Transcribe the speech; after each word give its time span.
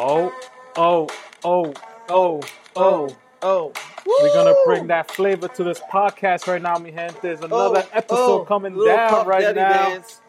Oh, 0.00 0.32
oh, 0.76 1.08
oh, 1.44 1.74
oh, 2.08 2.40
oh. 2.76 3.08
Oh, 3.40 3.72
We're 4.04 4.32
gonna 4.34 4.54
bring 4.64 4.88
that 4.88 5.10
flavor 5.12 5.46
to 5.46 5.62
this 5.64 5.80
podcast 5.92 6.48
right 6.48 6.60
now, 6.60 6.76
mi 6.76 6.90
gente. 6.90 7.16
There's 7.22 7.40
oh, 7.40 7.44
another 7.46 7.84
Oh, 7.86 7.90
episode 7.96 8.40
oh, 8.40 8.44
coming 8.44 8.74
down 8.84 9.26
right 9.28 9.54
now. 9.54 9.88
Dance. 9.90 10.20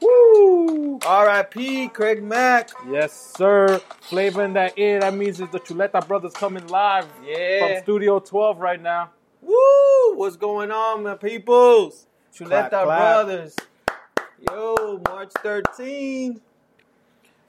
Woo! 0.00 0.98
R.I.P. 1.04 1.88
Craig 1.88 2.22
Mack. 2.22 2.70
Yes, 2.90 3.34
sir. 3.36 3.80
Flavor 4.00 4.44
in 4.44 4.54
that 4.54 4.78
ear. 4.78 5.00
That 5.00 5.14
means 5.14 5.40
it's 5.40 5.52
the 5.52 5.60
Chuleta 5.60 6.06
Brothers 6.06 6.32
coming 6.32 6.66
live 6.68 7.06
Yeah. 7.26 7.74
from 7.76 7.82
Studio 7.82 8.18
12 8.18 8.58
right 8.58 8.80
now. 8.80 9.10
Woo! 9.42 10.16
What's 10.16 10.36
going 10.36 10.70
on, 10.70 11.02
my 11.02 11.14
peoples? 11.16 12.06
Chuleta 12.34 12.48
Clap, 12.48 12.70
clap. 12.70 12.86
Brothers. 12.86 13.56
Yo, 14.50 15.02
March 15.06 15.32
13. 15.42 16.40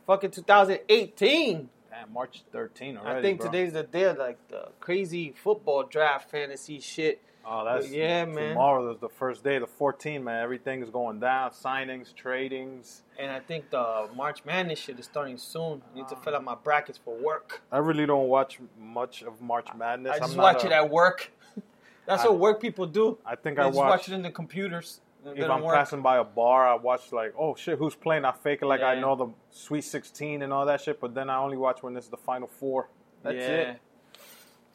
Fucking 0.08 0.32
2018. 0.32 1.70
Damn, 1.90 2.14
March 2.14 2.44
13 2.52 2.98
already. 2.98 3.20
I 3.20 3.22
think 3.22 3.40
bro. 3.40 3.50
today's 3.52 3.74
the 3.74 3.84
day 3.84 4.04
of 4.04 4.18
like 4.18 4.38
the 4.50 4.70
crazy 4.80 5.34
football 5.36 5.84
draft 5.84 6.30
fantasy 6.30 6.80
shit. 6.80 7.22
Oh, 7.48 7.64
that's 7.64 7.90
Yeah, 7.90 8.26
man. 8.26 8.50
Tomorrow 8.50 8.92
is 8.92 9.00
the 9.00 9.10
first 9.10 9.44
day, 9.44 9.60
the 9.60 9.68
14th, 9.68 10.24
man. 10.24 10.42
Everything 10.44 10.82
is 10.82 10.90
going 10.90 11.20
down. 11.20 11.52
Signings, 11.52 12.08
tradings. 12.14 13.02
And 13.20 13.32
I 13.32 13.40
think 13.40 13.70
the 13.70 14.10
March 14.16 14.44
Madness 14.46 14.80
shit 14.80 15.00
is 15.00 15.06
starting 15.06 15.38
soon. 15.38 15.82
I 15.92 15.96
need 15.96 16.08
to 16.08 16.16
fill 16.16 16.36
out 16.36 16.44
my 16.44 16.56
brackets 16.56 16.98
for 16.98 17.16
work. 17.16 17.62
I 17.72 17.78
really 17.78 18.06
don't 18.08 18.28
watch 18.30 18.60
much 18.80 19.22
of 19.22 19.40
March 19.42 19.68
Madness. 19.78 20.14
I 20.14 20.16
I'm 20.16 20.22
just 20.22 20.38
watch 20.38 20.64
a- 20.64 20.68
it 20.68 20.72
at 20.72 20.90
work. 20.90 21.32
That's 22.08 22.24
I- 22.24 22.30
what 22.30 22.40
work 22.40 22.62
people 22.62 22.88
do. 22.88 23.20
I 23.26 23.36
think 23.36 23.58
They 23.58 23.64
I 23.64 23.68
just 23.68 23.78
watch. 23.78 23.90
watch 23.92 24.10
it 24.10 24.14
in 24.16 24.24
the 24.24 24.32
computers. 24.32 25.02
They 25.26 25.42
if 25.42 25.50
I'm 25.50 25.64
work. 25.64 25.76
passing 25.76 26.04
by 26.04 26.18
a 26.18 26.24
bar, 26.24 26.68
I 26.68 26.76
watch 26.76 27.12
like, 27.12 27.34
oh 27.38 27.56
shit, 27.56 27.80
who's 27.80 27.96
playing? 27.96 28.26
I 28.26 28.32
fake 28.32 28.60
it 28.62 28.68
like 28.68 28.82
I 28.82 29.00
know 29.00 29.16
the 29.16 29.28
Sweet 29.50 29.84
16 29.84 30.44
and 30.44 30.54
all 30.54 30.66
that 30.68 30.82
shit, 30.82 31.02
but 31.02 31.16
then 31.16 31.32
I 31.32 31.38
only 31.38 31.58
watch 31.58 31.82
when 31.82 31.98
it's 31.98 32.08
the 32.08 32.18
Final 32.18 32.48
Four. 32.48 32.90
That's 33.24 33.36
yeah. 33.36 33.42
it. 33.42 33.80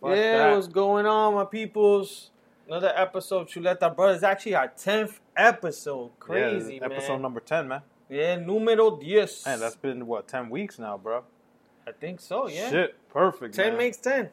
Fuck 0.00 0.10
yeah, 0.10 0.38
that. 0.38 0.55
what's 0.56 0.66
going 0.66 1.06
on, 1.06 1.34
my 1.34 1.44
peoples? 1.44 2.30
Another 2.66 2.92
episode, 2.97 3.48
Chuleta 3.48 3.94
Brothers. 3.94 4.25
Actually, 4.25 4.56
our 4.56 4.69
tenth 4.69 5.20
episode. 5.36 6.10
Crazy, 6.19 6.75
yeah, 6.75 6.80
man. 6.80 6.92
Episode 6.92 7.19
number 7.19 7.41
10, 7.41 7.69
man. 7.69 7.82
yeah, 8.08 8.36
numero 8.36 8.97
diez. 8.97 9.44
Man, 9.47 9.60
that's 9.60 9.77
been 9.77 10.06
what 10.06 10.27
10 10.27 10.50
weeks 10.50 10.78
now, 10.78 10.98
bro. 10.98 11.22
I 11.86 11.92
think 11.92 12.20
so. 12.20 12.48
Yeah, 12.48 12.70
Shit, 12.70 13.08
perfect. 13.08 13.55
ten 13.55 13.70
man. 13.70 13.78
makes 13.78 13.97
ten. 13.97 14.30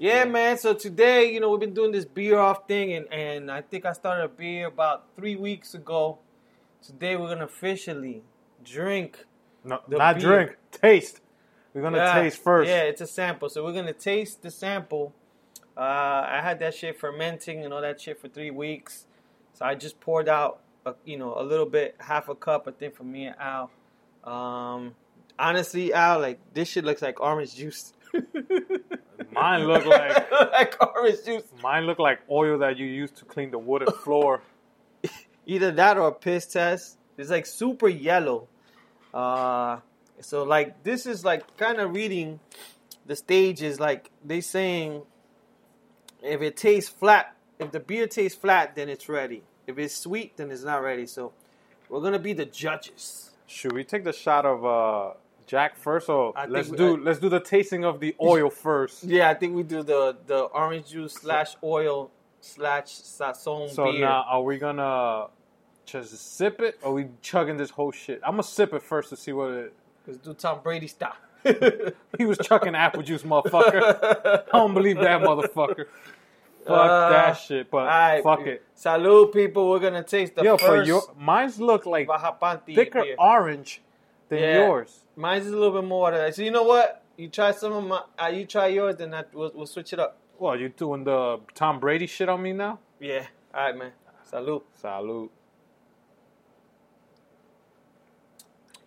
Yeah, 0.00 0.24
man. 0.24 0.56
So 0.56 0.72
today, 0.72 1.30
you 1.30 1.40
know, 1.40 1.50
we've 1.50 1.60
been 1.60 1.74
doing 1.74 1.92
this 1.92 2.06
beer 2.06 2.38
off 2.38 2.66
thing, 2.66 2.94
and 2.94 3.12
and 3.12 3.50
I 3.50 3.60
think 3.60 3.84
I 3.84 3.92
started 3.92 4.24
a 4.24 4.28
beer 4.28 4.68
about 4.68 5.14
three 5.14 5.36
weeks 5.36 5.74
ago. 5.74 6.20
Today, 6.80 7.16
we're 7.16 7.28
gonna 7.28 7.44
officially 7.44 8.22
drink. 8.64 9.26
no, 9.62 9.80
the 9.86 9.98
not 9.98 10.16
beer. 10.16 10.26
drink, 10.26 10.56
taste. 10.72 11.20
We're 11.74 11.82
gonna 11.82 11.98
Yeah, 11.98 12.14
taste 12.14 12.42
first. 12.42 12.70
Yeah, 12.70 12.84
it's 12.84 13.02
a 13.02 13.06
sample. 13.06 13.50
So 13.50 13.62
we're 13.62 13.74
gonna 13.74 13.92
taste 13.92 14.40
the 14.40 14.50
sample. 14.50 15.12
Uh, 15.76 15.80
I 16.26 16.40
had 16.42 16.60
that 16.60 16.74
shit 16.74 16.98
fermenting 16.98 17.62
and 17.62 17.74
all 17.74 17.82
that 17.82 18.00
shit 18.00 18.18
for 18.18 18.28
three 18.28 18.50
weeks. 18.50 19.04
So 19.52 19.66
I 19.66 19.74
just 19.74 20.00
poured 20.00 20.30
out, 20.30 20.60
a, 20.86 20.94
you 21.04 21.18
know, 21.18 21.34
a 21.38 21.42
little 21.44 21.66
bit, 21.66 21.96
half 21.98 22.30
a 22.30 22.34
cup, 22.34 22.66
I 22.66 22.70
think, 22.70 22.94
for 22.96 23.04
me 23.04 23.26
and 23.26 23.36
Al. 23.38 23.70
Um, 24.24 24.94
honestly, 25.38 25.92
Al, 25.92 26.20
like 26.20 26.40
this 26.54 26.68
shit 26.68 26.84
looks 26.86 27.02
like 27.02 27.20
orange 27.20 27.54
juice. 27.54 27.92
Mine 29.40 29.64
look 29.64 29.86
like 29.86 30.30
like 30.52 30.76
orange 30.96 31.24
juice. 31.24 31.42
mine 31.62 31.84
look 31.86 31.98
like 31.98 32.20
oil 32.30 32.58
that 32.58 32.76
you 32.76 32.86
use 32.86 33.10
to 33.12 33.24
clean 33.24 33.50
the 33.50 33.58
wooden 33.58 33.92
floor. 34.04 34.42
Either 35.46 35.70
that 35.72 35.96
or 35.96 36.08
a 36.08 36.12
piss 36.12 36.46
test. 36.46 36.98
It's 37.16 37.30
like 37.30 37.46
super 37.46 37.88
yellow. 37.88 38.48
Uh, 39.12 39.78
so 40.20 40.42
like 40.44 40.82
this 40.84 41.06
is 41.06 41.24
like 41.24 41.56
kind 41.56 41.78
of 41.78 41.94
reading 41.94 42.40
the 43.06 43.16
stages. 43.16 43.80
Like 43.80 44.10
they 44.24 44.40
saying, 44.40 45.02
if 46.22 46.42
it 46.42 46.56
tastes 46.56 46.90
flat, 46.90 47.34
if 47.58 47.72
the 47.72 47.80
beer 47.80 48.06
tastes 48.06 48.38
flat, 48.38 48.76
then 48.76 48.88
it's 48.88 49.08
ready. 49.08 49.42
If 49.66 49.78
it's 49.78 49.96
sweet, 49.96 50.36
then 50.36 50.50
it's 50.50 50.64
not 50.64 50.82
ready. 50.82 51.06
So 51.06 51.32
we're 51.88 52.00
gonna 52.00 52.18
be 52.18 52.32
the 52.32 52.46
judges. 52.46 53.30
Should 53.46 53.72
we 53.72 53.84
take 53.84 54.04
the 54.04 54.12
shot 54.12 54.46
of 54.46 54.64
uh, 54.64 55.14
Jack 55.50 55.76
first, 55.76 56.08
or 56.08 56.32
I 56.36 56.46
let's 56.46 56.68
we- 56.68 56.76
do 56.76 56.96
I- 56.96 57.00
let's 57.00 57.18
do 57.18 57.28
the 57.28 57.40
tasting 57.40 57.84
of 57.84 57.98
the 57.98 58.14
oil 58.22 58.50
first? 58.66 59.02
Yeah, 59.02 59.28
I 59.30 59.34
think 59.34 59.56
we 59.56 59.64
do 59.64 59.82
the 59.82 60.16
the 60.26 60.40
orange 60.62 60.90
juice 60.90 61.14
slash 61.14 61.56
oil 61.64 62.10
slash 62.40 62.84
sazon 62.86 63.68
So 63.70 63.90
beer. 63.90 64.00
now, 64.00 64.24
are 64.28 64.42
we 64.42 64.58
gonna 64.58 65.26
just 65.86 66.36
sip 66.36 66.60
it, 66.60 66.78
or 66.84 66.92
we 66.94 67.06
chugging 67.20 67.56
this 67.56 67.70
whole 67.70 67.90
shit? 67.90 68.20
I'm 68.24 68.32
gonna 68.34 68.44
sip 68.44 68.72
it 68.74 68.82
first 68.82 69.08
to 69.10 69.16
see 69.16 69.32
what 69.32 69.50
it. 69.50 69.72
Let's 70.06 70.18
do 70.20 70.34
Tom 70.34 70.60
Brady 70.62 70.86
style. 70.86 71.16
He 72.18 72.26
was 72.26 72.38
chucking 72.38 72.74
apple 72.74 73.02
juice, 73.02 73.22
motherfucker. 73.22 73.82
I 74.52 74.58
don't 74.58 74.74
believe 74.74 74.98
that 74.98 75.20
motherfucker. 75.22 75.86
Fuck 76.66 76.90
Uh, 76.90 77.08
that 77.10 77.32
shit, 77.32 77.70
but 77.70 77.78
Alright, 77.88 78.22
fuck 78.22 78.46
it. 78.46 78.62
Salud, 78.76 79.32
people. 79.32 79.70
We're 79.70 79.78
gonna 79.78 80.04
taste 80.04 80.34
the 80.36 80.42
Yo, 80.44 80.56
first 80.58 80.64
for 80.66 80.82
your 80.82 81.02
mine's 81.16 81.58
look 81.58 81.86
like 81.86 82.06
Baja 82.06 82.56
thicker 82.66 83.02
beer. 83.02 83.16
orange 83.18 83.80
than 84.30 84.38
Yeah. 84.38 84.66
yours. 84.66 85.04
Mine's 85.16 85.44
is 85.46 85.52
a 85.52 85.56
little 85.58 85.78
bit 85.80 85.86
more. 85.86 86.10
Than 86.10 86.20
that. 86.20 86.34
So 86.34 86.40
you 86.42 86.50
know 86.50 86.62
what? 86.62 87.04
You 87.18 87.28
try 87.28 87.50
some 87.52 87.72
of 87.74 87.84
my. 87.84 88.02
Uh, 88.18 88.28
you 88.28 88.46
try 88.46 88.68
yours, 88.68 88.96
then 88.96 89.12
I, 89.12 89.24
we'll, 89.34 89.52
we'll 89.54 89.66
switch 89.66 89.92
it 89.92 89.98
up. 89.98 90.16
Well, 90.38 90.58
you 90.58 90.70
doing 90.70 91.04
the 91.04 91.40
Tom 91.54 91.78
Brady 91.78 92.06
shit 92.06 92.30
on 92.30 92.40
me 92.40 92.54
now? 92.54 92.78
Yeah. 92.98 93.26
All 93.54 93.64
right, 93.66 93.76
man. 93.76 93.92
Salute. 94.24 94.64
Salute. 94.80 95.30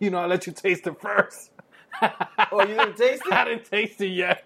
You 0.00 0.10
know, 0.10 0.18
I 0.18 0.26
let 0.26 0.46
you 0.48 0.52
taste 0.52 0.86
it 0.88 1.00
first. 1.00 1.50
Oh, 2.50 2.60
you 2.62 2.74
didn't 2.74 2.96
taste 2.96 3.22
it? 3.26 3.32
I 3.32 3.44
didn't 3.44 3.64
taste 3.64 4.00
it 4.00 4.08
yet. 4.08 4.44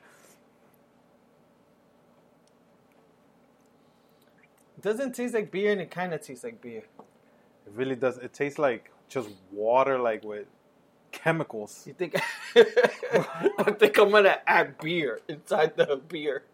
It 4.76 4.82
doesn't 4.82 5.14
taste 5.14 5.34
like 5.34 5.50
beer, 5.50 5.72
and 5.72 5.81
it 5.81 5.91
kind 5.91 6.12
of 6.14 6.20
tastes 6.20 6.44
like 6.44 6.60
beer. 6.60 6.84
It 6.98 7.72
really 7.75 7.97
does. 7.97 8.19
It 8.19 8.32
tastes 8.32 8.58
like 8.58 8.91
just 9.08 9.31
water, 9.50 9.98
like 9.98 10.22
with 10.25 10.47
chemicals. 11.12 11.84
You 11.86 11.94
think? 11.94 12.16
I 12.56 13.72
think 13.78 13.98
I'm 13.98 14.10
gonna 14.10 14.38
add 14.46 14.78
beer 14.78 15.20
inside 15.28 15.76
the 15.76 16.00
beer. 16.08 16.44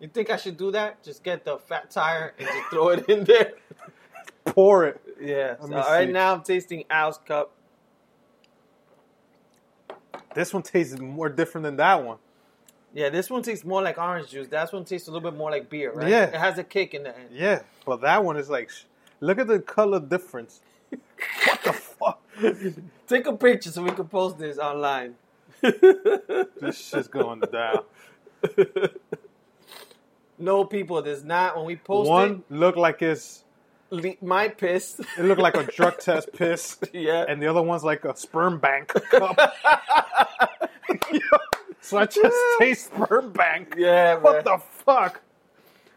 You 0.00 0.08
think 0.08 0.30
I 0.30 0.36
should 0.36 0.56
do 0.56 0.70
that? 0.72 1.02
Just 1.02 1.22
get 1.22 1.44
the 1.44 1.58
fat 1.58 1.90
tire 1.90 2.34
and 2.38 2.46
just 2.46 2.70
throw 2.70 2.88
it 2.90 3.08
in 3.08 3.24
there. 3.24 3.52
Pour 4.44 4.84
it. 4.84 5.00
Yeah. 5.20 5.56
So 5.60 5.68
right 5.68 6.10
now 6.10 6.34
I'm 6.34 6.42
tasting 6.42 6.84
Al's 6.90 7.18
cup. 7.18 7.52
This 10.34 10.52
one 10.52 10.62
tastes 10.62 10.98
more 10.98 11.28
different 11.28 11.64
than 11.64 11.76
that 11.76 12.04
one. 12.04 12.18
Yeah, 12.92 13.08
this 13.08 13.28
one 13.30 13.42
tastes 13.42 13.64
more 13.64 13.82
like 13.82 13.98
orange 13.98 14.30
juice. 14.30 14.48
That 14.48 14.72
one 14.72 14.84
tastes 14.84 15.08
a 15.08 15.10
little 15.10 15.28
bit 15.30 15.36
more 15.36 15.50
like 15.50 15.68
beer, 15.68 15.92
right? 15.92 16.08
Yeah. 16.08 16.24
It 16.24 16.34
has 16.34 16.58
a 16.58 16.64
kick 16.64 16.94
in 16.94 17.04
the 17.04 17.16
end. 17.16 17.28
Yeah, 17.32 17.62
but 17.84 18.00
that 18.02 18.24
one 18.24 18.36
is 18.36 18.48
like, 18.48 18.70
look 19.20 19.38
at 19.38 19.46
the 19.46 19.58
color 19.60 20.00
difference. 20.00 20.60
what 20.90 21.62
the 21.64 21.72
fuck? 21.72 22.23
Take 23.06 23.26
a 23.26 23.32
picture 23.36 23.70
so 23.70 23.82
we 23.82 23.90
can 23.90 24.06
post 24.08 24.38
this 24.38 24.58
online. 24.58 25.14
This 25.62 26.78
shit's 26.78 27.08
going 27.08 27.40
down. 27.40 27.84
no, 30.38 30.64
people, 30.64 31.00
there's 31.02 31.24
not. 31.24 31.56
When 31.56 31.66
we 31.66 31.76
post 31.76 32.08
One 32.10 32.42
looked 32.50 32.78
like 32.78 33.02
it's 33.02 33.44
it, 33.90 33.94
le- 34.20 34.26
my 34.26 34.48
piss. 34.48 35.00
it 35.18 35.24
looked 35.24 35.40
like 35.40 35.56
a 35.56 35.64
drug 35.64 35.98
test 35.98 36.32
piss. 36.32 36.78
yeah. 36.92 37.24
and 37.28 37.40
the 37.40 37.46
other 37.46 37.62
one's 37.62 37.84
like 37.84 38.04
a 38.04 38.16
sperm 38.16 38.58
bank 38.58 38.88
cup. 39.10 39.38
So 41.80 41.98
I 41.98 42.06
just 42.06 42.36
taste 42.58 42.86
sperm 42.86 43.32
bank. 43.32 43.74
yeah, 43.76 44.16
What 44.16 44.44
man. 44.44 44.44
the 44.44 44.58
fuck? 44.84 45.20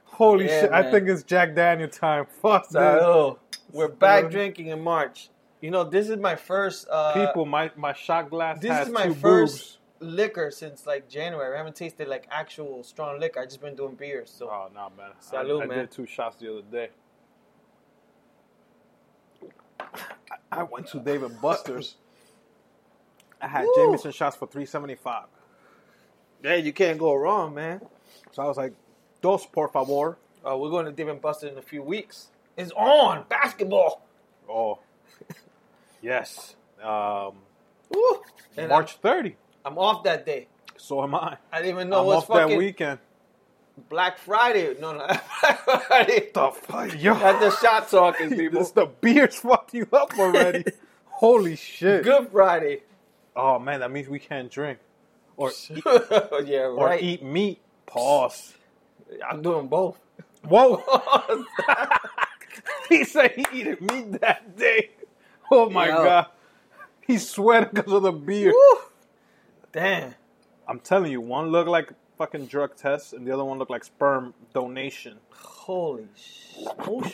Holy 0.06 0.46
Yeah, 0.46 0.62
shit! 0.62 0.72
I 0.72 0.82
man. 0.82 0.92
think 0.92 1.08
it's 1.08 1.24
Jack 1.24 1.56
Daniel 1.56 1.88
time. 1.88 2.26
Fuck 2.42 2.66
So, 2.70 3.40
we're 3.72 3.88
back 3.88 4.30
drinking 4.32 4.68
in 4.68 4.82
March. 4.82 5.30
You 5.62 5.72
know, 5.72 5.84
this 5.84 6.10
is 6.10 6.18
my 6.18 6.36
first. 6.36 6.88
Uh. 6.90 7.14
People, 7.14 7.46
my 7.46 7.72
my 7.76 7.94
shot 7.94 8.30
glass 8.30 8.60
this 8.60 8.72
has 8.72 8.88
is 8.88 8.94
my 8.94 9.08
two 9.08 9.14
first 9.16 9.78
liquor 10.00 10.52
since 10.52 10.86
like 10.86 11.10
January. 11.10 11.56
I 11.56 11.58
haven't 11.58 11.76
tasted 11.76 12.08
like 12.08 12.28
actual 12.30 12.84
strong 12.84 13.20
liquor. 13.20 13.40
I 13.40 13.46
just 13.46 13.62
been 13.62 13.76
doing 13.76 13.96
beers. 13.96 14.30
So. 14.30 14.50
Oh 14.50 14.70
no, 14.74 14.92
man! 14.96 15.12
Salud, 15.22 15.62
I, 15.62 15.64
I 15.64 15.68
man. 15.68 15.78
did 15.80 15.92
two 15.92 16.06
shots 16.06 16.36
the 16.38 16.52
other 16.52 16.62
day. 16.72 16.90
I- 19.80 19.86
I 20.52 20.64
went 20.64 20.88
to 20.88 21.00
Dave 21.00 21.24
and 21.24 21.40
Buster's. 21.42 21.96
I 23.42 23.48
had 23.48 23.66
Woo. 23.66 23.74
Jameson 23.76 24.12
shots 24.12 24.36
for 24.36 24.48
three 24.48 24.66
seventy 24.66 24.96
five. 24.96 25.26
yeah, 26.44 26.56
you 26.56 26.72
can't 26.74 26.98
go 26.98 27.14
wrong, 27.16 27.54
man. 27.54 27.82
So 28.32 28.44
I 28.44 28.48
was 28.48 28.58
like, 28.58 28.74
"Dos 29.22 29.46
por 29.46 29.68
favor." 29.68 30.18
Uh, 30.48 30.56
we're 30.58 30.70
going 30.70 30.86
to 30.86 30.92
Dave 30.92 31.10
and 31.10 31.22
Buster 31.22 31.48
in 31.48 31.58
a 31.58 31.62
few 31.62 31.84
weeks. 31.84 32.30
It's 32.56 32.72
on 32.72 33.26
basketball. 33.28 34.08
Oh, 34.50 34.80
yes. 36.08 36.56
Um, 36.82 37.34
Woo. 37.90 38.22
And 38.56 38.70
March 38.70 38.98
30. 38.98 39.36
I'm, 39.66 39.74
I'm 39.74 39.78
off 39.78 40.04
that 40.04 40.26
day. 40.26 40.48
So 40.78 41.04
am 41.04 41.16
I. 41.16 41.38
I 41.52 41.58
didn't 41.58 41.76
even 41.76 41.90
know 41.90 42.02
I'm 42.02 42.06
what's 42.06 42.24
off 42.24 42.28
that 42.30 42.44
fucking 42.44 42.58
weekend. 42.58 43.00
Black 43.90 44.18
Friday. 44.18 44.76
No, 44.80 44.94
no, 44.94 45.06
Black 45.42 45.88
Friday. 45.88 46.30
The 46.34 46.52
fuck, 46.52 47.02
yo. 47.02 47.14
That's 47.14 47.40
the 47.40 47.62
shot 47.62 47.90
talking, 47.90 48.30
people. 48.38 48.60
This 48.60 48.72
the 48.72 48.86
beers 48.86 49.36
fucked 49.36 49.74
you 49.74 49.88
up 49.94 50.18
already. 50.18 50.66
Holy 51.06 51.56
shit. 51.56 52.04
Good 52.04 52.30
Friday. 52.30 52.82
Oh 53.36 53.60
man, 53.60 53.82
that 53.82 53.92
means 53.92 54.08
we 54.08 54.20
can't 54.20 54.50
drink. 54.50 54.80
or 55.36 55.52
yeah, 56.46 56.62
right. 56.62 56.78
or 56.78 56.98
eat 57.00 57.24
meat. 57.24 57.60
Pause. 57.86 58.56
I'm 59.28 59.42
doing 59.42 59.68
both. 59.68 60.00
Whoa! 60.44 60.84
he 62.90 63.04
said 63.04 63.32
he 63.32 63.46
eating 63.54 63.78
meat 63.82 64.22
that 64.22 64.58
day. 64.58 64.90
Oh 65.52 65.70
my 65.70 65.88
Yo. 65.88 66.04
god, 66.04 66.26
he's 67.06 67.30
sweating 67.30 67.70
because 67.74 67.94
of 67.94 68.04
the 68.04 68.12
beer. 68.12 68.52
Woo. 68.52 68.78
Damn. 69.72 70.16
I'm 70.68 70.80
telling 70.82 71.12
you, 71.12 71.22
one 71.22 71.48
looked 71.48 71.70
like 71.70 71.94
fucking 72.18 72.48
drug 72.48 72.76
test, 72.76 73.14
and 73.14 73.26
the 73.26 73.32
other 73.32 73.46
one 73.46 73.58
looked 73.58 73.72
like 73.72 73.86
sperm 73.86 74.34
donation. 74.54 75.18
Holy 75.30 76.08
shit. 76.16 76.68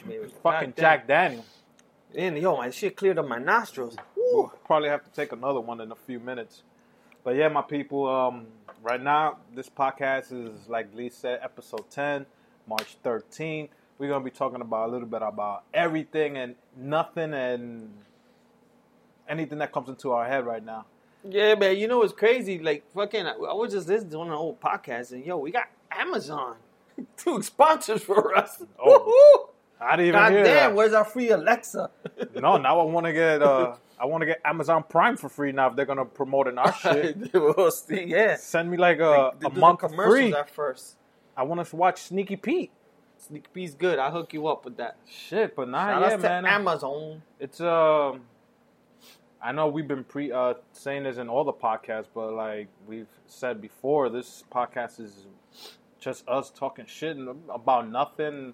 baby. 0.08 0.28
Fucking 0.44 0.74
God 0.76 0.78
Jack 0.78 1.08
Daniel. 1.08 1.46
And 2.16 2.38
yo, 2.38 2.58
my 2.58 2.70
shit 2.70 2.96
cleared 2.96 3.18
up 3.18 3.28
my 3.28 3.40
nostrils. 3.40 3.96
We'll 4.16 4.52
probably 4.66 4.90
have 4.90 5.04
to 5.04 5.12
take 5.12 5.32
another 5.32 5.60
one 5.60 5.82
in 5.82 5.92
a 5.92 5.96
few 5.96 6.20
minutes. 6.20 6.64
But 7.24 7.36
yeah, 7.36 7.48
my 7.48 7.62
people, 7.62 8.08
um, 8.08 8.48
right 8.82 9.02
now, 9.02 9.38
this 9.54 9.70
podcast 9.70 10.32
is, 10.32 10.68
like 10.68 10.94
Lee 10.94 11.10
said, 11.10 11.40
episode 11.42 11.90
10, 11.90 12.26
March 12.68 12.98
13th. 13.04 13.70
We're 13.98 14.10
going 14.10 14.22
to 14.22 14.26
be 14.26 14.36
talking 14.36 14.62
about 14.62 14.90
a 14.90 14.92
little 14.92 15.08
bit 15.08 15.22
about 15.22 15.64
everything 15.74 16.38
and 16.38 16.56
nothing 16.76 17.34
and 17.34 17.94
anything 19.28 19.60
that 19.60 19.72
comes 19.72 19.90
into 19.90 20.12
our 20.12 20.26
head 20.28 20.46
right 20.46 20.64
now. 20.64 20.86
Yeah, 21.28 21.56
man. 21.56 21.78
You 21.78 21.88
know 21.88 22.00
what's 22.00 22.14
crazy? 22.14 22.60
Like 22.60 22.84
fucking, 22.94 23.26
I 23.26 23.36
was 23.54 23.72
just 23.74 23.88
listening 23.88 24.12
to 24.12 24.18
one 24.20 24.28
of 24.28 24.32
the 24.34 24.38
old 24.38 24.60
podcasts, 24.60 25.12
and 25.14 25.26
yo, 25.26 25.38
we 25.38 25.52
got 25.52 25.66
Amazon, 25.92 26.56
two 27.18 27.42
sponsors 27.42 28.04
for 28.04 28.36
us. 28.38 28.62
Oh, 28.84 29.50
I 29.80 29.96
didn't 29.96 30.10
even 30.10 30.20
God 30.20 30.32
hear 30.32 30.44
damn, 30.44 30.56
that. 30.72 30.76
where's 30.76 30.94
our 30.94 31.06
free 31.06 31.30
Alexa? 31.30 31.90
No, 32.36 32.58
now 32.58 32.80
I 32.80 32.84
want 32.84 33.06
to 33.06 33.14
get 33.14 33.42
uh, 33.42 33.76
I 34.00 34.06
want 34.06 34.22
to 34.22 34.26
get 34.26 34.42
Amazon 34.44 34.84
Prime 34.90 35.16
for 35.18 35.30
free 35.30 35.52
now 35.54 35.70
if 35.70 35.76
they're 35.76 35.86
going 35.86 35.98
to 36.00 36.06
promote 36.06 36.48
in 36.48 36.58
our 36.58 36.74
shit. 36.74 37.32
we'll 37.34 37.72
see. 37.72 38.04
Yeah, 38.06 38.36
Send 38.38 38.70
me 38.70 38.76
like 38.78 38.98
a, 39.00 39.32
They 39.40 39.48
a 39.48 39.50
do 39.50 39.54
the 39.56 39.60
month 39.62 39.80
commercials 39.80 40.08
free. 40.16 40.34
at 40.34 40.50
first. 40.50 40.96
I 41.38 41.44
want 41.44 41.66
to 41.66 41.76
watch 41.76 42.02
Sneaky 42.02 42.36
Pete. 42.36 42.72
Sneaky 43.18 43.48
Pete's 43.54 43.74
good. 43.76 43.98
I'll 44.00 44.12
hook 44.12 44.34
you 44.34 44.48
up 44.48 44.66
with 44.66 44.76
that. 44.78 44.98
Shit, 45.08 45.56
but 45.56 45.70
nah, 45.70 46.00
Shout 46.02 46.12
yeah, 46.12 46.18
man. 46.18 46.46
Amazon. 46.46 47.22
It's 47.40 47.62
um, 47.62 48.22
I 49.44 49.52
know 49.52 49.68
we've 49.68 49.88
been 49.88 50.04
pre 50.06 50.32
uh 50.32 50.54
saying 50.72 51.04
this 51.04 51.18
in 51.18 51.28
all 51.28 51.44
the 51.44 51.54
podcasts, 51.54 52.08
but 52.14 52.34
like 52.34 52.68
we've 52.88 53.08
said 53.28 53.60
before, 53.62 54.10
this 54.10 54.44
podcast 54.52 55.00
is 55.02 55.28
just 56.00 56.28
us 56.28 56.50
talking 56.50 56.86
shit 56.86 57.18
and 57.18 57.30
about 57.54 57.90
nothing. 57.90 58.54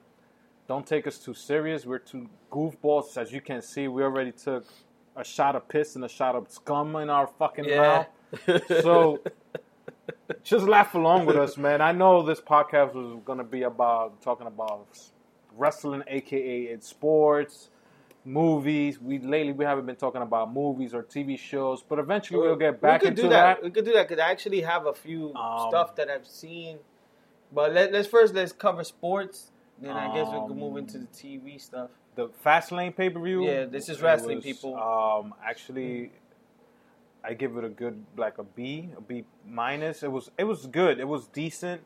Don't 0.67 0.85
take 0.85 1.07
us 1.07 1.17
too 1.19 1.33
serious. 1.33 1.85
We're 1.85 1.99
two 1.99 2.29
goofballs. 2.51 3.17
As 3.17 3.31
you 3.31 3.41
can 3.41 3.61
see, 3.61 3.87
we 3.87 4.03
already 4.03 4.31
took 4.31 4.65
a 5.15 5.23
shot 5.23 5.55
of 5.55 5.67
piss 5.67 5.95
and 5.95 6.05
a 6.05 6.09
shot 6.09 6.35
of 6.35 6.49
scum 6.51 6.95
in 6.95 7.09
our 7.09 7.27
fucking 7.27 7.65
Yeah. 7.65 8.05
mouth. 8.47 8.67
So 8.81 9.19
just 10.43 10.65
laugh 10.67 10.95
along 10.95 11.25
with 11.25 11.35
us, 11.37 11.57
man. 11.57 11.81
I 11.81 11.91
know 11.91 12.23
this 12.23 12.41
podcast 12.41 12.93
was 12.93 13.19
gonna 13.25 13.43
be 13.43 13.63
about 13.63 14.21
talking 14.21 14.47
about 14.47 14.87
wrestling, 15.57 16.03
aka 16.07 16.61
it's 16.63 16.87
sports, 16.87 17.69
movies. 18.25 18.99
We 18.99 19.19
lately 19.19 19.53
we 19.53 19.65
haven't 19.65 19.85
been 19.85 19.95
talking 19.95 20.21
about 20.21 20.53
movies 20.53 20.93
or 20.93 21.03
TV 21.03 21.37
shows, 21.37 21.83
but 21.87 21.99
eventually 21.99 22.39
we'll 22.39 22.55
get 22.55 22.81
back 22.81 23.01
we 23.01 23.09
could 23.09 23.17
into 23.19 23.21
do 23.23 23.29
that. 23.29 23.63
We 23.63 23.71
could 23.71 23.85
do 23.85 23.93
that 23.93 24.07
because 24.07 24.21
I 24.21 24.29
actually 24.31 24.61
have 24.61 24.85
a 24.85 24.93
few 24.93 25.33
Um, 25.35 25.69
stuff 25.69 25.95
that 25.95 26.09
I've 26.09 26.27
seen. 26.27 26.79
But 27.51 27.73
let, 27.73 27.91
let's 27.91 28.07
first 28.07 28.33
let's 28.33 28.51
cover 28.51 28.83
sports. 28.83 29.51
Then 29.81 29.91
I 29.91 30.13
guess 30.13 30.27
we 30.27 30.39
can 30.47 30.59
move 30.59 30.73
Um, 30.73 30.77
into 30.79 30.97
the 30.99 31.07
TV 31.07 31.59
stuff. 31.59 31.89
The 32.15 32.27
Fastlane 32.45 32.95
pay 32.95 33.09
per 33.09 33.19
view. 33.19 33.45
Yeah, 33.45 33.65
this 33.65 33.87
is 33.89 34.01
wrestling, 34.01 34.41
people. 34.41 34.75
Um, 34.75 35.33
actually, 35.43 36.11
I 37.23 37.33
give 37.33 37.55
it 37.57 37.63
a 37.63 37.69
good 37.69 38.03
like 38.17 38.37
a 38.37 38.43
B, 38.43 38.89
a 38.97 39.01
B 39.01 39.23
minus. 39.47 40.03
It 40.03 40.11
was 40.11 40.29
it 40.37 40.43
was 40.43 40.67
good. 40.67 40.99
It 40.99 41.07
was 41.07 41.27
decent. 41.27 41.81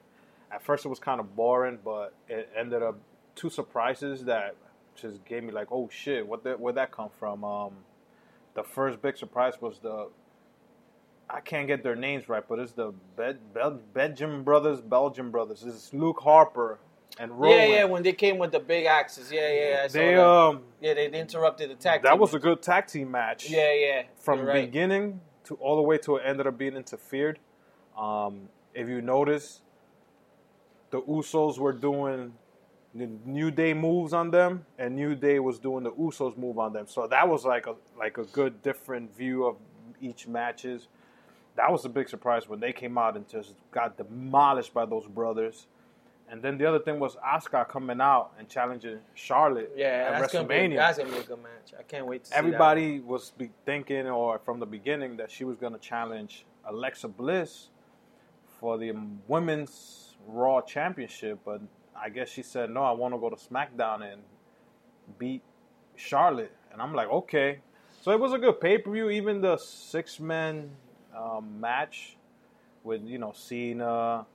At 0.51 0.63
first, 0.63 0.85
it 0.85 0.89
was 0.89 0.99
kind 0.99 1.19
of 1.19 1.35
boring, 1.35 1.79
but 1.83 2.13
it 2.27 2.49
ended 2.55 2.83
up 2.83 2.97
two 3.35 3.49
surprises 3.49 4.25
that 4.25 4.55
just 4.95 5.23
gave 5.25 5.43
me 5.43 5.51
like, 5.51 5.67
oh 5.71 5.89
shit, 5.91 6.25
what 6.27 6.43
the, 6.43 6.53
where'd 6.53 6.75
that 6.75 6.91
come 6.91 7.09
from? 7.19 7.43
Um, 7.43 7.73
the 8.53 8.63
first 8.63 9.01
big 9.01 9.17
surprise 9.17 9.53
was 9.61 9.79
the 9.79 10.09
I 11.29 11.39
can't 11.39 11.67
get 11.67 11.83
their 11.83 11.95
names 11.95 12.29
right, 12.29 12.43
but 12.47 12.59
it's 12.59 12.73
the 12.73 12.93
Bel- 13.15 13.37
Bel- 13.53 13.79
Belgium 13.93 14.43
brothers, 14.43 14.81
Belgium 14.81 15.31
brothers. 15.31 15.63
It's 15.63 15.93
Luke 15.93 16.19
Harper 16.21 16.79
and 17.19 17.31
Rowan. 17.31 17.57
Yeah, 17.57 17.65
yeah. 17.65 17.83
When 17.85 18.03
they 18.03 18.13
came 18.13 18.37
with 18.37 18.51
the 18.51 18.59
big 18.59 18.85
axes. 18.85 19.31
Yeah, 19.31 19.51
yeah. 19.51 19.81
I 19.83 19.87
they 19.87 20.15
that. 20.15 20.23
um 20.23 20.61
yeah, 20.81 20.93
they 20.93 21.07
interrupted 21.07 21.69
the 21.69 21.75
tag. 21.75 22.03
that 22.03 22.19
was 22.19 22.33
a 22.33 22.39
good 22.39 22.61
tag 22.61 22.87
team 22.87 23.11
match. 23.11 23.49
Yeah, 23.49 23.73
yeah. 23.73 24.03
from 24.17 24.41
right. 24.41 24.65
beginning 24.65 25.21
to 25.45 25.55
all 25.55 25.75
the 25.75 25.81
way 25.81 25.97
to 25.99 26.17
it 26.17 26.23
ended 26.25 26.47
up 26.47 26.57
being 26.57 26.75
interfered. 26.75 27.39
Um, 27.97 28.49
if 28.73 28.87
you 28.87 29.01
notice, 29.01 29.61
the 30.91 31.01
Usos 31.01 31.57
were 31.57 31.73
doing 31.73 32.33
New 32.93 33.49
Day 33.49 33.73
moves 33.73 34.13
on 34.13 34.29
them, 34.29 34.65
and 34.77 34.95
New 34.95 35.15
Day 35.15 35.39
was 35.39 35.57
doing 35.57 35.83
the 35.83 35.91
Usos 35.91 36.37
move 36.37 36.59
on 36.59 36.73
them. 36.73 36.85
So 36.87 37.07
that 37.07 37.27
was 37.27 37.43
like 37.43 37.65
a 37.65 37.75
like 37.97 38.17
a 38.17 38.23
good 38.25 38.61
different 38.61 39.15
view 39.15 39.45
of 39.45 39.55
each 39.99 40.27
matches. 40.27 40.87
That 41.55 41.71
was 41.71 41.85
a 41.85 41.89
big 41.89 42.09
surprise 42.09 42.47
when 42.47 42.59
they 42.59 42.73
came 42.73 42.97
out 42.97 43.15
and 43.15 43.27
just 43.27 43.55
got 43.71 43.97
demolished 43.97 44.73
by 44.73 44.85
those 44.85 45.07
brothers. 45.07 45.67
And 46.29 46.41
then 46.41 46.57
the 46.57 46.65
other 46.65 46.79
thing 46.79 46.99
was 46.99 47.15
Asuka 47.17 47.67
coming 47.67 48.01
out 48.01 48.31
and 48.39 48.49
challenging 48.49 48.99
Charlotte 49.13 49.71
Yeah, 49.75 49.85
at 49.85 50.19
that's 50.19 50.33
gonna, 50.33 50.47
be, 50.47 50.75
that's 50.75 50.97
gonna 50.97 51.11
be 51.11 51.17
a 51.17 51.23
good 51.23 51.43
match. 51.43 51.73
I 51.77 51.83
can't 51.83 52.07
wait 52.07 52.23
to 52.23 52.29
see 52.29 52.33
that 52.33 52.39
everybody 52.39 52.99
was 53.01 53.31
be 53.37 53.51
thinking 53.65 54.07
or 54.07 54.39
from 54.39 54.59
the 54.59 54.65
beginning 54.65 55.17
that 55.17 55.29
she 55.29 55.43
was 55.43 55.57
going 55.57 55.73
to 55.73 55.79
challenge 55.79 56.45
Alexa 56.65 57.09
Bliss 57.09 57.69
for 58.59 58.77
the 58.77 58.93
women's 59.27 60.15
Raw 60.25 60.61
Championship, 60.61 61.39
but 61.45 61.61
I 62.03 62.09
guess 62.09 62.29
she 62.29 62.43
said 62.43 62.69
no. 62.69 62.83
I 62.83 62.91
want 62.91 63.13
to 63.13 63.17
go 63.17 63.29
to 63.29 63.35
SmackDown 63.37 64.11
and 64.11 64.21
beat 65.17 65.41
Charlotte, 65.95 66.51
and 66.71 66.81
I'm 66.81 66.93
like, 66.93 67.09
okay. 67.09 67.59
So 68.01 68.11
it 68.11 68.19
was 68.19 68.33
a 68.33 68.37
good 68.37 68.59
pay 68.59 68.77
per 68.77 68.91
view. 68.91 69.09
Even 69.09 69.39
the 69.39 69.55
six 69.57 70.19
man 70.19 70.71
um, 71.17 71.61
match 71.61 72.17
with 72.83 73.03
you 73.05 73.17
know 73.17 73.31
Cena, 73.33 74.25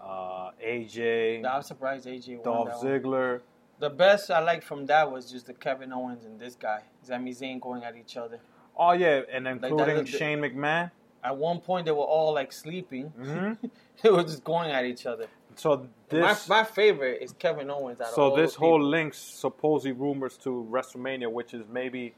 uh, 0.00 0.50
AJ, 0.64 1.42
one. 1.42 1.46
I 1.46 1.56
was 1.56 1.66
surprised 1.66 2.06
AJ 2.06 2.36
won 2.36 2.44
Dolph 2.44 2.68
one. 2.82 2.86
Ziggler. 2.86 3.40
The 3.80 3.90
best 3.90 4.30
I 4.30 4.40
liked 4.40 4.64
from 4.64 4.86
that 4.86 5.10
was 5.10 5.30
just 5.30 5.46
the 5.46 5.54
Kevin 5.54 5.92
Owens 5.92 6.24
and 6.24 6.38
this 6.38 6.54
guy, 6.54 6.82
Sami 7.02 7.32
Zayn, 7.32 7.60
going 7.60 7.82
at 7.84 7.96
each 7.96 8.16
other. 8.16 8.38
Oh 8.76 8.92
yeah, 8.92 9.22
and 9.32 9.46
including 9.48 9.96
looked- 9.96 10.08
Shane 10.08 10.38
McMahon. 10.40 10.92
At 11.24 11.36
one 11.36 11.58
point, 11.58 11.84
they 11.84 11.90
were 11.90 11.98
all 11.98 12.32
like 12.32 12.52
sleeping. 12.52 13.06
hmm 13.06 13.52
they 14.02 14.10
were 14.10 14.22
just 14.22 14.44
going 14.44 14.70
at 14.70 14.84
each 14.84 15.04
other. 15.04 15.26
So 15.58 15.88
this 16.08 16.48
my, 16.48 16.58
my 16.62 16.64
favorite 16.64 17.20
is 17.22 17.32
Kevin 17.38 17.70
Owens. 17.70 18.00
Out 18.00 18.08
of 18.08 18.14
So 18.14 18.36
this 18.36 18.54
whole 18.54 18.78
people. 18.78 18.88
links 18.88 19.18
supposedly 19.18 19.92
rumors 19.92 20.36
to 20.38 20.66
WrestleMania, 20.70 21.30
which 21.30 21.52
is 21.54 21.64
maybe 21.70 22.14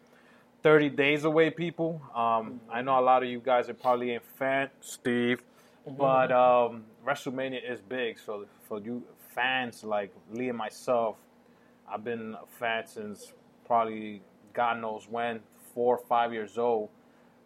30 0.63 0.91
days 0.91 1.25
away. 1.25 1.51
People, 1.51 2.03
um, 2.15 2.61
I 2.71 2.83
know 2.83 2.99
a 2.99 3.01
lot 3.01 3.23
of 3.23 3.29
you 3.31 3.41
guys 3.41 3.69
are 3.69 3.75
probably 3.75 4.13
ain't 4.13 4.25
fan, 4.39 4.69
Steve, 4.81 5.43
Mm-hmm. 5.89 5.97
but 5.97 6.31
um, 6.31 6.85
WrestleMania 7.07 7.61
is 7.69 7.81
big. 7.81 8.19
So 8.19 8.45
for 8.69 8.81
you 8.81 9.03
fans 9.35 9.83
like 9.83 10.13
Lee 10.31 10.51
and 10.51 10.59
myself, 10.59 11.17
I've 11.91 12.05
been 12.05 12.35
a 12.35 12.47
fan 12.59 12.87
since 12.87 13.33
probably 13.67 14.21
God 14.53 14.79
knows 14.83 15.07
when, 15.09 15.41
four 15.75 15.97
or 15.97 16.05
five 16.07 16.35
years 16.35 16.59
old. 16.59 16.91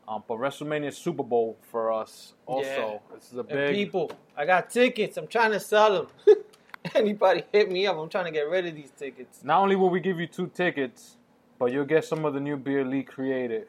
Um, 0.06 0.22
but 0.28 0.38
WrestleMania 0.38 0.88
is 0.88 0.96
Super 0.98 1.22
Bowl 1.22 1.56
for 1.70 1.90
us. 1.92 2.34
Also, 2.46 3.00
this 3.14 3.30
is 3.32 3.36
a 3.36 3.40
And 3.40 3.48
big. 3.48 3.74
people, 3.74 4.12
I 4.36 4.44
got 4.44 4.68
tickets. 4.70 5.16
I'm 5.16 5.26
trying 5.26 5.52
to 5.52 5.60
sell 5.60 6.08
them. 6.26 6.36
Anybody 6.94 7.44
hit 7.52 7.70
me 7.70 7.86
up? 7.86 7.96
I'm 7.96 8.10
trying 8.10 8.26
to 8.26 8.30
get 8.30 8.42
rid 8.50 8.66
of 8.66 8.74
these 8.74 8.90
tickets. 8.90 9.40
Not 9.42 9.60
only 9.62 9.76
will 9.76 9.88
we 9.88 10.00
give 10.00 10.20
you 10.20 10.26
two 10.26 10.48
tickets, 10.48 11.16
but 11.58 11.72
you'll 11.72 11.86
get 11.86 12.04
some 12.04 12.26
of 12.26 12.34
the 12.34 12.40
new 12.40 12.56
beer 12.58 12.84
Lee 12.84 13.02
created. 13.02 13.66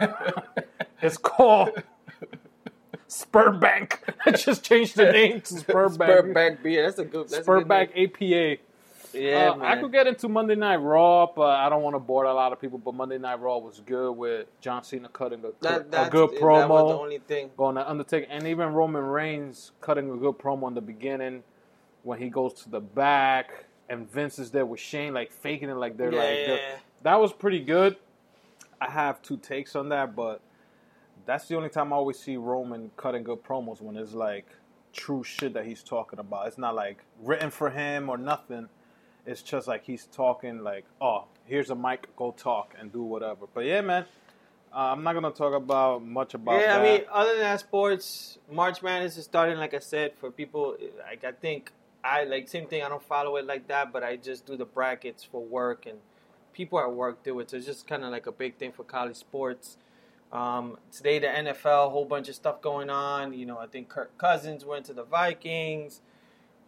It's 1.02 1.18
called 1.18 1.70
Spurbank. 3.08 3.98
I 4.26 4.30
just 4.32 4.64
changed 4.64 4.96
the 4.96 5.12
name 5.12 5.40
to 5.42 5.54
Spurbank. 5.54 5.96
Spurback 6.32 6.62
beer. 6.62 6.82
That's 6.86 6.98
a 6.98 7.04
good. 7.04 7.28
That's 7.28 7.46
a 7.46 7.50
good 7.50 7.66
Spurbank. 7.68 8.56
APA. 8.56 8.62
Yeah, 9.16 9.50
Uh, 9.50 9.64
I 9.64 9.76
could 9.80 9.92
get 9.92 10.06
into 10.06 10.28
Monday 10.28 10.54
Night 10.54 10.76
Raw, 10.76 11.26
but 11.34 11.56
I 11.56 11.68
don't 11.68 11.82
want 11.82 11.94
to 11.96 12.00
bore 12.00 12.24
a 12.24 12.34
lot 12.34 12.52
of 12.52 12.60
people. 12.60 12.78
But 12.78 12.94
Monday 12.94 13.18
Night 13.18 13.40
Raw 13.40 13.58
was 13.58 13.80
good 13.84 14.12
with 14.12 14.46
John 14.60 14.82
Cena 14.84 15.08
cutting 15.08 15.40
a, 15.44 15.50
That, 15.62 15.86
a 15.92 16.10
good 16.10 16.30
That 16.30 16.40
promo, 16.40 16.68
was 16.68 16.90
the 16.92 16.98
only 16.98 17.18
thing. 17.18 17.50
going 17.56 17.76
to 17.76 17.88
Undertaker, 17.88 18.26
and 18.30 18.46
even 18.46 18.72
Roman 18.74 19.04
Reigns 19.04 19.72
cutting 19.80 20.10
a 20.10 20.16
good 20.16 20.38
promo 20.38 20.68
in 20.68 20.74
the 20.74 20.80
beginning 20.80 21.42
when 22.02 22.18
he 22.20 22.28
goes 22.28 22.52
to 22.54 22.70
the 22.70 22.80
back 22.80 23.64
and 23.88 24.10
Vince 24.10 24.38
is 24.38 24.50
there 24.50 24.66
with 24.66 24.80
Shane, 24.80 25.14
like 25.14 25.32
faking 25.32 25.68
it, 25.70 25.74
like 25.76 25.96
they're 25.96 26.12
Yeah, 26.12 26.18
like 26.18 26.38
yeah, 26.48 26.54
yeah. 26.54 26.76
that 27.02 27.20
was 27.20 27.32
pretty 27.32 27.60
good. 27.60 27.96
I 28.80 28.90
have 28.90 29.22
two 29.22 29.36
takes 29.38 29.74
on 29.76 29.88
that, 29.90 30.14
but 30.16 30.40
that's 31.24 31.48
the 31.48 31.56
only 31.56 31.68
time 31.68 31.92
I 31.92 31.96
always 31.96 32.18
see 32.18 32.36
Roman 32.36 32.90
cutting 32.96 33.22
good 33.24 33.42
promos 33.42 33.80
when 33.80 33.96
it's 33.96 34.12
like 34.12 34.46
true 34.92 35.22
shit 35.24 35.54
that 35.54 35.64
he's 35.66 35.82
talking 35.82 36.18
about. 36.18 36.46
It's 36.48 36.58
not 36.58 36.74
like 36.74 36.98
written 37.22 37.50
for 37.50 37.70
him 37.70 38.08
or 38.08 38.16
nothing. 38.18 38.68
It's 39.26 39.42
just 39.42 39.66
like 39.66 39.84
he's 39.84 40.06
talking 40.06 40.62
like, 40.62 40.84
oh, 41.00 41.24
here's 41.46 41.70
a 41.70 41.74
mic, 41.74 42.14
go 42.16 42.32
talk 42.32 42.74
and 42.78 42.92
do 42.92 43.02
whatever. 43.02 43.46
But 43.52 43.64
yeah, 43.64 43.80
man, 43.80 44.04
Uh, 44.72 44.92
I'm 44.92 45.02
not 45.02 45.14
gonna 45.14 45.30
talk 45.30 45.54
about 45.54 46.04
much 46.04 46.34
about 46.34 46.60
yeah, 46.60 46.78
that. 46.78 46.80
I 46.80 46.82
mean, 46.82 47.00
other 47.10 47.30
than 47.30 47.40
that, 47.40 47.60
sports 47.60 48.38
March 48.50 48.82
Madness 48.82 49.16
is 49.16 49.24
starting. 49.24 49.56
Like 49.58 49.74
I 49.74 49.78
said, 49.78 50.12
for 50.20 50.30
people, 50.30 50.76
like 51.08 51.24
I 51.24 51.32
think 51.32 51.72
I 52.04 52.24
like 52.24 52.48
same 52.48 52.66
thing. 52.66 52.82
I 52.82 52.88
don't 52.88 53.02
follow 53.02 53.36
it 53.36 53.46
like 53.46 53.68
that, 53.68 53.92
but 53.92 54.02
I 54.04 54.16
just 54.16 54.44
do 54.46 54.56
the 54.56 54.66
brackets 54.66 55.24
for 55.24 55.42
work, 55.42 55.86
and 55.86 55.98
people 56.52 56.78
at 56.78 56.92
work 56.92 57.22
do 57.24 57.40
it. 57.40 57.50
So 57.50 57.56
it's 57.56 57.66
just 57.66 57.86
kind 57.86 58.04
of 58.04 58.10
like 58.10 58.26
a 58.26 58.32
big 58.32 58.56
thing 58.58 58.72
for 58.72 58.84
college 58.84 59.16
sports. 59.16 59.78
Um, 60.32 60.76
today, 60.92 61.20
the 61.20 61.28
NFL, 61.28 61.86
a 61.86 61.90
whole 61.90 62.04
bunch 62.04 62.28
of 62.28 62.34
stuff 62.34 62.60
going 62.60 62.90
on. 62.90 63.32
You 63.32 63.46
know, 63.46 63.58
I 63.58 63.66
think 63.66 63.88
Kirk 63.88 64.16
Cousins 64.18 64.64
went 64.64 64.84
to 64.86 64.92
the 64.92 65.04
Vikings. 65.04 66.00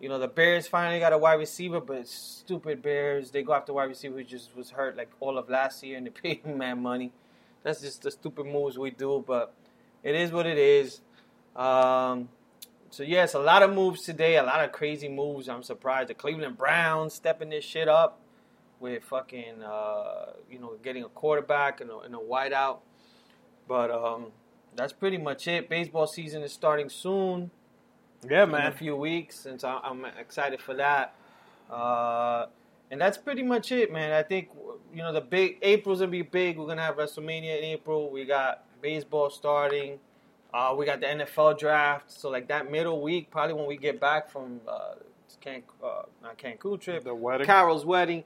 You 0.01 0.09
know, 0.09 0.19
the 0.19 0.29
Bears 0.29 0.69
finally 0.69 1.01
got 1.01 1.13
a 1.13 1.19
wide 1.19 1.35
receiver, 1.35 1.81
but 1.81 2.07
stupid 2.07 2.83
Bears, 2.83 3.33
they 3.33 3.43
go 3.43 3.53
after 3.53 3.73
wide 3.73 3.89
receiver 3.89 4.19
who 4.19 4.25
just 4.25 4.57
was 4.57 4.71
hurt 4.71 4.97
like 4.97 5.11
all 5.19 5.37
of 5.37 5.49
last 5.49 5.83
year, 5.83 5.97
and 5.97 6.07
they 6.07 6.11
paid 6.23 6.43
him 6.45 6.59
man 6.59 6.81
money. 6.81 7.13
That's 7.65 7.81
just 7.81 8.03
the 8.03 8.11
stupid 8.13 8.47
moves 8.47 8.79
we 8.79 8.91
do, 8.91 9.25
but 9.27 9.53
it 10.05 10.15
is 10.15 10.31
what 10.31 10.47
it 10.47 10.57
is. 10.57 11.01
Um, 11.57 12.29
so 12.91 13.03
yes, 13.03 13.35
a 13.35 13.41
lot 13.41 13.65
of 13.65 13.75
moves 13.75 14.05
today, 14.05 14.37
a 14.37 14.43
lot 14.45 14.65
of 14.65 14.71
crazy 14.71 15.09
moves. 15.09 15.49
I'm 15.49 15.65
surprised 15.65 16.11
the 16.11 16.15
Cleveland 16.15 16.57
Browns 16.57 17.15
stepping 17.15 17.51
this 17.51 17.65
shit 17.65 17.89
up 17.89 18.21
with 18.79 19.03
fucking, 19.03 19.65
uh, 19.65 20.33
you 20.49 20.61
know, 20.61 20.77
getting 20.81 21.03
a 21.03 21.09
quarterback 21.09 21.81
and 21.81 21.91
a, 21.91 21.99
and 21.99 22.15
a 22.15 22.19
wideout. 22.19 22.79
But 23.67 23.91
um, 23.91 24.27
that's 24.77 24.93
pretty 24.93 25.19
much 25.19 25.49
it. 25.49 25.69
Baseball 25.69 26.07
season 26.07 26.43
is 26.43 26.53
starting 26.53 26.89
soon 26.89 27.51
yeah, 28.29 28.45
man. 28.45 28.63
in 28.63 28.73
a 28.73 28.77
few 28.77 28.97
weeks, 28.97 29.47
and 29.47 29.61
so 29.61 29.81
I'm 29.83 30.05
excited 30.05 30.61
for 30.61 30.75
that. 30.75 31.15
Uh, 31.71 32.47
and 32.91 33.01
that's 33.01 33.19
pretty 33.19 33.43
much 33.43 33.71
it, 33.73 33.93
man. 33.93 34.13
I 34.13 34.23
think 34.23 34.49
you 34.93 35.03
know 35.03 35.13
the 35.13 35.21
big 35.21 35.59
April's 35.63 36.01
gonna 36.01 36.11
be 36.11 36.23
big. 36.23 36.59
We're 36.59 36.67
gonna 36.67 36.83
have 36.83 36.97
WrestleMania 36.97 37.59
in 37.59 37.65
April. 37.65 38.11
We 38.11 38.25
got 38.25 38.65
baseball 38.81 39.31
starting. 39.31 39.99
Uh, 40.53 40.75
we 40.77 40.87
got 40.87 41.01
the 41.01 41.07
NFL 41.07 41.59
draft. 41.59 42.11
So 42.11 42.31
like 42.31 42.49
that 42.49 42.71
middle 42.71 43.03
week, 43.03 43.31
probably 43.31 43.55
when 43.55 43.67
we 43.67 43.77
get 43.77 44.01
back 44.01 44.31
from 44.31 44.61
uh, 44.67 44.95
Can 45.41 45.63
uh, 45.85 46.03
not 46.23 46.39
Cancun 46.39 46.81
trip, 46.81 47.05
The 47.05 47.15
wedding. 47.15 47.47
Carol's 47.47 47.85
wedding. 47.85 48.25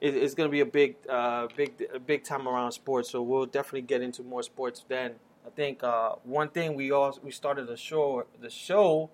It's 0.00 0.34
gonna 0.34 0.48
be 0.48 0.60
a 0.60 0.66
big, 0.66 0.96
uh, 1.08 1.46
big, 1.56 1.80
big 2.06 2.24
time 2.24 2.48
around 2.48 2.72
sports. 2.72 3.10
So 3.10 3.22
we'll 3.22 3.46
definitely 3.46 3.82
get 3.82 4.02
into 4.02 4.24
more 4.24 4.42
sports 4.42 4.84
then. 4.88 5.12
I 5.46 5.50
think 5.50 5.82
uh, 5.84 6.16
one 6.24 6.48
thing 6.48 6.74
we 6.74 6.90
all 6.90 7.16
we 7.22 7.30
started 7.30 7.68
the 7.68 7.76
show 7.76 8.26
the 8.40 8.50
show 8.50 9.10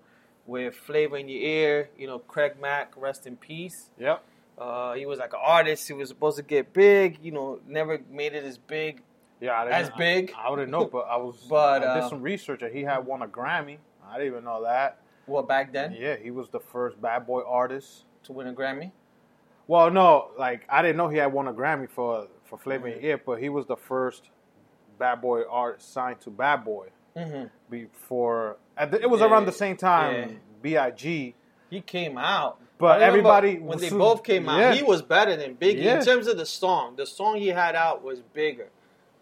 with 0.49 0.75
Flavor 0.75 1.17
in 1.17 1.29
Your 1.29 1.41
Ear. 1.41 1.89
You 1.97 2.07
know, 2.07 2.19
Craig 2.19 2.53
Mack, 2.59 2.93
rest 2.97 3.27
in 3.27 3.35
peace. 3.37 3.89
Yep. 3.99 4.23
Uh, 4.57 4.93
he 4.93 5.05
was 5.05 5.19
like 5.19 5.31
an 5.33 5.39
artist. 5.41 5.87
He 5.87 5.93
was 5.93 6.09
supposed 6.09 6.37
to 6.37 6.43
get 6.43 6.73
big. 6.73 7.19
You 7.21 7.31
know, 7.31 7.59
never 7.67 7.99
made 8.11 8.33
it 8.33 8.43
as 8.43 8.57
big. 8.57 9.01
Yeah, 9.39 9.53
I 9.53 9.63
didn't, 9.63 9.75
As 9.75 9.89
big? 9.97 10.33
I, 10.37 10.47
I 10.47 10.49
wouldn't 10.49 10.69
know, 10.69 10.85
but 10.85 11.07
I 11.09 11.15
was. 11.15 11.35
But, 11.49 11.81
I 11.83 11.93
did 11.95 12.03
uh, 12.03 12.09
some 12.09 12.21
research, 12.21 12.61
and 12.61 12.75
he 12.75 12.83
had 12.83 13.05
won 13.05 13.21
a 13.21 13.27
Grammy. 13.27 13.77
I 14.05 14.17
didn't 14.17 14.33
even 14.33 14.43
know 14.43 14.63
that. 14.63 14.99
Well, 15.27 15.43
back 15.43 15.71
then 15.71 15.93
Yeah, 15.97 16.15
he 16.17 16.31
was 16.31 16.49
the 16.49 16.59
first 16.59 16.99
bad 17.01 17.25
boy 17.27 17.43
artist. 17.47 18.03
to 18.23 18.33
win 18.33 18.47
a 18.47 18.53
Grammy. 18.53 18.91
Well, 19.67 19.91
no, 19.91 20.31
like 20.37 20.65
I 20.67 20.81
didn't 20.81 20.97
know 20.97 21.07
he 21.09 21.17
had 21.19 21.31
won 21.31 21.47
a 21.47 21.53
Grammy 21.53 21.87
for 21.89 22.27
for 22.45 22.57
Flavor 22.57 22.87
in 22.87 22.95
Your 22.95 23.11
Ear, 23.11 23.21
but 23.23 23.39
he 23.39 23.47
was 23.49 23.67
the 23.67 23.77
first 23.77 24.29
bad 24.97 25.21
boy 25.21 25.43
artist 25.49 25.93
signed 25.93 26.19
to 26.21 26.29
Bad 26.31 26.65
Boy 26.65 26.87
Mm-hmm. 27.15 27.45
before. 27.69 28.57
The, 28.85 29.01
it 29.01 29.09
was 29.09 29.19
Yeah, 29.21 29.27
around 29.27 29.45
the 29.45 29.51
same 29.51 29.75
time. 29.77 30.39
Big. 30.61 31.35
He 31.69 31.81
came 31.81 32.17
out, 32.17 32.59
But 32.77 33.01
everybody 33.01 33.59
when 33.59 33.77
they 33.77 33.89
both 33.89 34.23
came 34.23 34.49
out, 34.49 34.59
yeah. 34.59 34.73
he 34.73 34.81
was 34.83 35.01
better 35.01 35.35
than 35.35 35.55
Biggie 35.55 35.83
Yeah. 35.83 35.99
in 35.99 36.05
terms 36.05 36.27
of 36.27 36.37
the 36.37 36.45
song. 36.45 36.95
The 36.95 37.05
song 37.05 37.37
he 37.37 37.47
had 37.49 37.75
out 37.75 38.03
was 38.03 38.21
bigger, 38.33 38.69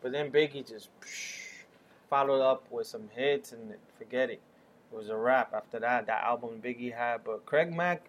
but 0.02 0.12
then 0.12 0.32
Biggie 0.32 0.68
just 0.68 0.90
followed 2.10 2.42
up 2.42 2.64
with 2.72 2.88
some 2.88 3.10
hits 3.14 3.52
and 3.52 3.74
forget 3.98 4.30
it. 4.30 4.40
It 4.92 4.96
was 4.96 5.10
a 5.10 5.18
wrap 5.18 5.54
after 5.54 5.80
that. 5.80 6.06
That 6.08 6.24
album 6.24 6.62
Biggie 6.64 6.94
had, 6.96 7.24
but 7.26 7.46
Craig 7.46 7.74
Mack, 7.76 8.04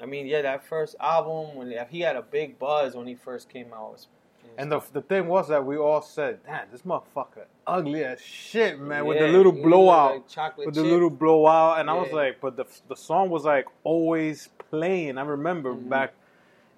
I 0.00 0.06
mean, 0.06 0.26
yeah, 0.26 0.42
that 0.42 0.64
first 0.64 0.96
album 0.98 1.54
when 1.54 1.72
he 1.90 2.00
had 2.00 2.16
a 2.16 2.22
big 2.22 2.58
buzz 2.58 2.96
when 2.96 3.06
he 3.06 3.14
first 3.14 3.48
came 3.48 3.72
out. 3.72 3.92
Was, 3.92 4.08
And 4.56 4.70
the 4.70 4.80
the 4.92 5.02
thing 5.02 5.26
was 5.26 5.48
that 5.48 5.64
we 5.66 5.76
all 5.76 6.00
said, 6.02 6.40
"Damn, 6.46 6.70
this 6.70 6.82
motherfucker 6.82 7.46
ugly 7.66 8.04
as 8.04 8.20
shit, 8.20 8.78
man." 8.78 9.04
with 9.06 9.18
the 9.18 9.26
Yeah, 9.26 9.32
little 9.32 9.52
he 9.52 9.62
blowout, 9.62 10.12
like 10.14 10.28
chocolate 10.28 10.66
with 10.66 10.74
the 10.76 10.82
chip. 10.82 10.90
little 10.92 11.10
blowout, 11.10 11.80
and 11.80 11.90
I 11.90 11.94
was 11.94 12.08
Yeah. 12.10 12.16
like, 12.16 12.40
but 12.40 12.56
the 12.56 12.66
the 12.88 12.94
song 12.96 13.30
was 13.30 13.44
like 13.44 13.66
always 13.82 14.48
playing. 14.70 15.18
I 15.18 15.22
remember 15.22 15.74
Mm-hmm. 15.74 15.88
back, 15.88 16.14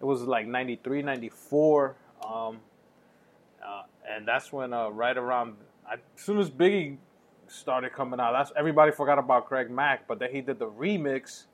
it 0.00 0.04
was 0.04 0.22
like 0.22 0.46
93, 0.46 1.02
94, 1.02 1.96
um, 2.24 2.60
uh, 3.62 3.82
and 4.08 4.26
that's 4.26 4.52
when 4.52 4.72
uh, 4.72 4.88
right 4.88 5.16
around 5.16 5.56
I, 5.88 5.94
as 5.94 6.00
soon 6.16 6.38
as 6.38 6.50
Biggie 6.50 6.96
started 7.48 7.92
coming 7.92 8.20
out, 8.20 8.32
that's 8.32 8.52
everybody 8.56 8.90
forgot 8.92 9.18
about 9.18 9.46
Craig 9.48 9.70
Mack, 9.70 10.06
but 10.08 10.18
then 10.18 10.30
he 10.32 10.40
did 10.40 10.58
the 10.58 10.68
remix 10.70 11.44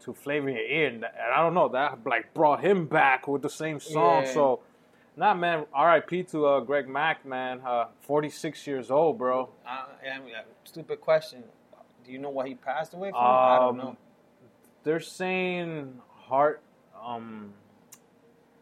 to 0.00 0.12
Flavor 0.12 0.48
in 0.48 0.56
Your 0.56 0.64
Ear, 0.66 0.86
and, 0.88 1.04
and 1.04 1.32
I 1.34 1.40
don't 1.40 1.54
know 1.54 1.68
that 1.68 2.00
like 2.04 2.34
brought 2.34 2.60
him 2.64 2.86
back 2.86 3.28
with 3.28 3.42
the 3.42 3.48
same 3.50 3.78
song. 3.78 4.24
Yeah. 4.24 4.32
So, 4.34 4.60
nah, 5.16 5.34
man, 5.34 5.66
R.I.P. 5.72 6.24
to 6.24 6.46
uh, 6.46 6.60
Greg 6.60 6.88
Mack, 6.88 7.24
man, 7.26 7.60
uh, 7.64 7.86
46 8.02 8.66
years 8.66 8.90
old, 8.90 9.18
bro. 9.18 9.48
Uh, 9.66 9.84
and, 10.04 10.22
uh, 10.24 10.42
stupid 10.64 11.00
question. 11.00 11.42
Do 12.04 12.12
you 12.12 12.18
know 12.18 12.30
what 12.30 12.46
he 12.46 12.54
passed 12.54 12.94
away 12.94 13.10
from? 13.10 13.18
I 13.20 13.58
don't 13.58 13.68
Um, 13.70 13.76
know. 13.78 13.96
They're 14.84 15.00
saying 15.00 16.00
heart, 16.26 16.60
um, 17.00 17.52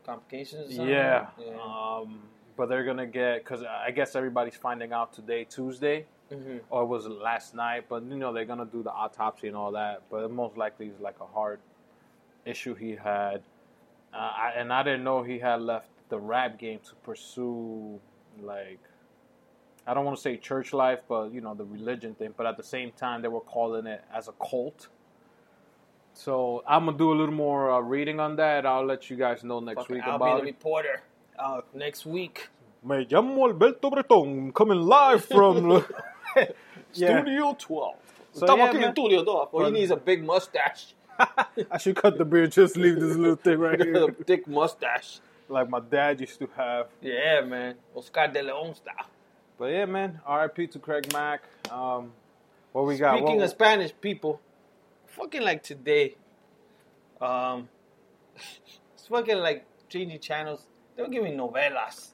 Complications? 0.04 0.76
Yeah, 0.76 1.28
yeah. 1.38 1.56
um, 1.62 2.22
but 2.56 2.68
they're 2.68 2.84
gonna 2.84 3.06
get 3.06 3.44
because 3.44 3.62
I 3.62 3.90
guess 3.90 4.16
everybody's 4.16 4.56
finding 4.56 4.92
out 4.92 5.12
today, 5.12 5.44
Tuesday. 5.44 6.06
hmm 6.30 6.58
or 6.70 6.82
it 6.82 6.86
was 6.86 7.06
last 7.06 7.54
night? 7.54 7.84
But 7.88 8.02
you 8.04 8.16
know 8.16 8.32
they're 8.32 8.44
gonna 8.44 8.64
do 8.66 8.82
the 8.82 8.90
autopsy 8.92 9.48
and 9.48 9.56
all 9.56 9.72
that. 9.72 10.02
But 10.10 10.30
most 10.30 10.56
likely 10.56 10.86
it's 10.86 11.00
like 11.00 11.16
a 11.20 11.26
heart 11.26 11.60
issue 12.44 12.74
he 12.74 12.92
had, 12.96 13.42
uh, 14.12 14.16
I, 14.16 14.52
and 14.56 14.72
I 14.72 14.82
didn't 14.82 15.04
know 15.04 15.22
he 15.22 15.38
had 15.38 15.60
left 15.60 15.89
the 16.10 16.18
rap 16.18 16.58
game 16.58 16.80
to 16.88 16.94
pursue 16.96 17.98
like 18.42 18.78
I 19.86 19.94
don't 19.94 20.04
want 20.04 20.16
to 20.18 20.22
say 20.22 20.36
church 20.36 20.72
life, 20.72 21.00
but 21.08 21.32
you 21.32 21.40
know 21.40 21.54
the 21.54 21.64
religion 21.64 22.14
thing. 22.14 22.34
But 22.36 22.46
at 22.46 22.56
the 22.56 22.62
same 22.62 22.92
time, 22.92 23.22
they 23.22 23.28
were 23.28 23.40
calling 23.40 23.86
it 23.86 24.04
as 24.14 24.28
a 24.28 24.32
cult. 24.32 24.88
So 26.12 26.62
I'm 26.66 26.84
gonna 26.86 26.98
do 26.98 27.12
a 27.12 27.16
little 27.16 27.34
more 27.34 27.70
uh, 27.70 27.80
reading 27.80 28.20
on 28.20 28.36
that. 28.36 28.66
I'll 28.66 28.84
let 28.84 29.08
you 29.10 29.16
guys 29.16 29.42
know 29.42 29.60
next 29.60 29.82
Fucking 29.82 29.96
week 29.96 30.04
I'll 30.04 30.16
about 30.16 30.36
be 30.36 30.42
the 30.42 30.48
it. 30.48 30.50
reporter 30.52 31.02
uh, 31.38 31.60
next 31.74 32.04
week. 32.06 32.48
Me 32.84 33.04
llamo 33.06 33.46
Alberto 33.48 33.90
Breton, 33.90 34.52
coming 34.52 34.80
live 34.80 35.24
from 35.24 35.84
Studio 36.92 37.54
12. 37.58 37.94
So, 38.32 38.46
Estamos 38.46 38.58
yeah, 38.58 38.68
aquí 38.68 38.74
en 38.76 38.80
man. 38.80 38.92
Studio 38.92 39.24
12. 39.24 39.48
All 39.52 39.60
he 39.60 39.64
But- 39.66 39.72
needs 39.72 39.90
a 39.90 39.96
big 39.96 40.24
mustache. 40.24 40.94
I 41.70 41.76
should 41.78 41.96
cut 41.96 42.16
the 42.16 42.24
beard, 42.24 42.52
just 42.52 42.76
leave 42.76 42.98
this 42.98 43.16
little 43.16 43.36
thing 43.36 43.58
right 43.58 43.78
a 43.80 43.84
here. 43.84 44.12
thick 44.26 44.46
mustache. 44.48 45.20
Like 45.50 45.68
my 45.68 45.80
dad 45.80 46.20
used 46.20 46.38
to 46.38 46.48
have. 46.56 46.88
Yeah, 47.00 47.42
man. 47.42 47.74
Oscar 47.94 48.28
de 48.28 48.42
Leon 48.42 48.74
style. 48.74 49.06
But 49.58 49.66
yeah, 49.66 49.84
man, 49.84 50.20
RIP 50.28 50.70
to 50.72 50.78
Craig 50.78 51.12
Mack. 51.12 51.42
Um, 51.70 52.12
what 52.72 52.86
we 52.86 52.96
got? 52.96 53.18
Speaking 53.18 53.42
of 53.42 53.50
Spanish 53.50 53.92
people, 54.00 54.40
fucking 55.06 55.42
like 55.42 55.62
today, 55.62 56.16
um, 57.20 57.68
it's 58.94 59.06
fucking 59.08 59.36
like 59.36 59.66
changing 59.88 60.20
channels. 60.20 60.66
They 60.96 61.02
were 61.02 61.08
giving 61.08 61.36
novelas. 61.36 62.12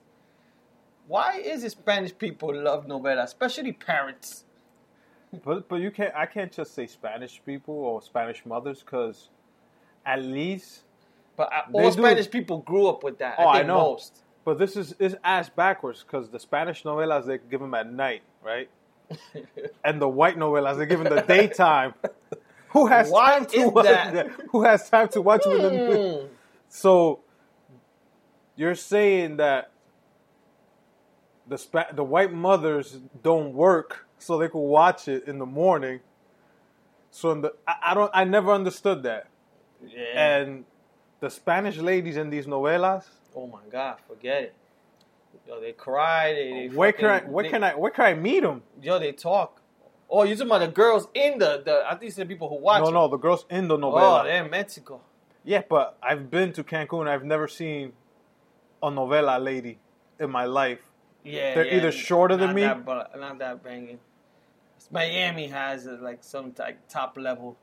Why 1.07 1.37
is 1.38 1.62
it 1.62 1.71
Spanish 1.71 2.16
people 2.19 2.52
love 2.52 2.87
novelas, 2.87 3.25
especially 3.25 3.73
parents? 3.73 4.45
but 5.45 5.69
but 5.69 5.76
you 5.76 5.90
can't. 5.90 6.14
I 6.16 6.26
can't 6.26 6.50
just 6.50 6.75
say 6.75 6.87
Spanish 6.87 7.40
people 7.47 7.75
or 7.75 8.02
Spanish 8.02 8.45
mothers 8.45 8.81
because 8.81 9.28
at 10.05 10.23
least. 10.23 10.83
But 11.37 11.52
uh, 11.52 11.62
all 11.73 11.90
do- 11.90 11.93
Spanish 12.02 12.31
people 12.31 12.59
grew 12.59 12.88
up 12.88 13.05
with 13.05 13.19
that. 13.19 13.37
Oh, 13.38 13.45
I 13.45 13.61
I 13.61 13.62
know. 13.62 13.78
most. 13.78 14.23
But 14.45 14.59
this 14.59 14.76
is 14.76 14.95
is 14.99 15.16
ass 15.25 15.49
backwards 15.49 16.02
because 16.02 16.31
the 16.31 16.38
Spanish 16.38 16.83
novelas 16.85 17.26
they 17.26 17.38
give 17.38 17.61
them 17.61 17.75
at 17.75 17.90
night, 17.93 18.23
right? 18.43 18.69
And 19.85 20.00
the 20.00 20.09
white 20.09 20.37
novelas 20.37 20.78
they 20.78 20.87
give 20.87 21.02
them 21.02 21.14
the 21.14 21.23
daytime. 21.23 21.95
Who 22.71 22.87
has 22.87 23.09
Why 23.11 23.38
time 23.38 23.47
to 23.47 23.69
watch 23.69 23.85
that? 23.87 24.31
Who 24.50 24.62
has 24.64 24.88
time 24.90 25.09
to 25.09 25.23
watch 25.23 25.45
them 25.45 25.61
Hmm. 25.61 26.26
So 26.69 27.21
you're 28.57 28.75
saying 28.75 29.37
that 29.38 29.71
the 31.49 31.59
spa- 31.59 31.93
the 31.93 32.05
white 32.05 32.33
mothers 32.33 32.99
don't 33.23 33.52
work 33.52 34.07
so 34.19 34.38
they 34.38 34.49
could 34.49 34.59
watch 34.59 35.09
it 35.09 35.26
in 35.28 35.38
the 35.38 35.47
morning. 35.47 36.00
So 37.11 37.31
in 37.33 37.40
the 37.43 37.55
I, 37.66 37.75
I 37.90 37.95
don't 37.95 38.11
I 38.14 38.25
never 38.25 38.52
understood 38.52 39.02
that. 39.05 39.28
Yeah. 39.87 40.02
And 40.40 40.64
the 41.20 41.30
Spanish 41.30 41.78
ladies 41.78 42.16
in 42.16 42.30
these 42.30 42.46
novelas, 42.46 43.04
oh 43.35 43.46
my 43.46 43.61
God, 43.70 43.96
forget 44.08 44.42
it. 44.42 44.54
Yo, 45.46 45.61
they 45.61 45.73
cry. 45.73 46.32
They, 46.32 46.68
they 46.68 46.75
where 46.75 46.92
can 46.92 47.06
I 47.06 47.20
where 47.20 47.44
they- 47.44 47.50
can 47.50 47.62
I 47.62 47.75
where 47.75 47.90
can 47.90 48.04
I 48.04 48.14
meet 48.14 48.40
them? 48.40 48.62
Yo, 48.82 48.99
they 48.99 49.12
talk. 49.12 49.61
Oh, 50.08 50.23
you 50.23 50.35
talking 50.37 50.49
about 50.50 50.61
the 50.61 50.68
girls 50.68 51.08
in 51.14 51.38
the 51.38 51.62
the? 51.64 51.85
I 51.87 51.90
think 51.96 52.08
it's 52.08 52.16
the 52.16 52.26
people 52.26 52.49
who 52.49 52.56
watch. 52.56 52.82
No, 52.82 52.88
it. 52.88 52.92
no, 52.92 53.08
the 53.08 53.16
girls 53.16 53.44
in 53.50 53.68
the 53.68 53.76
Oh, 53.78 54.23
they're 54.25 54.44
in 54.44 54.50
Mexico. 54.50 55.00
yeah, 55.44 55.62
but 55.68 55.96
I've 56.02 56.30
been 56.30 56.52
to 56.54 56.64
Cancun. 56.64 57.06
I've 57.08 57.25
never 57.25 57.49
seen 57.49 57.92
a 58.82 58.88
novela 58.90 59.42
lady 59.42 59.78
in 60.18 60.30
my 60.30 60.44
life. 60.44 60.80
Yeah, 61.25 61.54
They're 61.54 61.66
yeah, 61.66 61.76
either 61.76 61.92
shorter 61.92 62.37
than 62.37 62.54
me- 62.54 62.62
That, 62.62 62.85
but 62.85 63.18
not 63.18 63.38
that 63.40 63.62
banging. 63.64 63.99
Miami 64.92 65.49
has 65.49 65.87
like 65.87 66.23
some 66.23 66.54
like 66.58 66.87
top 66.88 67.16
level. 67.18 67.56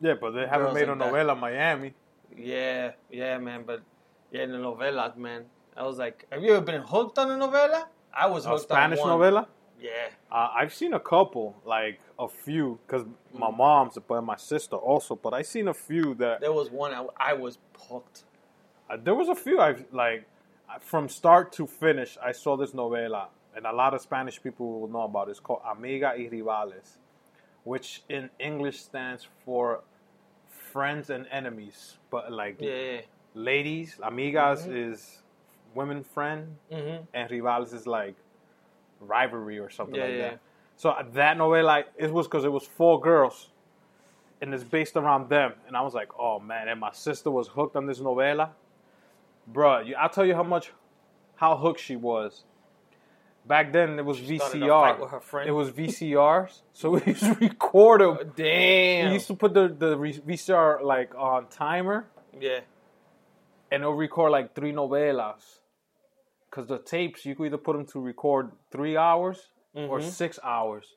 Yeah, 0.00 0.14
but 0.20 0.32
they 0.32 0.46
haven't 0.46 0.74
made 0.74 0.88
a 0.88 0.94
that. 0.94 0.98
novela 1.12 1.38
Miami. 1.38 1.94
Yeah, 2.36 2.92
yeah, 3.10 3.38
man. 3.38 3.64
But 3.66 3.82
yeah, 4.30 4.42
in 4.44 4.52
the 4.52 4.58
novelas, 4.58 5.16
man. 5.16 5.44
I 5.76 5.84
was 5.84 5.98
like, 5.98 6.26
have 6.30 6.42
you 6.42 6.52
ever 6.54 6.64
been 6.64 6.82
hooked 6.82 7.18
on 7.18 7.30
a 7.30 7.34
novela? 7.46 7.84
I 8.14 8.26
was 8.26 8.44
A 8.44 8.50
hooked 8.50 8.62
Spanish 8.64 8.98
on 9.00 9.08
one. 9.08 9.18
Spanish 9.20 9.34
novela. 9.34 9.46
Yeah. 9.80 9.90
Uh, 10.30 10.48
I've 10.54 10.72
seen 10.74 10.92
a 10.94 11.00
couple, 11.00 11.56
like 11.64 11.98
a 12.18 12.28
few, 12.28 12.78
because 12.86 13.04
my 13.32 13.48
Mm. 13.50 13.56
mom's, 13.56 13.98
but 14.06 14.20
my 14.22 14.36
sister 14.36 14.76
also. 14.76 15.16
But 15.16 15.34
I 15.34 15.42
seen 15.42 15.68
a 15.68 15.74
few 15.74 16.14
that 16.16 16.40
There 16.40 16.52
was 16.52 16.70
one 16.70 16.92
I, 16.94 17.06
I 17.16 17.32
was 17.34 17.58
hooked. 17.88 18.24
uh, 18.90 18.96
there 19.02 19.14
was 19.14 19.28
a 19.28 19.34
few 19.34 19.58
I've 19.60 19.84
like 19.92 20.26
uh, 20.68 20.78
from 20.78 21.08
start 21.08 21.52
to 21.52 21.66
finish. 21.66 22.16
I 22.22 22.32
saw 22.32 22.56
this 22.56 22.72
novela, 22.72 23.26
and 23.56 23.66
a 23.66 23.72
lot 23.72 23.92
of 23.94 24.00
Spanish 24.02 24.40
people 24.42 24.80
will 24.80 24.88
know 24.88 25.02
about. 25.02 25.28
it. 25.28 25.32
It's 25.32 25.40
called 25.40 25.62
Amigas 25.64 26.16
y 26.18 26.28
Rivales, 26.30 26.98
which 27.64 28.02
in 28.08 28.30
English 28.38 28.80
stands 28.82 29.26
for 29.44 29.80
friends 30.72 31.10
and 31.10 31.26
enemies. 31.30 31.98
But 32.10 32.32
like 32.32 32.56
Yeah, 32.60 32.70
yeah. 32.92 33.00
ladies, 33.34 33.96
amigas 34.02 34.66
Mhm. 34.66 34.76
is 34.76 35.22
women 35.74 36.02
friend, 36.04 36.56
Mm-hmm. 36.70 37.04
and 37.14 37.30
rivales 37.30 37.72
is 37.72 37.86
like 37.86 38.16
rivalry 39.00 39.58
or 39.58 39.70
something 39.70 39.96
Yeah, 39.96 40.06
like 40.06 40.14
yeah. 40.14 40.30
that. 40.30 40.40
So 40.76 40.90
uh, 40.90 41.02
that 41.12 41.36
novela, 41.36 41.84
it 41.96 42.10
was 42.12 42.26
because 42.26 42.44
it 42.44 42.52
was 42.52 42.66
four 42.66 43.00
girls, 43.00 43.50
and 44.40 44.52
it's 44.54 44.64
based 44.64 44.96
around 44.96 45.28
them. 45.28 45.52
And 45.66 45.76
I 45.76 45.82
was 45.82 45.94
like, 45.94 46.08
oh 46.18 46.38
man! 46.40 46.68
And 46.68 46.80
my 46.80 46.92
sister 46.92 47.30
was 47.30 47.48
hooked 47.48 47.76
on 47.76 47.86
this 47.86 48.00
novela, 48.00 48.50
Bruh, 49.52 49.94
I'll 49.94 50.08
tell 50.08 50.24
you 50.24 50.34
how 50.34 50.42
much, 50.44 50.72
how 51.36 51.56
hooked 51.56 51.80
she 51.80 51.96
was. 51.96 52.44
Back 53.44 53.72
then, 53.72 53.98
it 53.98 54.04
was 54.04 54.18
started 54.18 54.36
a 54.36 54.38
fight 54.40 54.60
VCR. 54.96 55.00
with 55.00 55.10
her 55.10 55.20
friend? 55.20 55.48
It 55.48 55.52
was 55.52 55.70
VCRs, 55.70 56.62
so 56.72 56.90
we 56.90 57.02
used 57.06 57.22
to 57.24 57.34
record 57.40 58.00
them. 58.00 58.32
Damn. 58.36 59.08
We 59.08 59.14
used 59.14 59.26
to 59.28 59.34
put 59.34 59.52
the 59.54 59.68
the 59.68 59.96
VCR 59.96 60.82
like 60.82 61.12
on 61.16 61.48
timer, 61.48 62.06
yeah. 62.38 62.60
and 63.70 63.82
it'll 63.82 63.94
record 63.94 64.30
like 64.30 64.54
three 64.54 64.72
novelas. 64.72 65.58
Cause 66.50 66.66
the 66.68 66.78
tapes 66.78 67.24
you 67.24 67.34
could 67.34 67.46
either 67.46 67.56
put 67.58 67.74
them 67.76 67.86
to 67.86 68.00
record 68.00 68.52
three 68.70 68.96
hours 68.96 69.48
or 69.74 69.98
Mhm. 70.00 70.02
six 70.02 70.38
hours. 70.44 70.96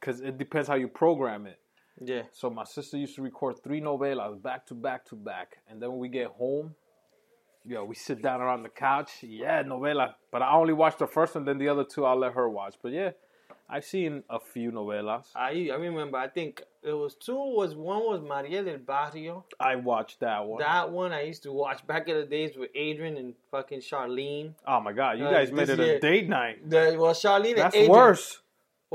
Cause 0.00 0.20
it 0.20 0.38
depends 0.38 0.68
how 0.68 0.76
you 0.76 0.86
program 0.88 1.46
it. 1.46 1.58
Yeah. 2.00 2.22
So 2.32 2.50
my 2.50 2.64
sister 2.64 2.96
used 2.96 3.16
to 3.16 3.22
record 3.22 3.56
three 3.64 3.80
novelas 3.80 4.40
back 4.40 4.64
to 4.68 4.74
back 4.74 5.04
to 5.06 5.16
back, 5.16 5.58
and 5.68 5.80
then 5.82 5.90
when 5.90 5.98
we 5.98 6.08
get 6.08 6.28
home, 6.28 6.74
yo, 7.66 7.84
we 7.84 7.94
sit 7.94 8.22
down 8.22 8.40
around 8.40 8.62
the 8.62 8.68
couch. 8.68 9.10
Yeah, 9.22 9.62
novela. 9.62 10.14
But 10.30 10.42
I 10.42 10.52
only 10.54 10.72
watched 10.72 10.98
the 10.98 11.06
first 11.06 11.34
one, 11.34 11.44
then 11.44 11.58
the 11.58 11.68
other 11.68 11.84
two 11.84 12.04
I'll 12.04 12.18
let 12.18 12.32
her 12.34 12.48
watch. 12.48 12.74
But 12.82 12.92
yeah, 12.92 13.10
I've 13.68 13.84
seen 13.84 14.22
a 14.28 14.38
few 14.40 14.70
novelas. 14.72 15.26
I 15.34 15.70
I 15.72 15.76
remember. 15.76 16.18
I 16.18 16.28
think 16.28 16.62
it 16.82 16.92
was 16.92 17.14
two. 17.14 17.34
Was 17.34 17.74
one 17.74 18.00
was 18.00 18.20
Maria 18.20 18.62
del 18.62 18.78
Barrio. 18.78 19.44
I 19.58 19.76
watched 19.76 20.20
that 20.20 20.44
one. 20.44 20.58
That 20.60 20.90
one 20.90 21.12
I 21.12 21.22
used 21.22 21.42
to 21.44 21.52
watch 21.52 21.86
back 21.86 22.08
in 22.08 22.16
the 22.16 22.26
days 22.26 22.56
with 22.56 22.70
Adrian 22.74 23.16
and 23.16 23.34
fucking 23.50 23.80
Charlene. 23.80 24.52
oh 24.66 24.80
my 24.80 24.92
god, 24.92 25.18
you 25.18 25.24
Uh, 25.26 25.30
guys 25.30 25.50
made 25.50 25.68
it 25.70 25.80
a 25.80 25.84
year- 25.86 25.98
date 26.00 26.28
night. 26.28 26.68
The, 26.68 26.96
well, 26.98 27.14
Charlene 27.14 27.56
That's 27.56 27.74
and 27.74 27.84
Adrian. 27.84 27.90
worse. 27.90 28.40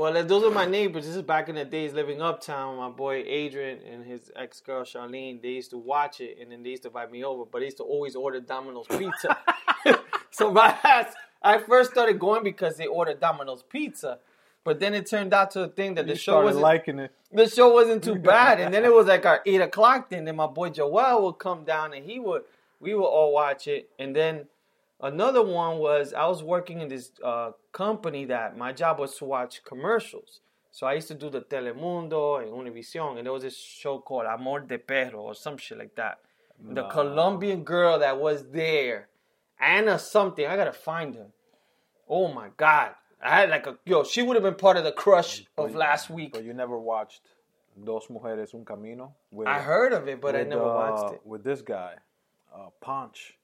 Well, 0.00 0.24
those 0.24 0.42
are 0.44 0.50
my 0.50 0.64
neighbors. 0.64 1.04
This 1.04 1.14
is 1.14 1.20
back 1.20 1.50
in 1.50 1.56
the 1.56 1.64
days 1.66 1.92
living 1.92 2.22
uptown. 2.22 2.78
My 2.78 2.88
boy 2.88 3.22
Adrian 3.26 3.80
and 3.82 4.02
his 4.02 4.32
ex 4.34 4.58
girl 4.58 4.82
Charlene, 4.82 5.42
they 5.42 5.50
used 5.50 5.72
to 5.72 5.76
watch 5.76 6.22
it 6.22 6.38
and 6.40 6.50
then 6.50 6.62
they 6.62 6.70
used 6.70 6.84
to 6.84 6.88
invite 6.88 7.12
me 7.12 7.22
over. 7.22 7.44
But 7.44 7.58
they 7.58 7.66
used 7.66 7.76
to 7.76 7.82
always 7.82 8.16
order 8.16 8.40
Domino's 8.40 8.86
pizza. 8.86 9.36
so 10.30 10.50
my 10.52 10.74
ass, 10.84 11.12
I 11.42 11.58
first 11.58 11.90
started 11.90 12.18
going 12.18 12.42
because 12.42 12.78
they 12.78 12.86
ordered 12.86 13.20
Domino's 13.20 13.62
pizza. 13.62 14.20
But 14.64 14.80
then 14.80 14.94
it 14.94 15.04
turned 15.04 15.34
out 15.34 15.50
to 15.50 15.64
a 15.64 15.68
thing 15.68 15.96
that 15.96 16.06
the 16.06 16.14
You 16.14 16.18
show 16.18 16.44
wasn't 16.44 16.62
liking 16.62 16.98
it. 16.98 17.12
the 17.30 17.46
show 17.46 17.70
wasn't 17.70 18.02
too 18.02 18.14
bad. 18.14 18.58
And 18.58 18.72
then 18.72 18.86
it 18.86 18.94
was 18.94 19.06
like 19.06 19.26
our 19.26 19.42
eight 19.44 19.60
o'clock 19.60 20.08
then. 20.08 20.24
Then 20.24 20.36
my 20.36 20.46
boy 20.46 20.70
Joel 20.70 21.26
would 21.26 21.38
come 21.38 21.64
down 21.64 21.92
and 21.92 22.06
he 22.06 22.18
would 22.18 22.44
we 22.80 22.94
would 22.94 23.04
all 23.04 23.34
watch 23.34 23.68
it. 23.68 23.90
And 23.98 24.16
then 24.16 24.46
another 25.02 25.42
one 25.42 25.78
was 25.78 26.12
I 26.12 26.26
was 26.26 26.42
working 26.42 26.80
in 26.80 26.88
this 26.88 27.12
uh, 27.24 27.52
company 27.72 28.24
that 28.26 28.56
my 28.56 28.72
job 28.72 28.98
was 28.98 29.16
to 29.16 29.24
watch 29.24 29.62
commercials. 29.64 30.40
So 30.72 30.86
I 30.86 30.94
used 30.94 31.08
to 31.08 31.14
do 31.14 31.30
the 31.30 31.40
Telemundo 31.40 32.40
and 32.40 32.52
Univision, 32.52 33.16
and 33.16 33.26
there 33.26 33.32
was 33.32 33.42
this 33.42 33.56
show 33.56 33.98
called 33.98 34.26
Amor 34.26 34.60
de 34.60 34.78
Perro 34.78 35.20
or 35.20 35.34
some 35.34 35.56
shit 35.56 35.78
like 35.78 35.96
that. 35.96 36.18
The 36.62 36.84
Colombian 36.88 37.64
girl 37.64 37.98
that 37.98 38.20
was 38.20 38.50
there, 38.50 39.08
Anna 39.58 39.98
something. 39.98 40.46
I 40.46 40.56
gotta 40.56 40.72
find 40.72 41.14
her. 41.14 41.28
Oh 42.08 42.32
my 42.32 42.50
god, 42.56 42.92
I 43.22 43.40
had 43.40 43.50
like 43.50 43.66
a 43.66 43.78
yo. 43.86 44.04
She 44.04 44.22
would 44.22 44.36
have 44.36 44.42
been 44.42 44.54
part 44.54 44.76
of 44.76 44.84
the 44.84 44.92
crush 44.92 45.42
of 45.56 45.74
last 45.74 46.10
week. 46.10 46.32
But 46.34 46.44
you 46.44 46.52
never 46.52 46.78
watched 46.78 47.22
Dos 47.82 48.08
Mujeres 48.08 48.54
Un 48.54 48.64
Camino? 48.64 49.14
With, 49.30 49.48
I 49.48 49.60
heard 49.60 49.92
of 49.92 50.06
it, 50.06 50.20
but 50.20 50.36
I 50.36 50.42
never 50.42 50.64
uh, 50.64 50.74
watched 50.74 51.14
it. 51.14 51.20
With 51.24 51.42
this 51.44 51.62
guy, 51.62 51.94
uh, 52.54 52.68
Ponch 52.80 53.38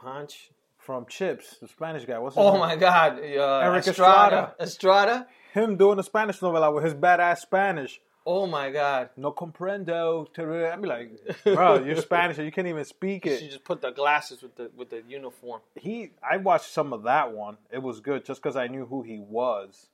Ponch. 0.00 0.50
from 0.78 1.06
Chips, 1.06 1.58
the 1.60 1.68
Spanish 1.68 2.04
guy. 2.06 2.18
What's 2.18 2.34
his 2.36 2.42
Oh 2.44 2.52
name? 2.52 2.60
my 2.60 2.76
God, 2.76 3.18
uh, 3.18 3.58
Erik 3.60 3.86
Estrada. 3.86 4.54
Estrada. 4.58 5.26
Him 5.52 5.76
doing 5.76 5.98
a 5.98 6.02
Spanish 6.02 6.38
novela 6.40 6.72
with 6.74 6.84
his 6.84 6.94
badass 6.94 7.38
Spanish. 7.38 8.00
Oh 8.26 8.46
my 8.46 8.70
God. 8.70 9.10
No 9.16 9.32
comprendo. 9.32 10.26
I'd 10.72 10.80
be 10.82 10.88
like, 10.88 11.10
bro, 11.44 11.82
you're 11.84 11.96
Spanish 12.10 12.36
and 12.38 12.46
you 12.46 12.52
can't 12.52 12.66
even 12.68 12.84
speak 12.84 13.26
it. 13.26 13.40
She 13.40 13.48
just 13.48 13.64
put 13.64 13.80
the 13.80 13.90
glasses 13.90 14.42
with 14.42 14.54
the 14.56 14.70
with 14.76 14.90
the 14.90 15.02
uniform. 15.08 15.60
He, 15.74 16.10
I 16.22 16.36
watched 16.36 16.70
some 16.70 16.92
of 16.92 17.02
that 17.04 17.32
one. 17.32 17.56
It 17.70 17.82
was 17.82 18.00
good 18.00 18.24
just 18.24 18.42
because 18.42 18.56
I 18.56 18.66
knew 18.68 18.86
who 18.86 19.02
he 19.02 19.18
was. 19.18 19.88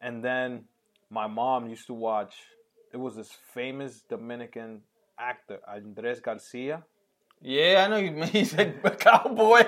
And 0.00 0.24
then 0.24 0.64
my 1.10 1.26
mom 1.26 1.68
used 1.68 1.86
to 1.88 1.94
watch. 1.94 2.34
It 2.92 2.96
was 2.98 3.16
this 3.16 3.30
famous 3.54 4.02
Dominican 4.08 4.82
actor, 5.18 5.58
Andres 5.68 6.20
Garcia. 6.20 6.84
Yeah, 7.42 7.84
I 7.86 7.88
know 7.88 7.96
you. 7.96 8.22
He's 8.32 8.56
like 8.56 8.76
a 8.84 8.90
cowboy. 8.90 9.62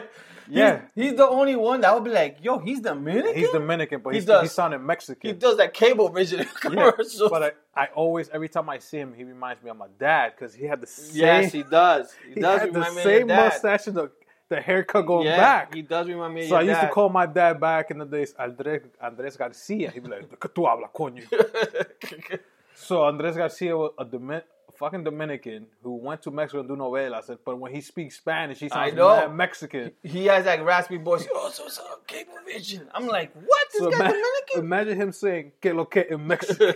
Yeah. 0.48 0.82
he's, 0.94 1.10
he's 1.10 1.16
the 1.16 1.26
only 1.26 1.54
one 1.56 1.80
that 1.82 1.94
would 1.94 2.04
be 2.04 2.10
like, 2.10 2.38
yo, 2.42 2.58
he's 2.58 2.80
Dominican. 2.80 3.34
He's 3.34 3.50
Dominican, 3.50 4.00
but 4.02 4.10
He 4.12 4.18
he's, 4.18 4.26
does. 4.26 4.42
he 4.42 4.48
sounded 4.48 4.80
Mexican. 4.80 5.30
He 5.30 5.34
does 5.34 5.56
that 5.56 5.72
cable 5.72 6.08
vision 6.10 6.40
Yeah, 6.40 6.46
commercials. 6.60 7.30
but 7.30 7.56
I, 7.74 7.82
I 7.84 7.86
always, 7.94 8.28
every 8.28 8.48
time 8.48 8.68
I 8.68 8.78
see 8.78 8.98
him, 8.98 9.14
he 9.14 9.24
reminds 9.24 9.62
me 9.62 9.70
of 9.70 9.76
my 9.78 9.86
dad 9.98 10.32
because 10.36 10.52
he 10.52 10.64
had 10.66 10.80
the 10.82 10.86
same. 10.86 11.16
yes, 11.16 11.52
he 11.52 11.62
does. 11.62 12.12
He, 12.26 12.34
he 12.34 12.40
does 12.40 12.60
had 12.60 12.72
the 12.74 12.80
me 12.80 13.02
same 13.02 13.26
mustache 13.28 13.86
and 13.86 13.96
the, 13.96 14.10
the 14.48 14.60
haircut 14.60 15.06
going 15.06 15.26
yeah, 15.26 15.36
back. 15.36 15.74
he 15.74 15.80
does 15.80 16.06
remind 16.08 16.34
me 16.34 16.42
of 16.42 16.48
So 16.48 16.56
I 16.56 16.62
used 16.62 16.80
to 16.80 16.88
call 16.88 17.08
my 17.08 17.24
dad 17.24 17.58
back 17.60 17.90
in 17.92 17.98
the 17.98 18.04
days 18.04 18.34
Andres, 18.38 18.82
Andres 19.00 19.36
Garcia. 19.36 19.90
He'd 19.92 20.02
be 20.02 20.10
like, 20.10 20.28
¿De 20.28 20.36
qué 20.36 20.52
tú 20.52 20.66
hablas, 20.66 20.90
coño? 20.92 21.22
So 22.74 23.04
Andres 23.04 23.36
Garcia 23.36 23.76
was 23.76 23.92
a 23.98 24.04
Domin- 24.04 24.42
fucking 24.82 25.04
Dominican 25.04 25.66
who 25.84 25.92
went 25.94 26.20
to 26.22 26.30
Mexico 26.32 26.58
and 26.60 26.68
do 26.68 26.74
novelas, 26.74 27.30
but 27.44 27.56
when 27.56 27.72
he 27.72 27.80
speaks 27.80 28.16
Spanish, 28.16 28.58
he 28.58 28.68
sounds 28.68 28.94
mad 28.94 29.32
Mexican. 29.34 29.92
he 30.02 30.26
has 30.26 30.44
that 30.44 30.64
raspy 30.64 30.96
voice. 30.98 31.24
Oh, 31.32 31.50
so 31.50 31.68
so 31.68 31.82
cable 32.06 32.32
vision. 32.44 32.82
I'm 32.94 33.06
like, 33.06 33.30
what? 33.34 33.66
This 33.72 33.80
So 33.82 33.90
guy 33.90 33.96
ima- 33.96 34.08
Dominican? 34.08 34.58
imagine 34.66 34.96
him 35.02 35.12
saying 35.12 35.52
"Que 35.60 35.72
lo 35.72 35.84
que" 35.84 36.02
in 36.10 36.26
Mexican. 36.26 36.74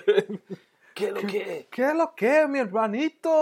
¿Qué 0.97 1.12
lo 1.12 1.21
que? 1.23 1.66
¿Qué 1.71 1.92
lo 2.01 2.07
que, 2.16 2.47
mi 2.49 2.59
hermanito? 2.61 3.35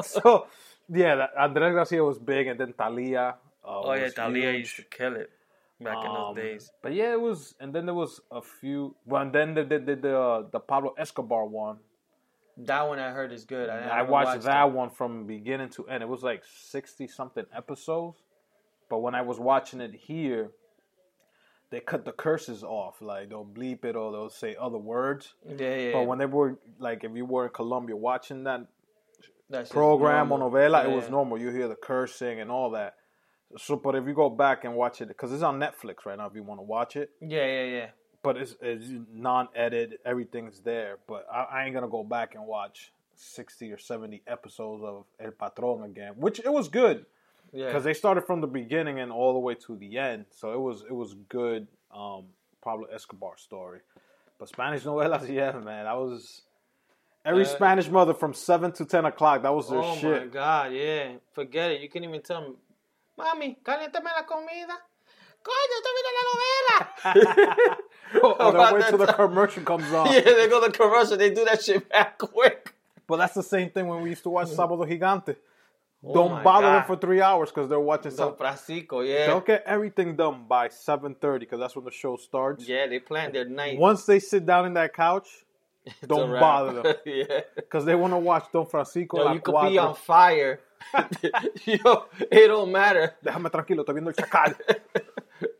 so, 0.02 0.46
yeah, 0.88 1.16
that, 1.16 1.30
Andres 1.38 1.74
Garcia 1.74 2.02
was 2.04 2.18
big, 2.18 2.46
and 2.46 2.58
then 2.60 2.72
Thalia. 2.72 3.34
Uh, 3.64 3.80
Oh 3.86 3.92
yeah, 3.94 4.08
Thalia 4.10 4.52
huge. 4.52 4.60
used 4.60 4.76
to 4.76 4.82
kill 4.84 5.16
it 5.16 5.30
back 5.80 5.98
in 6.04 6.10
Um, 6.10 6.34
those 6.34 6.36
days. 6.36 6.72
But 6.82 6.92
yeah, 6.94 7.12
it 7.12 7.20
was, 7.20 7.54
and 7.60 7.74
then 7.74 7.84
there 7.86 7.94
was 7.94 8.20
a 8.30 8.40
few. 8.40 8.94
Well, 9.04 9.22
and 9.22 9.32
then 9.34 9.54
the 9.54 9.64
the 9.64 9.78
the, 9.80 9.96
the, 9.96 10.12
uh, 10.18 10.42
the 10.50 10.60
Pablo 10.60 10.94
Escobar 10.96 11.44
one. 11.46 11.78
That 12.56 12.86
one 12.86 12.98
I 12.98 13.10
heard 13.10 13.32
is 13.32 13.44
good. 13.44 13.68
I, 13.68 13.78
I 13.78 13.96
never 13.98 14.12
watched, 14.12 14.42
that 14.42 14.66
it. 14.66 14.72
one 14.72 14.90
from 14.90 15.26
beginning 15.26 15.70
to 15.70 15.88
end. 15.88 16.02
It 16.02 16.08
was 16.08 16.22
like 16.22 16.42
sixty 16.44 17.08
something 17.08 17.44
episodes, 17.54 18.22
but 18.88 18.98
when 18.98 19.14
I 19.14 19.22
was 19.22 19.40
watching 19.40 19.80
it 19.80 19.94
here, 19.94 20.50
they 21.70 21.80
cut 21.80 22.04
the 22.04 22.12
curses 22.12 22.62
off. 22.62 23.02
Like 23.02 23.30
they'll 23.30 23.44
bleep 23.44 23.84
it 23.84 23.96
or 23.96 24.12
they'll 24.12 24.30
say 24.30 24.54
other 24.60 24.78
words. 24.78 25.34
Yeah, 25.44 25.74
yeah. 25.74 25.92
But 25.92 26.06
when 26.06 26.18
they 26.18 26.26
were 26.26 26.58
like, 26.78 27.02
if 27.02 27.10
you 27.16 27.24
were 27.24 27.46
in 27.46 27.52
Colombia 27.52 27.96
watching 27.96 28.44
that 28.44 28.66
That's 29.50 29.70
program 29.70 30.30
or 30.30 30.38
novela, 30.38 30.84
Yeah, 30.84 30.92
it 30.92 30.94
was 30.94 31.06
yeah. 31.06 31.10
normal. 31.10 31.38
You 31.38 31.50
hear 31.50 31.66
the 31.66 31.74
cursing 31.74 32.40
and 32.40 32.50
all 32.50 32.70
that. 32.70 32.94
So, 33.56 33.76
but 33.76 33.94
if 33.94 34.06
you 34.06 34.14
go 34.14 34.30
back 34.30 34.64
and 34.64 34.74
watch 34.74 35.00
it, 35.00 35.08
because 35.08 35.32
it's 35.32 35.42
on 35.42 35.58
Netflix 35.60 36.06
right 36.06 36.18
now, 36.18 36.26
if 36.26 36.34
you 36.34 36.42
want 36.42 36.58
to 36.58 36.64
watch 36.64 36.96
it, 36.96 37.10
Yeah, 37.20 37.44
yeah, 37.46 37.64
yeah. 37.64 37.86
But 38.24 38.36
it's, 38.36 38.56
it's 38.60 38.86
non-edited, 39.12 40.00
everything's 40.04 40.58
there. 40.60 40.96
But 41.06 41.26
I, 41.32 41.42
I 41.42 41.64
ain't 41.66 41.74
gonna 41.74 41.88
go 41.88 42.02
back 42.02 42.34
and 42.34 42.44
watch 42.46 42.90
sixty 43.14 43.70
or 43.70 43.78
seventy 43.78 44.22
episodes 44.26 44.82
of 44.82 45.04
El 45.20 45.30
Patron 45.30 45.84
again, 45.84 46.14
which 46.16 46.40
it 46.40 46.52
was 46.52 46.68
good 46.68 47.06
Yeah. 47.52 47.66
because 47.66 47.84
they 47.84 47.94
started 47.94 48.22
from 48.22 48.40
the 48.40 48.48
beginning 48.48 48.98
and 48.98 49.12
all 49.12 49.34
the 49.34 49.38
way 49.38 49.54
to 49.66 49.76
the 49.76 49.98
end. 49.98 50.24
So 50.32 50.52
it 50.52 50.58
was 50.60 50.82
it 50.82 50.94
was 50.94 51.14
good. 51.28 51.68
Um, 51.94 52.24
Pablo 52.60 52.86
Escobar 52.92 53.36
story, 53.36 53.80
but 54.38 54.48
Spanish 54.48 54.82
novelas, 54.84 55.28
yeah, 55.40 55.52
man, 55.52 55.84
that 55.84 55.96
was. 55.96 56.42
Every 57.26 57.44
Uh, 57.44 57.48
Spanish 57.48 57.88
mother 57.88 58.12
from 58.14 58.34
seven 58.34 58.72
to 58.72 58.84
ten 58.84 59.04
o'clock, 59.06 59.42
that 59.42 59.54
was 59.54 59.68
their 59.70 59.78
oh 59.80 59.94
shit. 59.96 60.04
Oh 60.04 60.20
my 60.20 60.26
god, 60.26 60.72
yeah. 60.72 61.12
Forget 61.32 61.70
it. 61.72 61.80
You 61.82 61.88
can't 61.88 62.04
even 62.04 62.20
tell 62.20 62.40
me, 62.42 62.54
Mami, 63.18 63.56
caliéntame 63.62 64.10
la 64.16 64.24
comida. 64.26 64.76
Coño, 65.42 65.74
estoy 65.78 65.92
viendo 65.96 66.10
la 66.18 66.24
novela. 66.30 67.66
or 68.22 68.36
they 68.38 68.58
About 68.58 68.74
wait 68.74 68.86
till 68.88 68.98
the 68.98 69.06
commercial 69.12 69.62
comes 69.62 69.92
on. 69.92 70.12
yeah, 70.12 70.20
they 70.20 70.48
go 70.48 70.60
to 70.60 70.70
the 70.70 70.76
commercial. 70.76 71.16
They 71.16 71.30
do 71.30 71.44
that 71.44 71.62
shit 71.62 71.88
back 71.88 72.18
quick. 72.18 72.74
But 73.06 73.18
that's 73.18 73.34
the 73.34 73.42
same 73.42 73.70
thing 73.70 73.86
when 73.86 74.02
we 74.02 74.10
used 74.10 74.22
to 74.24 74.30
watch 74.30 74.48
Sábado 74.58 74.86
Gigante. 74.88 75.36
Oh 76.06 76.12
Don't 76.12 76.44
bother 76.44 76.66
them 76.66 76.84
for 76.84 76.96
three 76.96 77.22
hours 77.22 77.48
because 77.50 77.68
they're 77.68 77.80
watching 77.80 78.14
Don. 78.14 78.36
Francisco, 78.36 79.00
yeah. 79.00 79.26
They'll 79.26 79.40
get 79.40 79.62
everything 79.64 80.16
done 80.16 80.44
by 80.46 80.68
7.30 80.68 81.40
because 81.40 81.58
that's 81.58 81.74
when 81.74 81.86
the 81.86 81.90
show 81.90 82.16
starts. 82.16 82.68
Yeah, 82.68 82.86
they 82.86 82.98
plan 82.98 83.32
their 83.32 83.48
night. 83.48 83.78
Once 83.78 84.04
they 84.04 84.18
sit 84.18 84.44
down 84.44 84.66
in 84.66 84.74
that 84.74 84.92
couch, 84.92 85.28
don't 86.06 86.38
bother 86.38 86.82
them 86.82 86.94
yeah. 87.06 87.40
because 87.56 87.86
they 87.86 87.94
want 87.94 88.12
to 88.12 88.18
watch 88.18 88.44
Don 88.52 88.66
Francisco. 88.66 89.16
Yo, 89.18 89.32
you 89.32 89.40
could 89.40 89.68
be 89.68 89.78
on 89.78 89.94
fire. 89.94 90.60
Yo, 91.64 92.06
it 92.30 92.48
don't 92.48 92.70
matter. 92.70 93.14
Déjame 93.24 93.50
tranquilo, 93.50 93.82
estoy 93.82 93.94
viendo 93.94 94.10
el 94.10 94.14
chacal. 94.14 94.54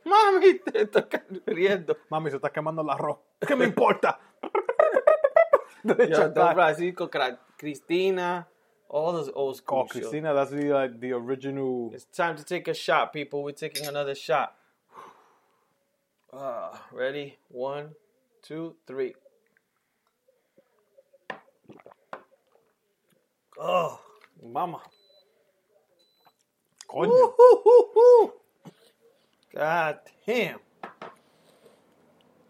Mami, 0.05 0.59
te 0.61 0.83
estoy 0.83 1.05
riendo. 1.47 1.97
Mami, 2.11 2.31
se 2.31 2.37
está 2.37 2.51
quemando 2.51 2.83
el 2.83 2.91
arroz. 2.91 3.19
¿Qué 3.47 3.55
me 3.57 3.65
importa? 3.65 4.19
Yo, 5.85 6.29
Don. 6.31 6.55
Francisco, 6.55 7.11
Cristina, 7.59 8.49
all 8.89 9.13
those 9.13 9.31
old 9.35 9.57
school 9.57 9.81
Oh, 9.81 9.83
shows. 9.87 9.93
Cristina, 9.93 10.33
that's 10.33 10.51
the, 10.51 10.65
like, 10.73 10.99
the 11.01 11.13
original. 11.13 11.91
It's 11.93 12.07
time 12.07 12.37
to 12.37 12.45
take 12.45 12.69
a 12.69 12.75
shot, 12.75 13.13
people. 13.13 13.43
We're 13.43 13.53
taking 13.53 13.87
another 13.87 14.15
shot. 14.15 14.55
Uh, 16.33 16.77
ready? 16.91 17.39
One, 17.49 17.91
two, 18.43 18.75
three. 18.89 19.15
Oh, 23.57 24.01
mama. 24.43 24.81
Coño. 26.89 27.09
Woo-hoo-hoo-hoo. 27.09 28.33
God 29.55 29.99
damn. 30.27 30.59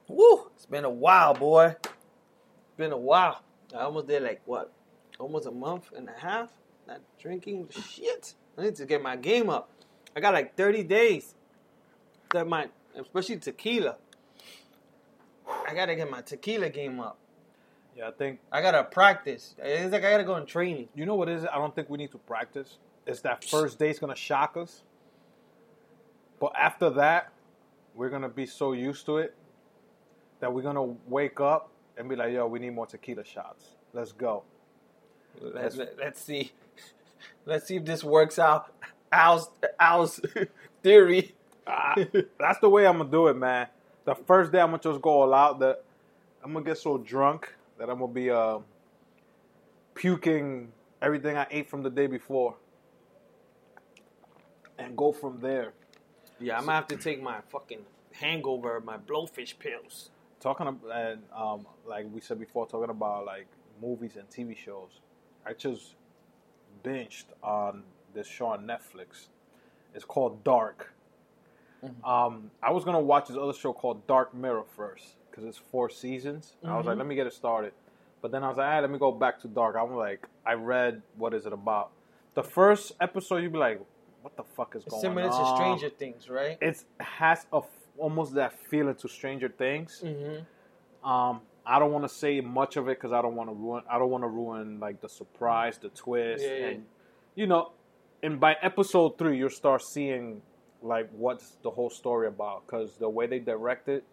Woo! 0.09 0.51
It's 0.55 0.67
been 0.67 0.85
a 0.85 0.90
while, 0.90 1.35
boy. 1.35 1.75
It's 1.83 2.77
been 2.77 2.93
a 2.93 2.97
while. 2.97 3.43
I 3.75 3.81
almost 3.81 4.07
did 4.07 4.23
like 4.23 4.43
what? 4.47 4.73
Almost 5.19 5.47
a 5.47 5.51
month 5.51 5.93
and 5.97 6.09
a 6.09 6.19
half 6.19 6.51
not 6.87 7.01
drinking 7.21 7.69
shit. 7.71 8.35
I 8.59 8.62
need 8.62 8.77
to 8.77 8.87
get 8.87 9.03
my 9.03 9.17
game 9.17 9.51
up. 9.51 9.71
I 10.17 10.21
got 10.21 10.35
like 10.35 10.57
30 10.57 10.85
days. 10.85 11.35
That 12.33 12.47
my 12.47 12.69
especially 12.97 13.38
tequila. 13.38 13.97
I 15.69 15.75
gotta 15.75 15.95
get 15.95 16.11
my 16.11 16.23
tequila 16.23 16.71
game 16.71 17.01
up. 17.01 17.19
Yeah, 17.97 18.09
I 18.09 18.11
think. 18.12 18.40
I 18.51 18.61
gotta 18.61 18.83
practice. 18.85 19.55
It's 19.59 19.93
like 19.93 20.05
I 20.05 20.11
gotta 20.11 20.25
go 20.25 20.37
in 20.37 20.47
training. 20.47 20.88
You 20.95 21.07
know 21.07 21.14
what 21.14 21.29
it 21.29 21.37
is? 21.37 21.45
I 21.45 21.57
don't 21.57 21.75
think 21.75 21.90
we 21.90 21.99
need 21.99 22.12
to 22.12 22.19
practice. 22.19 22.79
It's 23.07 23.21
that 23.21 23.45
first 23.45 23.79
day's 23.79 23.99
going 23.99 24.14
to 24.14 24.19
shock 24.19 24.57
us. 24.57 24.83
But 26.45 26.57
after 26.59 26.91
that, 26.91 27.33
we're 27.95 28.11
to 28.11 28.29
be 28.29 28.45
so 28.45 28.75
used 28.75 29.07
to 29.07 29.17
it 29.17 29.35
that 30.41 30.53
we're 30.53 30.61
to 30.61 30.95
wake 31.09 31.41
up 31.41 31.71
and 31.97 32.07
be 32.07 32.17
like, 32.17 32.35
yo, 32.35 32.47
we 32.47 32.59
need 32.59 32.75
more 32.75 32.85
tequila 32.85 33.25
shots. 33.25 33.69
Let's 33.95 34.13
go. 34.13 34.43
Let's, 35.41 35.75
let's 35.75 36.21
see. 36.21 36.53
Let's 37.47 37.67
see 37.67 37.77
if 37.77 37.87
this 37.87 38.05
works 38.05 38.39
out. 38.39 38.75
Al's 39.11 39.49
Al's 39.81 40.21
theory. 40.83 41.35
Ah, 41.67 41.95
that's 42.39 42.59
the 42.59 42.69
way 42.69 42.87
I'm 42.87 42.99
gonna 42.99 43.11
do 43.11 43.29
it, 43.29 43.39
man. 43.39 43.69
The 44.05 44.15
first 44.15 44.53
day 44.53 44.61
I'm 44.61 44.69
gonna 44.69 44.83
just 44.83 45.01
go 45.01 45.23
all 45.23 45.33
out. 45.33 45.61
That 45.61 45.83
I'm 46.45 46.53
gonna 46.53 46.63
get 46.63 46.77
so 46.77 46.99
drunk 46.99 47.55
that 47.79 47.89
I'm 47.89 48.01
gonna 48.01 48.13
be 48.13 48.31
uh, 48.31 48.59
puking 49.95 50.73
everything 51.01 51.39
I 51.39 51.47
ate 51.51 51.71
from 51.71 51.83
the 51.83 51.91
day 51.91 52.07
before, 52.07 52.57
and 54.79 54.95
go 54.95 55.11
from 55.11 55.41
there. 55.41 55.73
Yeah, 56.40 56.55
I'm 56.59 56.62
gonna 56.66 56.73
have 56.73 56.88
to 56.88 56.97
take 56.97 57.23
my 57.23 57.40
fucking 57.49 57.81
hangover, 58.12 58.81
my 58.81 58.97
blowfish 58.97 59.59
pills. 59.59 60.11
Talking 60.40 60.66
about, 60.66 60.90
and 60.97 61.23
um, 61.35 61.66
like 61.87 62.07
we 62.12 62.20
said 62.20 62.38
before, 62.38 62.66
talking 62.66 62.90
about 62.90 63.25
like 63.27 63.47
movies 63.81 64.16
and 64.16 64.29
TV 64.29 64.57
shows. 64.57 65.01
I 65.47 65.53
just 65.53 65.94
binged 66.85 67.25
on 67.42 67.83
this 68.14 68.27
show 68.27 68.47
on 68.47 68.66
Netflix. 68.66 69.27
It's 69.94 70.05
called 70.05 70.42
Dark. 70.44 70.92
Um, 72.03 72.51
I 72.62 72.70
was 72.70 72.83
gonna 72.85 73.01
watch 73.01 73.29
this 73.29 73.37
other 73.37 73.53
show 73.53 73.75
called 73.75 74.07
Dark 74.07 74.33
Mirror 74.35 74.64
first 74.75 75.05
because 75.31 75.44
it's 75.44 75.59
four 75.59 75.90
seasons. 75.90 76.55
I 76.64 76.77
was 76.79 76.87
like, 76.87 76.94
Mhm. 76.94 76.99
let 76.99 77.07
me 77.07 77.14
get 77.14 77.27
it 77.27 77.35
started. 77.35 77.75
But 78.23 78.33
then 78.33 78.42
I 78.42 78.49
was 78.49 78.57
like, 78.57 78.66
ah, 78.66 78.79
let 78.81 78.90
me 78.90 78.99
go 78.99 79.12
back 79.12 79.38
to 79.42 79.49
Dark. 79.49 79.77
I'm 79.77 79.94
like, 79.94 80.27
I 80.47 80.55
read 80.55 81.03
what 81.18 81.35
is 81.35 81.44
it 81.44 81.53
about. 81.53 81.90
The 82.33 82.42
first 82.42 82.92
episode, 83.03 83.37
you'd 83.42 83.53
be 83.53 83.59
like, 83.59 83.83
what 84.25 84.37
the 84.37 84.43
fuck 84.57 84.75
is 84.75 84.83
It's 84.85 84.91
going 84.91 85.03
similar 85.03 85.29
on? 85.29 85.41
to 85.41 85.57
Stranger 85.57 85.91
Things, 85.91 86.31
right? 86.31 86.57
It 86.63 86.83
has 86.99 87.47
a 87.53 87.59
f- 87.59 87.67
almost 87.99 88.35
that 88.35 88.59
feeling 88.71 88.95
to 88.97 89.09
Stranger 89.09 89.51
Things. 89.51 90.03
Mm-hmm. 90.03 91.09
Um, 91.09 91.43
I 91.67 91.79
don't 91.79 91.93
want 91.93 92.05
to 92.09 92.15
say 92.15 92.41
much 92.41 92.77
of 92.79 92.89
it 92.89 92.97
because 92.99 93.13
I 93.13 93.21
don't 93.21 93.37
want 93.37 93.51
to 93.51 93.55
ruin. 93.55 93.83
I 93.91 93.99
don't 93.99 94.09
want 94.11 94.25
to 94.25 94.29
ruin 94.29 94.81
like 94.81 95.03
the 95.03 95.09
surprise, 95.11 95.77
the 95.79 95.91
twist, 95.91 96.43
Yeah, 96.43 96.57
yeah. 96.57 96.67
and 96.69 96.85
you 97.35 97.47
know. 97.47 97.73
And 98.23 98.41
by 98.41 98.57
episode 98.63 99.19
three, 99.19 99.37
you'll 99.37 99.51
start 99.51 99.83
seeing 99.83 100.41
like 100.81 101.11
what's 101.13 101.57
the 101.63 101.71
whole 101.71 101.91
story 101.91 102.27
about 102.27 102.67
because 102.67 102.97
the 102.97 103.09
way 103.09 103.27
they 103.27 103.39
direct 103.39 103.89
it, 103.91 104.05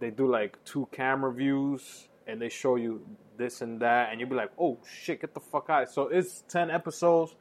they 0.00 0.08
do 0.10 0.26
like 0.30 0.56
two 0.64 0.88
camera 0.92 1.30
views 1.32 2.08
and 2.26 2.40
they 2.40 2.48
show 2.48 2.76
you 2.76 3.04
this 3.36 3.60
and 3.60 3.80
that, 3.80 4.10
and 4.10 4.18
you'll 4.20 4.30
be 4.30 4.36
like, 4.36 4.50
"Oh 4.58 4.78
shit, 4.88 5.20
get 5.20 5.34
the 5.34 5.40
fuck 5.40 5.68
out!" 5.68 5.90
So 5.90 6.08
it's 6.08 6.44
ten 6.48 6.70
episodes. 6.70 7.34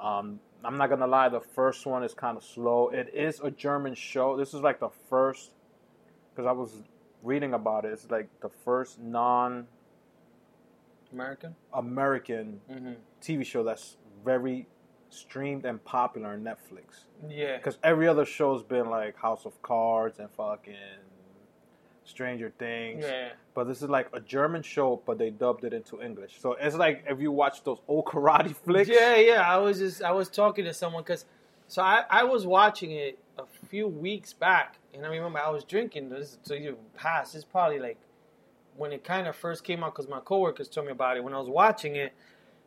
Um, 0.00 0.40
I'm 0.64 0.76
not 0.76 0.88
gonna 0.90 1.06
lie, 1.06 1.28
the 1.28 1.40
first 1.40 1.86
one 1.86 2.02
is 2.02 2.14
kind 2.14 2.36
of 2.36 2.44
slow. 2.44 2.88
It 2.88 3.10
is 3.14 3.40
a 3.40 3.50
German 3.50 3.94
show. 3.94 4.36
This 4.36 4.54
is 4.54 4.60
like 4.62 4.80
the 4.80 4.90
first 5.08 5.52
because 6.30 6.46
I 6.48 6.52
was 6.52 6.82
reading 7.22 7.54
about 7.54 7.84
it. 7.84 7.92
It's 7.92 8.10
like 8.10 8.28
the 8.40 8.48
first 8.48 8.98
non 9.00 9.66
American. 11.12 11.54
American 11.72 12.60
Mm-hmm. 12.70 12.92
TV 13.22 13.44
show 13.44 13.62
that's 13.62 13.96
very 14.24 14.66
streamed 15.10 15.64
and 15.64 15.82
popular 15.84 16.30
on 16.30 16.42
Netflix. 16.42 17.04
Yeah. 17.28 17.56
Because 17.56 17.78
every 17.84 18.08
other 18.08 18.24
show's 18.24 18.62
been 18.62 18.90
like 18.90 19.16
House 19.16 19.44
of 19.46 19.60
Cards 19.62 20.18
and 20.18 20.28
fucking 20.30 20.74
Stranger 22.04 22.52
Things. 22.58 23.04
Yeah. 23.04 23.30
But 23.54 23.64
this 23.64 23.82
is 23.82 23.88
like 23.88 24.08
a 24.12 24.20
German 24.20 24.62
show, 24.62 25.00
but 25.06 25.18
they 25.18 25.30
dubbed 25.30 25.64
it 25.64 25.72
into 25.72 26.02
English. 26.02 26.40
So 26.40 26.52
it's 26.52 26.76
like 26.76 27.04
if 27.08 27.20
you 27.20 27.32
watch 27.32 27.62
those 27.64 27.78
old 27.88 28.04
karate 28.06 28.54
flicks. 28.64 28.88
Yeah, 28.88 29.16
yeah. 29.16 29.42
I 29.46 29.58
was 29.58 29.78
just 29.78 30.02
I 30.02 30.12
was 30.12 30.28
talking 30.28 30.64
to 30.64 30.74
someone 30.74 31.02
because 31.02 31.24
so 31.66 31.82
I 31.82 32.04
I 32.10 32.24
was 32.24 32.46
watching 32.46 32.92
it 32.92 33.18
a 33.38 33.44
few 33.68 33.88
weeks 33.88 34.32
back, 34.32 34.78
and 34.92 35.04
I 35.04 35.08
remember 35.08 35.38
I 35.38 35.50
was 35.50 35.64
drinking 35.64 36.10
this. 36.10 36.38
So 36.42 36.54
you 36.54 36.76
past. 36.96 37.34
It's 37.34 37.44
probably 37.44 37.78
like 37.78 37.98
when 38.76 38.92
it 38.92 39.04
kind 39.04 39.26
of 39.26 39.36
first 39.36 39.64
came 39.64 39.84
out 39.84 39.94
because 39.94 40.08
my 40.08 40.20
coworkers 40.20 40.68
told 40.68 40.86
me 40.86 40.92
about 40.92 41.16
it. 41.16 41.24
When 41.24 41.34
I 41.34 41.38
was 41.38 41.48
watching 41.48 41.96
it, 41.96 42.12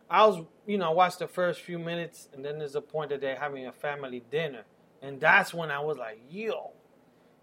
I 0.10 0.26
was 0.26 0.43
you 0.65 0.78
know 0.78 0.89
I 0.89 0.93
watched 0.93 1.19
the 1.19 1.28
first 1.28 1.62
few 1.62 1.80
minutes, 1.80 2.30
and 2.34 2.43
then 2.43 2.60
there's 2.60 2.76
a 2.76 2.82
point 2.82 3.10
that 3.10 3.21
they're 3.21 3.39
having 3.39 3.67
a 3.67 3.71
family 3.71 4.23
dinner, 4.32 4.63
and 5.02 5.19
that's 5.19 5.54
when 5.54 5.69
I 5.69 5.80
was 5.80 5.97
like, 5.97 6.21
yo, 6.30 6.71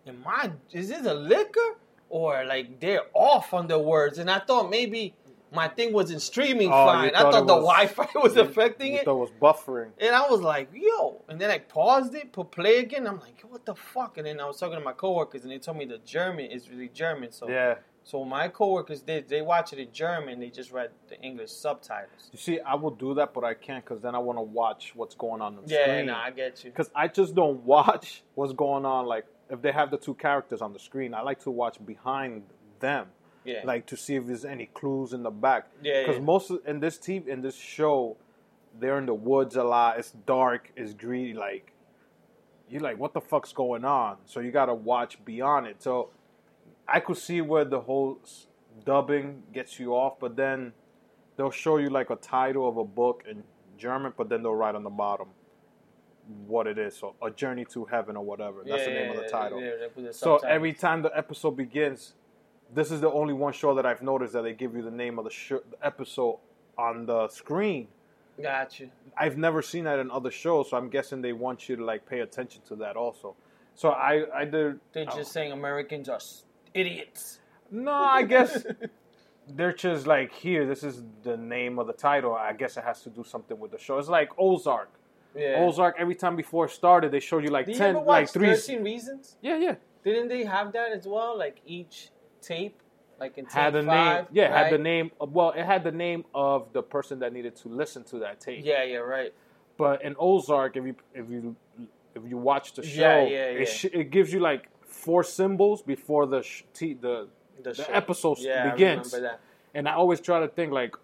am 0.07 0.25
I? 0.27 0.51
Is 0.73 0.89
this 0.89 1.07
a 1.07 1.15
liquor? 1.15 1.77
Or 2.09 2.45
like 2.45 2.81
they're 2.81 3.03
off 3.15 3.53
on 3.55 3.67
the 3.67 3.79
words, 3.79 4.19
and 4.19 4.31
I 4.31 4.39
thought 4.39 4.71
maybe 4.71 5.15
my 5.53 5.69
thing 5.69 5.93
wasn't 5.93 6.21
streaming 6.23 6.71
Oh, 6.73 6.85
you 6.85 6.91
fine. 6.93 7.15
I 7.15 7.21
thought 7.23 7.33
thought 7.33 7.47
the 7.47 7.55
Wi-Fi 7.55 8.09
was 8.23 8.37
affecting 8.37 8.93
You 8.95 8.99
it, 9.01 9.05
thought 9.05 9.17
it 9.23 9.31
was 9.31 9.31
buffering. 9.41 9.91
and 9.99 10.15
I 10.15 10.29
was 10.29 10.41
like, 10.41 10.69
"Yo!" 10.75 11.23
And 11.29 11.41
then 11.41 11.51
I 11.51 11.59
paused 11.59 12.15
it, 12.15 12.33
put 12.33 12.51
play 12.51 12.79
again. 12.79 13.07
I'm 13.07 13.19
like, 13.21 13.41
"What 13.49 13.65
the 13.65 13.75
fuck?" 13.75 14.19
And 14.19 14.27
then 14.27 14.41
I 14.41 14.47
was 14.47 14.59
talking 14.59 14.79
to 14.79 14.85
my 14.85 14.93
coworkers, 14.93 15.43
and 15.43 15.51
they 15.53 15.59
told 15.59 15.77
me 15.79 15.87
the 15.87 15.99
German 15.99 16.47
is 16.47 16.71
really 16.71 16.89
German. 16.89 17.33
So, 17.33 17.49
Yeah. 17.49 17.77
so 18.05 18.25
my 18.25 18.49
coworkers 18.49 19.01
did. 19.03 19.29
They 19.29 19.43
watch 19.43 19.73
it 19.73 19.79
in 19.81 19.93
German. 19.93 20.39
They 20.41 20.51
just 20.51 20.71
read 20.73 20.91
the 21.09 21.21
English 21.21 21.51
subtitles. 21.53 22.31
You 22.33 22.39
see, 22.39 22.61
I 22.61 22.75
will 22.75 22.91
do 22.91 23.15
that, 23.15 23.33
but 23.33 23.45
I 23.45 23.55
can't 23.55 23.85
because 23.85 24.01
then 24.03 24.15
I 24.15 24.19
want 24.19 24.39
to 24.39 24.43
watch 24.43 24.93
what's 24.95 25.15
going 25.15 25.41
on 25.41 25.57
on 25.57 25.65
the 25.67 25.73
Yeah, 25.75 25.85
screen. 25.85 26.07
no, 26.07 26.15
I 26.17 26.31
get 26.31 26.63
you. 26.65 26.71
because 26.71 26.91
I 26.95 27.09
just 27.09 27.35
don't 27.35 27.61
watch 27.65 28.23
what's 28.35 28.53
going 28.53 28.85
on. 28.85 29.07
Like 29.07 29.27
if 29.51 29.63
they 29.63 29.73
have 29.73 29.91
the 29.91 29.97
two 29.99 30.15
characters 30.15 30.63
on 30.63 30.73
the 30.73 30.79
screen, 30.79 31.15
I 31.15 31.21
like 31.23 31.41
to 31.45 31.51
watch 31.51 31.85
behind 31.85 32.45
them, 32.81 33.07
Yeah, 33.45 33.61
like 33.65 33.87
to 33.87 33.97
see 33.97 34.17
if 34.17 34.27
there's 34.27 34.45
any 34.45 34.67
clues 34.67 35.13
in 35.13 35.23
the 35.23 35.31
back. 35.31 35.69
Yeah, 35.83 36.03
because 36.03 36.17
yeah. 36.17 36.23
most 36.23 36.51
of, 36.51 36.61
in 36.67 36.81
this 36.81 36.99
TV 36.99 37.29
in 37.29 37.43
this 37.43 37.57
show, 37.57 38.17
they're 38.79 38.99
in 38.99 39.07
the 39.07 39.15
woods 39.15 39.57
a 39.57 39.65
lot. 39.65 39.99
It's 39.99 40.11
dark. 40.11 40.73
It's 40.77 40.95
greedy. 40.95 41.35
Like 41.35 41.73
you're 42.69 42.83
like, 42.83 42.99
what 42.99 43.13
the 43.13 43.21
fuck's 43.21 43.53
going 43.53 43.85
on? 43.85 44.17
So 44.25 44.41
you 44.41 44.51
gotta 44.51 44.75
watch 44.75 45.25
beyond 45.25 45.67
it. 45.67 45.83
So 45.83 46.11
I 46.89 47.01
could 47.01 47.19
see 47.19 47.41
where 47.41 47.65
the 47.65 47.81
whole 47.81 48.19
dubbing 48.85 49.43
gets 49.53 49.79
you 49.79 49.95
off, 49.95 50.19
but 50.19 50.37
then 50.37 50.73
they'll 51.37 51.51
show 51.51 51.77
you 51.79 51.91
like 51.91 52.11
a 52.11 52.17
title 52.17 52.69
of 52.69 52.77
a 52.77 52.85
book 52.85 53.25
in 53.29 53.45
German, 53.79 54.13
but 54.17 54.29
then 54.29 54.43
they'll 54.43 54.55
write 54.55 54.75
on 54.75 54.85
the 54.85 54.91
bottom 54.91 55.29
what 56.47 56.67
it 56.67 56.79
is. 56.79 56.97
So 56.97 57.15
a 57.23 57.31
journey 57.31 57.65
to 57.67 57.85
heaven 57.85 58.17
or 58.17 58.25
whatever. 58.25 58.63
That's 58.65 58.83
Yeah, 58.83 58.89
the 58.89 58.95
name 58.95 59.11
of 59.11 59.17
the 59.17 59.29
title. 59.29 59.61
yeah, 59.61 60.11
So 60.11 60.37
every 60.39 60.73
time 60.73 61.03
the 61.03 61.17
episode 61.17 61.57
begins, 61.57 62.15
this 62.73 62.91
is 62.91 63.01
the 63.01 63.11
only 63.11 63.35
one 63.35 63.53
show 63.53 63.75
that 63.75 63.87
I've 63.87 64.03
noticed 64.03 64.33
that 64.33 64.43
they 64.43 64.53
give 64.53 64.75
you 64.75 64.83
the 64.83 64.91
name 64.91 65.19
of 65.19 65.25
the, 65.25 65.31
sh- 65.31 65.53
the 65.71 65.87
episode 65.87 66.39
on 66.79 67.07
the 67.07 67.29
screen. 67.29 67.89
got 68.43 68.81
you. 68.81 68.91
I've 69.17 69.37
never 69.37 69.63
seen 69.63 69.85
that 69.85 69.99
in 69.99 70.11
other 70.11 70.31
shows, 70.31 70.71
so 70.71 70.77
I'm 70.77 70.89
guessing 70.89 71.23
they 71.23 71.33
want 71.33 71.69
you 71.69 71.77
to 71.77 71.85
like 71.85 72.07
pay 72.07 72.21
attention 72.21 72.63
to 72.69 72.77
that 72.77 72.97
also. 72.97 73.37
So 73.75 73.91
I 73.91 74.25
I 74.35 74.45
did. 74.45 74.81
They're 74.93 75.07
oh. 75.09 75.17
just 75.17 75.33
saying 75.33 75.53
Americans 75.53 76.09
are 76.09 76.21
idiots. 76.75 77.41
No, 77.71 77.93
I 77.93 78.23
guess 78.23 78.65
they're 79.49 79.73
just 79.73 80.07
like 80.07 80.33
here. 80.33 80.67
This 80.67 80.83
is 80.83 81.03
the 81.23 81.37
name 81.37 81.79
of 81.79 81.87
the 81.87 81.93
title. 81.93 82.35
I 82.35 82.53
guess 82.53 82.77
it 82.77 82.85
has 82.85 83.03
to 83.03 83.11
do 83.11 83.25
something 83.25 83.59
with 83.59 83.71
the 83.71 83.79
show. 83.79 83.99
It's 83.99 84.09
like 84.09 84.31
Ozark. 84.39 84.91
Yeah. 85.37 85.65
Ozark. 85.67 85.97
Every 85.99 86.15
time 86.15 86.37
before 86.37 86.67
it 86.67 86.71
started, 86.71 87.11
they 87.13 87.21
showed 87.21 87.45
you 87.45 87.51
like 87.51 87.67
Did 87.67 87.73
you 87.73 87.79
ten, 87.79 87.97
ever 87.97 88.05
like 88.05 88.29
three. 88.31 88.55
13 88.55 88.83
Reasons? 88.85 89.37
Yeah, 89.43 89.57
yeah. 89.59 89.75
Didn't 90.05 90.29
they 90.29 90.45
have 90.45 90.73
that 90.73 90.93
as 90.93 91.07
well? 91.07 91.37
Like 91.39 91.61
each 91.67 92.11
tape, 92.43 92.81
like 93.19 93.39
in 93.39 93.47
tape 93.47 93.55
Had 93.55 93.73
the 93.75 93.83
five, 93.83 94.25
name. 94.25 94.27
Yeah, 94.33 94.57
had 94.65 94.73
the 94.73 94.79
name. 94.79 95.11
Of, 95.21 95.33
well, 95.33 95.51
it 95.51 95.65
had 95.65 95.83
the 95.85 95.93
name 95.93 96.25
of 96.35 96.73
the 96.73 96.83
person 96.83 97.19
that 97.21 97.33
needed 97.33 97.57
to 97.57 97.69
listen 97.69 98.05
to 98.05 98.19
that 98.21 98.41
tape. 98.41 98.65
Yeah, 98.65 98.85
yeah, 98.85 98.99
right. 98.99 99.33
But 99.77 100.03
in 100.05 100.15
Ozark, 100.19 100.77
if 100.77 100.85
you 100.85 100.95
if 101.15 101.29
you 101.31 101.57
if 102.15 102.23
you 102.29 102.37
watch 102.37 102.75
the 102.75 102.83
show, 102.85 103.01
Yeah, 103.01 103.23
yeah, 103.25 103.29
yeah. 103.51 103.59
It, 103.63 103.67
sh- 103.67 103.85
it 103.93 104.11
gives 104.11 104.33
you 104.33 104.39
like 104.41 104.69
four 104.87 105.25
symbols 105.25 105.83
before 105.83 106.27
the 106.27 106.43
sh- 106.43 106.63
t- 106.75 106.95
the 106.95 107.29
The, 107.63 107.73
The 107.73 107.97
episode 107.97 108.39
yeah, 108.39 108.71
begins. 108.71 109.13
I 109.15 109.17
remember 109.17 109.21
that. 109.37 109.41
and 109.75 109.89
I 109.89 109.95
always 109.95 110.21
try 110.21 110.39
to 110.41 110.49
think 110.49 110.71
like, 110.73 110.95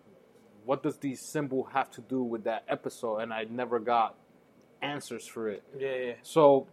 what 0.65 0.83
does 0.83 0.99
these 0.99 1.21
symbol 1.21 1.65
have 1.73 1.91
to 1.93 2.01
do 2.03 2.23
with 2.23 2.45
that 2.45 2.65
episode? 2.69 3.19
And 3.19 3.33
I 3.33 3.45
never 3.45 3.79
got 3.79 4.15
answers 4.83 5.27
for 5.27 5.49
it. 5.49 5.63
Yeah, 5.79 5.95
yeah. 5.95 6.13
So, 6.23 6.67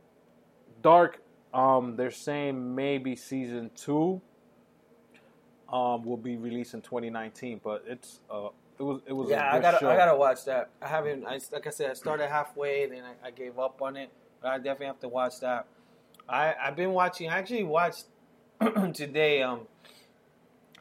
Dark, 0.81 1.21
um, 1.53 1.95
they're 1.95 2.11
saying 2.11 2.75
maybe 2.75 3.15
season 3.15 3.71
two, 3.75 4.21
um, 5.71 6.03
will 6.03 6.17
be 6.17 6.37
released 6.37 6.73
in 6.73 6.81
2019, 6.81 7.61
but 7.63 7.83
it's 7.87 8.19
uh, 8.31 8.49
it 8.79 8.83
was 8.83 9.01
it 9.05 9.13
was 9.13 9.29
Yeah, 9.29 9.51
I 9.51 9.59
gotta, 9.59 9.79
show. 9.79 9.89
I 9.89 9.97
gotta 9.97 10.15
watch 10.15 10.45
that. 10.45 10.69
I 10.81 10.87
haven't, 10.87 11.25
I, 11.25 11.39
like 11.51 11.67
I 11.67 11.69
said, 11.71 11.91
I 11.91 11.93
started 11.93 12.29
halfway, 12.29 12.85
then 12.87 13.03
I, 13.03 13.27
I 13.27 13.31
gave 13.31 13.59
up 13.59 13.81
on 13.81 13.97
it. 13.97 14.09
But 14.41 14.51
I 14.51 14.57
definitely 14.57 14.87
have 14.87 14.99
to 14.99 15.07
watch 15.09 15.39
that. 15.41 15.65
I, 16.29 16.53
I've 16.61 16.75
been 16.75 16.91
watching. 16.91 17.29
I 17.29 17.37
actually 17.39 17.63
watched 17.63 18.05
today, 18.93 19.41
um, 19.41 19.61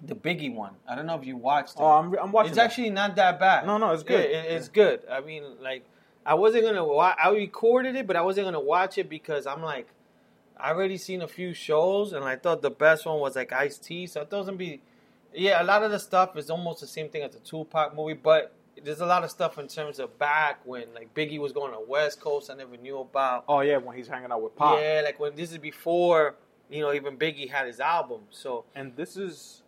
the 0.03 0.15
Biggie 0.15 0.55
one. 0.55 0.73
I 0.89 0.95
don't 0.95 1.07
know 1.07 1.19
if 1.19 1.25
you 1.25 1.37
watched 1.37 1.75
oh, 1.79 1.85
it. 1.85 1.87
Oh, 1.87 1.93
I'm, 1.93 2.19
I'm 2.19 2.33
watching. 2.33 2.51
it's 2.51 2.57
that. 2.57 2.67
actually 2.67 2.91
not 2.91 3.17
that 3.17 3.41
bad. 3.41 3.67
No, 3.67 3.79
no, 3.79 3.93
it's 3.93 4.03
good. 4.03 4.31
Yeah, 4.31 4.43
it, 4.43 4.53
it's 4.53 4.69
good. 4.69 5.01
I 5.11 5.21
mean, 5.21 5.43
like, 5.61 5.85
I 6.25 6.35
wasn't 6.35 6.65
gonna. 6.65 6.85
Wa- 6.85 7.17
I 7.23 7.31
recorded 7.31 7.97
it, 7.97 8.07
but 8.07 8.17
I 8.17 8.23
wasn't 8.23 8.47
gonna 8.47 8.61
watch 8.61 8.99
it 8.99 9.09
because 9.09 9.47
I'm 9.47 9.63
like, 9.63 9.89
I 10.59 10.71
already 10.71 10.99
seen 10.99 11.23
a 11.23 11.29
few 11.29 11.55
shows, 11.55 12.13
and 12.13 12.25
I 12.25 12.37
thought 12.37 12.63
the 12.63 12.71
best 12.71 13.07
one 13.07 13.21
was 13.21 13.37
like 13.37 13.53
Ice 13.53 13.79
T. 13.79 14.07
So 14.07 14.23
it 14.23 14.31
doesn't 14.31 14.57
be. 14.57 14.81
Yeah, 15.33 15.63
a 15.63 15.65
lot 15.65 15.83
of 15.83 15.91
the 15.91 15.99
stuff 15.99 16.37
is 16.37 16.49
almost 16.49 16.81
the 16.81 16.87
same 16.87 17.11
thing 17.11 17.23
as 17.23 17.33
the 17.33 17.41
Tupac 17.41 17.95
movie, 17.95 18.15
but 18.15 18.55
there's 18.83 19.01
a 19.01 19.07
lot 19.07 19.25
of 19.25 19.31
stuff 19.31 19.59
in 19.59 19.69
terms 19.69 19.99
of 19.99 20.19
back 20.19 20.61
when 20.65 20.85
like 20.95 21.15
Biggie 21.15 21.39
was 21.39 21.53
going 21.53 21.73
to 21.73 21.81
West 21.81 22.21
Coast. 22.21 22.51
I 22.51 22.55
never 22.55 22.77
knew 22.77 22.99
about. 22.99 23.45
Oh 23.49 23.61
yeah, 23.61 23.79
when 23.79 23.97
he's 23.97 24.09
hanging 24.09 24.31
out 24.31 24.43
with 24.43 24.57
Pop. 24.57 24.79
Yeah, 24.81 25.03
like 25.05 25.19
when 25.19 25.35
this 25.37 25.53
is 25.53 25.59
before 25.59 26.37
you 26.71 26.81
know 26.81 26.93
even 26.93 27.17
Biggie 27.17 27.51
had 27.51 27.67
his 27.67 27.81
album. 27.81 28.23
So 28.31 28.65
And 28.75 28.97
this 28.97 29.17
is 29.17 29.63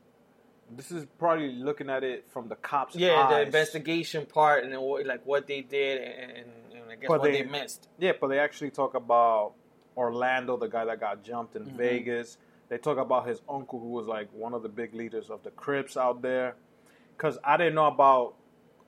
this 0.76 0.90
is 0.90 1.06
probably 1.18 1.52
looking 1.52 1.88
at 1.90 2.04
it 2.04 2.26
from 2.30 2.48
the 2.48 2.56
cops' 2.56 2.94
yeah, 2.94 3.28
the 3.28 3.42
investigation 3.42 4.26
part 4.26 4.64
and 4.64 4.72
then 4.72 4.80
what, 4.80 5.06
like 5.06 5.24
what 5.26 5.46
they 5.46 5.60
did 5.62 6.00
and, 6.02 6.30
and, 6.30 6.50
and 6.72 6.90
I 6.90 6.94
guess 6.96 7.08
But 7.08 7.20
what 7.20 7.30
they- 7.32 7.42
they 7.42 7.48
missed. 7.48 7.88
Yeah, 7.98 8.12
but 8.20 8.28
they 8.28 8.38
actually 8.38 8.70
talk 8.70 8.94
about 8.94 9.52
Orlando, 9.96 10.56
the 10.56 10.68
guy 10.68 10.84
that 10.84 11.00
got 11.00 11.22
jumped 11.24 11.56
in 11.56 11.64
Mhm. 11.64 11.72
Vegas. 11.76 12.38
They 12.68 12.78
talk 12.78 12.98
about 12.98 13.26
his 13.26 13.40
uncle, 13.48 13.80
who 13.80 13.88
was 13.88 14.06
like 14.06 14.28
one 14.32 14.52
of 14.54 14.62
the 14.62 14.68
big 14.68 14.94
leaders 14.94 15.30
of 15.30 15.42
the 15.42 15.50
Crips 15.50 15.96
out 15.96 16.20
there. 16.22 16.54
Because 17.16 17.38
I 17.42 17.56
didn't 17.56 17.74
know 17.74 17.86
about 17.86 18.34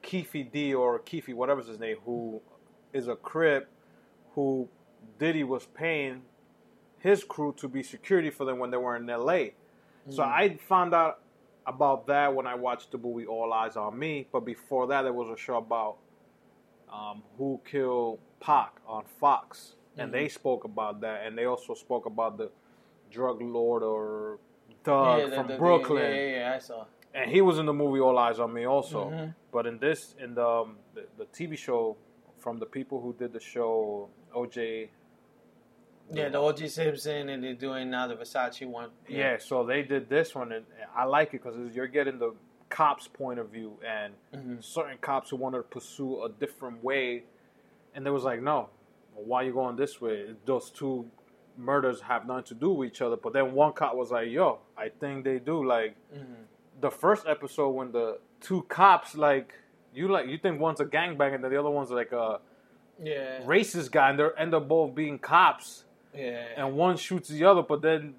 Keefe 0.03 0.51
D 0.53 0.75
or 0.75 0.99
Keefe, 1.01 1.29
whatever's 1.31 1.67
his 1.67 1.81
name, 1.81 1.97
who 2.05 2.41
is 2.93 3.09
a 3.09 3.17
Crip, 3.17 3.69
who 4.35 4.69
Diddy 5.19 5.45
was 5.45 5.67
paying 5.67 6.23
his 6.99 7.25
crew 7.25 7.55
to 7.57 7.67
be 7.69 7.83
security 7.83 8.29
for 8.31 8.45
them 8.45 8.59
when 8.59 8.71
they 8.71 8.77
were 8.77 8.95
in 8.97 9.07
LA. 9.07 9.53
So 10.11 10.23
Mm. 10.23 10.27
I 10.29 10.49
found 10.69 10.95
out 10.95 11.21
about 11.67 12.07
that 12.07 12.35
when 12.35 12.47
I 12.47 12.55
watched 12.55 12.91
the 12.93 12.99
movie 12.99 13.27
All 13.27 13.51
Eyez 13.53 13.77
on 13.77 13.99
Me. 13.99 14.27
But 14.33 14.41
before 14.41 14.87
that, 14.89 15.03
there 15.03 15.13
was 15.13 15.29
a 15.29 15.37
show 15.41 15.57
about 15.59 15.97
um, 16.93 17.23
who 17.39 17.61
killed 17.65 18.19
Pac 18.41 18.73
on 18.85 19.05
Fox, 19.21 19.77
and 19.97 20.09
Mhm. 20.09 20.13
they 20.13 20.29
spoke 20.29 20.65
about 20.65 21.01
that, 21.03 21.25
and 21.25 21.39
they 21.39 21.45
also 21.45 21.75
spoke 21.75 22.07
about 22.07 22.37
the 22.37 22.51
drug 23.11 23.41
lord 23.41 23.83
or 23.85 24.39
Doug 24.83 25.19
Yeah, 25.19 25.27
the- 25.27 25.37
from 25.37 25.47
the- 25.49 25.57
Brooklyn, 25.57 26.03
Yeah, 26.03 26.11
yeah, 26.19 26.39
yeah, 26.49 26.55
I 26.55 26.59
saw. 26.59 26.87
and 27.15 27.31
he 27.31 27.43
was 27.43 27.59
in 27.61 27.67
the 27.67 27.73
movie 27.73 28.01
All 28.01 28.15
Eyez 28.17 28.41
on 28.41 28.53
Me 28.53 28.65
also. 28.65 29.11
Mhm. 29.11 29.35
But 29.53 29.67
in 29.67 29.79
this, 29.79 30.15
in 30.19 30.35
the, 30.35 30.45
um, 30.49 30.79
the 30.95 31.07
the 31.17 31.27
TV 31.27 31.55
show 31.57 31.97
from 32.39 32.59
the 32.59 32.67
people 32.67 33.01
who 33.01 33.13
did 33.13 33.33
the 33.33 33.41
show 33.41 34.09
OJ. 34.35 34.91
Yeah, 36.13 36.29
the 36.29 36.39
O.J. 36.39 36.69
Simpson, 36.69 37.29
and 37.29 37.43
they're 37.43 37.55
doing 37.55 37.91
now 37.91 38.07
the 38.09 38.15
Versace 38.17 38.67
one. 38.67 38.91
Yeah, 39.09 39.37
so 39.39 39.65
they 39.65 39.83
did 39.83 40.09
this 40.09 40.35
one, 40.35 40.53
and 40.53 40.65
I 40.95 41.05
like 41.05 41.29
it 41.35 41.43
because 41.43 41.57
you're 41.75 41.87
getting 41.87 42.19
the 42.19 42.35
cops' 42.69 43.09
point 43.09 43.39
of 43.39 43.49
view, 43.51 43.79
and 43.87 44.15
Mhm. 44.35 44.63
certain 44.63 44.99
cops 44.99 45.31
who 45.31 45.37
wanted 45.37 45.59
to 45.59 45.63
pursue 45.65 46.25
a 46.25 46.29
different 46.29 46.83
way, 46.83 47.25
and 47.95 48.05
they 48.05 48.11
was 48.11 48.25
like, 48.25 48.41
no, 48.41 48.69
why 49.15 49.43
you 49.43 49.53
going 49.53 49.77
this 49.77 50.01
way? 50.01 50.35
Those 50.45 50.71
two 50.71 51.11
murders 51.57 52.01
have 52.01 52.27
nothing 52.27 52.45
to 52.45 52.55
do 52.55 52.71
with 52.73 52.89
each 52.89 53.03
other. 53.03 53.17
But 53.17 53.33
then 53.33 53.53
one 53.53 53.73
cop 53.73 53.95
was 53.95 54.11
like, 54.11 54.31
yo, 54.31 54.61
I 54.77 54.89
think 54.89 55.25
they 55.25 55.39
do. 55.39 55.63
Like 55.65 55.95
Mhm. 56.15 56.47
the 56.81 56.91
first 56.91 57.27
episode 57.27 57.71
when 57.71 57.93
the 57.93 58.19
two 58.41 58.63
cops 58.63 59.15
like 59.17 59.53
you 59.93 60.09
like 60.09 60.27
you 60.29 60.39
think 60.39 60.59
one's 60.61 60.81
a 60.81 60.87
gangbanger 60.87 61.35
and 61.35 61.45
then 61.45 61.51
the 61.51 61.59
other 61.59 61.69
one's 61.69 61.91
like 61.91 62.13
a 62.13 62.41
Yeah, 63.03 63.43
racist 63.45 63.91
guy, 63.91 64.11
and 64.11 64.19
they 64.19 64.29
end 64.39 64.55
up 64.55 64.69
both 64.69 64.95
being 64.95 65.19
cops 65.19 65.85
yeah. 66.15 66.45
and 66.57 66.75
one 66.75 66.97
shoots 66.97 67.29
the 67.29 67.45
other, 67.45 67.63
but 67.63 67.83
then 67.83 68.15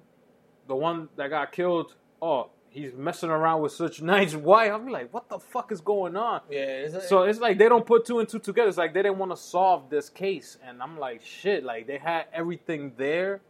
the 0.67 0.75
one 0.75 1.09
that 1.17 1.29
got 1.29 1.51
killed, 1.51 1.95
oh, 2.21 2.49
he's 2.69 2.93
messing 2.93 3.29
around 3.29 3.61
with 3.61 3.73
such 3.73 4.01
nice 4.15 4.33
wife. 4.35 4.71
I'm 4.71 4.87
like, 4.87 5.13
what 5.13 5.27
the 5.29 5.39
fuck 5.39 5.71
is 5.71 5.81
going 5.81 6.15
on? 6.15 6.41
yeah, 6.49 6.59
it's 6.61 6.93
a- 6.95 7.01
So 7.07 7.23
it's 7.23 7.39
like 7.39 7.57
they 7.57 7.67
don't 7.69 7.85
put 7.85 8.05
two 8.05 8.19
and 8.19 8.29
two 8.29 8.39
together. 8.39 8.69
It's 8.69 8.77
like 8.77 8.93
they 8.93 9.01
didn't 9.01 9.17
want 9.17 9.31
to 9.31 9.37
solve 9.37 9.89
this 9.89 10.09
case, 10.09 10.57
and 10.65 10.81
I'm 10.81 10.97
like, 10.99 11.21
shit. 11.23 11.63
Like 11.63 11.87
they 11.87 11.97
had 11.97 12.25
everything 12.33 12.93
there. 12.97 13.41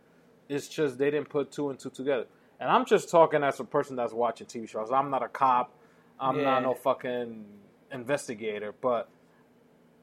It's 0.49 0.67
just 0.67 0.97
they 0.97 1.11
didn't 1.11 1.29
put 1.29 1.51
two 1.51 1.69
and 1.69 1.79
two 1.79 1.89
together. 1.91 2.25
And 2.59 2.69
I'm 2.69 2.85
just 2.85 3.09
talking 3.09 3.43
as 3.43 3.59
a 3.59 3.63
person 3.63 3.95
that's 3.95 4.13
watching 4.13 4.47
TV 4.47 4.67
shows. 4.69 4.91
I'm 4.91 5.09
not 5.09 5.23
a 5.23 5.27
cop. 5.27 5.73
I'm 6.19 6.37
Yeah. 6.37 6.43
not 6.43 6.63
no 6.63 6.73
fucking 6.75 7.45
investigator. 7.91 8.73
But 8.79 9.09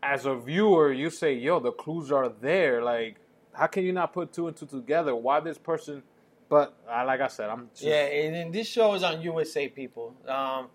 as 0.03 0.27
a 0.27 0.35
viewer, 0.35 0.93
you 0.93 1.11
say, 1.11 1.35
yo, 1.35 1.61
the 1.61 1.71
clues 1.73 2.11
are 2.13 2.29
there. 2.29 2.83
Like, 2.83 3.17
how 3.59 3.67
can 3.67 3.85
you 3.85 3.93
not 3.93 4.13
put 4.13 4.33
two 4.33 4.47
and 4.47 4.57
two 4.57 4.67
together? 4.67 5.15
Why 5.15 5.41
this 5.41 5.59
person? 5.59 6.03
But 6.49 6.75
uh, 6.91 7.05
like 7.05 7.21
I 7.21 7.29
said, 7.29 7.51
I'm 7.51 7.69
just, 7.75 7.83
Yeah, 7.85 8.05
and 8.05 8.35
then 8.35 8.53
this 8.53 8.67
show 8.69 8.95
is 8.95 9.03
on 9.03 9.21
USA 9.21 9.69
People. 9.69 10.15
Um, 10.27 10.69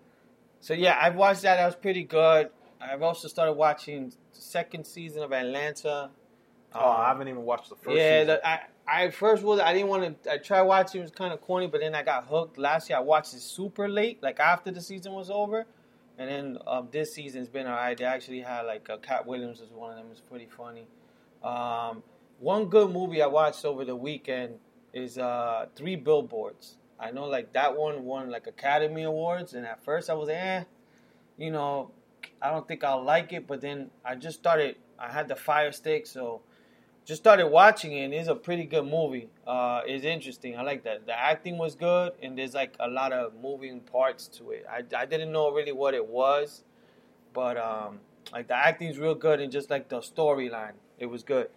so 0.60 0.74
yeah, 0.74 0.98
I've 1.00 1.16
watched 1.16 1.42
that. 1.42 1.56
That 1.56 1.66
was 1.66 1.74
pretty 1.74 2.04
good. 2.04 2.50
I've 2.80 3.02
also 3.02 3.28
started 3.28 3.54
watching 3.54 4.10
the 4.10 4.16
second 4.32 4.86
season 4.86 5.22
of 5.22 5.32
Atlanta. 5.32 6.10
Oh, 6.74 6.90
I 6.90 7.08
haven't 7.08 7.28
even 7.28 7.42
watched 7.42 7.70
the 7.70 7.76
first. 7.76 7.96
yeah, 7.96 8.20
season. 8.22 8.26
the, 8.26 8.46
I 8.46 8.60
I 8.86 9.10
first 9.10 9.42
was 9.42 9.60
I 9.60 9.72
didn't 9.72 9.88
want 9.88 10.22
to. 10.24 10.32
I 10.32 10.38
tried 10.38 10.62
watching. 10.62 11.00
It 11.00 11.04
was 11.04 11.10
kind 11.10 11.32
of 11.32 11.40
corny, 11.40 11.66
but 11.66 11.80
then 11.80 11.94
I 11.94 12.02
got 12.02 12.26
hooked. 12.26 12.58
Last 12.58 12.88
year 12.88 12.98
I 12.98 13.00
watched 13.00 13.32
it 13.34 13.40
super 13.40 13.88
late, 13.88 14.22
like 14.22 14.38
after 14.38 14.70
the 14.70 14.80
season 14.80 15.12
was 15.12 15.30
over, 15.30 15.66
and 16.18 16.30
then 16.30 16.58
um, 16.66 16.88
this 16.90 17.14
season's 17.14 17.48
been 17.48 17.66
alright. 17.66 17.96
They 17.96 18.04
actually 18.04 18.40
had 18.40 18.62
like 18.62 18.88
uh, 18.90 18.98
Katt 18.98 19.26
Williams 19.26 19.60
was 19.60 19.70
one 19.70 19.90
of 19.90 19.96
them. 19.96 20.06
It's 20.10 20.20
pretty 20.20 20.46
funny. 20.46 20.86
Um, 21.42 22.02
one 22.38 22.66
good 22.66 22.90
movie 22.90 23.22
I 23.22 23.26
watched 23.26 23.64
over 23.64 23.84
the 23.84 23.96
weekend 23.96 24.54
is 24.92 25.18
uh, 25.18 25.66
Three 25.76 25.96
Billboards. 25.96 26.76
I 26.98 27.10
know 27.10 27.24
like 27.24 27.52
that 27.52 27.76
one 27.76 28.04
won 28.04 28.30
like 28.30 28.46
Academy 28.46 29.02
Awards, 29.02 29.54
and 29.54 29.66
at 29.66 29.84
first 29.84 30.08
I 30.08 30.14
was 30.14 30.28
eh, 30.28 30.64
you 31.36 31.50
know, 31.50 31.90
I 32.40 32.50
don't 32.50 32.66
think 32.66 32.84
I'll 32.84 33.02
like 33.02 33.32
it. 33.32 33.46
But 33.46 33.60
then 33.60 33.90
I 34.04 34.14
just 34.14 34.38
started. 34.38 34.76
I 34.98 35.10
had 35.10 35.28
the 35.28 35.36
Fire 35.36 35.72
Stick, 35.72 36.06
so 36.06 36.42
just 37.04 37.22
started 37.22 37.48
watching 37.48 37.92
it. 37.92 38.04
and 38.04 38.14
It's 38.14 38.28
a 38.28 38.34
pretty 38.34 38.64
good 38.64 38.86
movie. 38.86 39.28
Uh, 39.46 39.82
it's 39.86 40.04
interesting. 40.04 40.56
I 40.56 40.62
like 40.62 40.84
that. 40.84 41.06
The 41.06 41.18
acting 41.18 41.58
was 41.58 41.74
good, 41.74 42.12
and 42.22 42.38
there's 42.38 42.54
like 42.54 42.76
a 42.80 42.88
lot 42.88 43.12
of 43.12 43.32
moving 43.42 43.80
parts 43.80 44.28
to 44.38 44.52
it. 44.52 44.64
I, 44.70 44.82
I 44.96 45.04
didn't 45.04 45.32
know 45.32 45.50
really 45.50 45.72
what 45.72 45.94
it 45.94 46.06
was, 46.06 46.62
but 47.32 47.56
um, 47.56 48.00
like 48.32 48.48
the 48.48 48.56
acting's 48.56 48.98
real 48.98 49.14
good, 49.14 49.40
and 49.40 49.50
just 49.52 49.68
like 49.68 49.88
the 49.88 49.98
storyline, 49.98 50.74
it 50.98 51.06
was 51.06 51.22
good. 51.22 51.48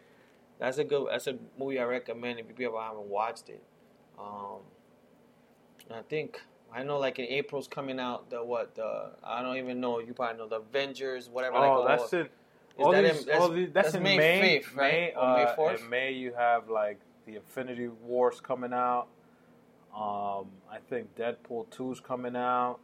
That's 0.60 0.78
a 0.78 0.84
good. 0.84 1.08
That's 1.12 1.28
a 1.28 1.38
movie 1.58 1.80
I 1.80 1.84
recommend 1.84 2.39
if 2.39 2.46
you 2.58 2.67
ever 2.67 2.80
haven't 2.80 3.08
watched 3.08 3.50
it. 3.50 3.62
Um, 4.20 4.62
I 5.91 6.02
think 6.10 6.41
I 6.74 6.84
know 6.84 6.98
like 6.98 7.20
in 7.20 7.26
April's 7.26 7.67
coming 7.67 8.00
out 8.00 8.30
the 8.30 8.43
what 8.43 8.76
the 8.76 9.12
I 9.24 9.41
don't 9.41 9.58
even 9.58 9.80
know. 9.80 10.00
You 10.00 10.13
probably 10.13 10.38
know 10.38 10.48
the 10.48 10.58
Avengers, 10.58 11.30
whatever. 11.30 11.58
Oh, 11.58 11.82
like, 11.82 12.00
that's 12.00 12.13
it. 12.13 12.32
All 12.78 12.91
that 12.91 13.02
these, 13.04 13.22
in- 13.22 13.26
that's- 13.26 13.41
all 13.41 13.50
these, 13.50 13.70
that's, 13.72 13.88
that's 13.88 13.96
in 13.98 14.04
May 14.04 14.17
May, 14.17 14.60
5th, 14.60 14.76
right? 14.76 14.91
May, 14.91 15.13
Or 15.15 15.34
May 15.36 15.43
uh, 15.43 15.56
4th? 15.56 15.80
In 15.82 15.89
May, 15.89 16.12
you 16.12 16.34
have 16.34 16.70
like 16.70 17.00
the 17.26 17.36
Infinity 17.36 17.88
Wars 17.88 18.39
coming 18.39 18.74
out. 18.74 19.08
Um, 19.96 20.48
I 20.72 20.78
think 20.88 21.15
Deadpool 21.15 21.67
2's 21.70 22.00
coming 22.00 22.36
out. 22.36 22.78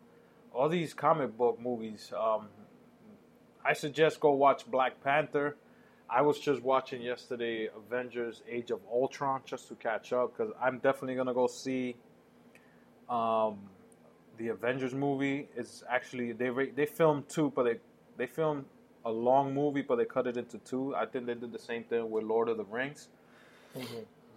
All 0.52 0.68
these 0.68 0.94
comic 0.96 1.38
book 1.38 1.60
movies. 1.62 2.12
Um, 2.18 2.48
I 3.64 3.74
suggest 3.74 4.20
go 4.20 4.32
watch 4.32 4.66
Black 4.70 5.04
Panther. 5.04 5.56
I 6.10 6.22
was 6.22 6.40
just 6.40 6.62
watching 6.62 7.02
yesterday 7.02 7.70
Avengers: 7.76 8.44
Age 8.50 8.72
of 8.72 8.80
Ultron 8.92 9.42
just 9.46 9.68
to 9.70 9.76
catch 9.76 10.14
up 10.14 10.36
because 10.36 10.54
I'm 10.62 10.80
definitely 10.80 11.16
gonna 11.16 11.34
go 11.34 11.48
see 11.48 11.96
um, 13.10 13.60
the 14.38 14.50
Avengers 14.50 14.94
movie. 14.94 15.48
It's 15.56 15.84
actually 15.90 16.34
they 16.34 16.50
they 16.76 16.86
filmed 16.86 17.30
two, 17.30 17.52
but 17.56 17.64
they 17.64 17.80
they 18.18 18.28
filmed 18.28 18.66
a 19.06 19.12
long 19.12 19.54
movie, 19.54 19.82
but 19.82 19.98
they 19.98 20.06
cut 20.06 20.28
it 20.28 20.38
into 20.38 20.58
two. 20.60 20.96
I 20.96 21.06
think 21.06 21.26
they 21.26 21.34
did 21.34 21.52
the 21.52 21.60
same 21.60 21.84
thing 21.84 22.10
with 22.10 22.24
Lord 22.24 22.50
of 22.50 22.58
the 22.58 22.66
Rings. 22.66 23.10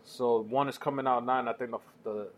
So 0.04 0.40
one 0.42 0.68
is 0.68 0.78
coming 0.78 1.06
out 1.06 1.26
now, 1.26 1.40
and 1.40 1.48
I 1.48 1.52
think 1.52 1.72
the, 1.72 1.78
the 2.04 2.28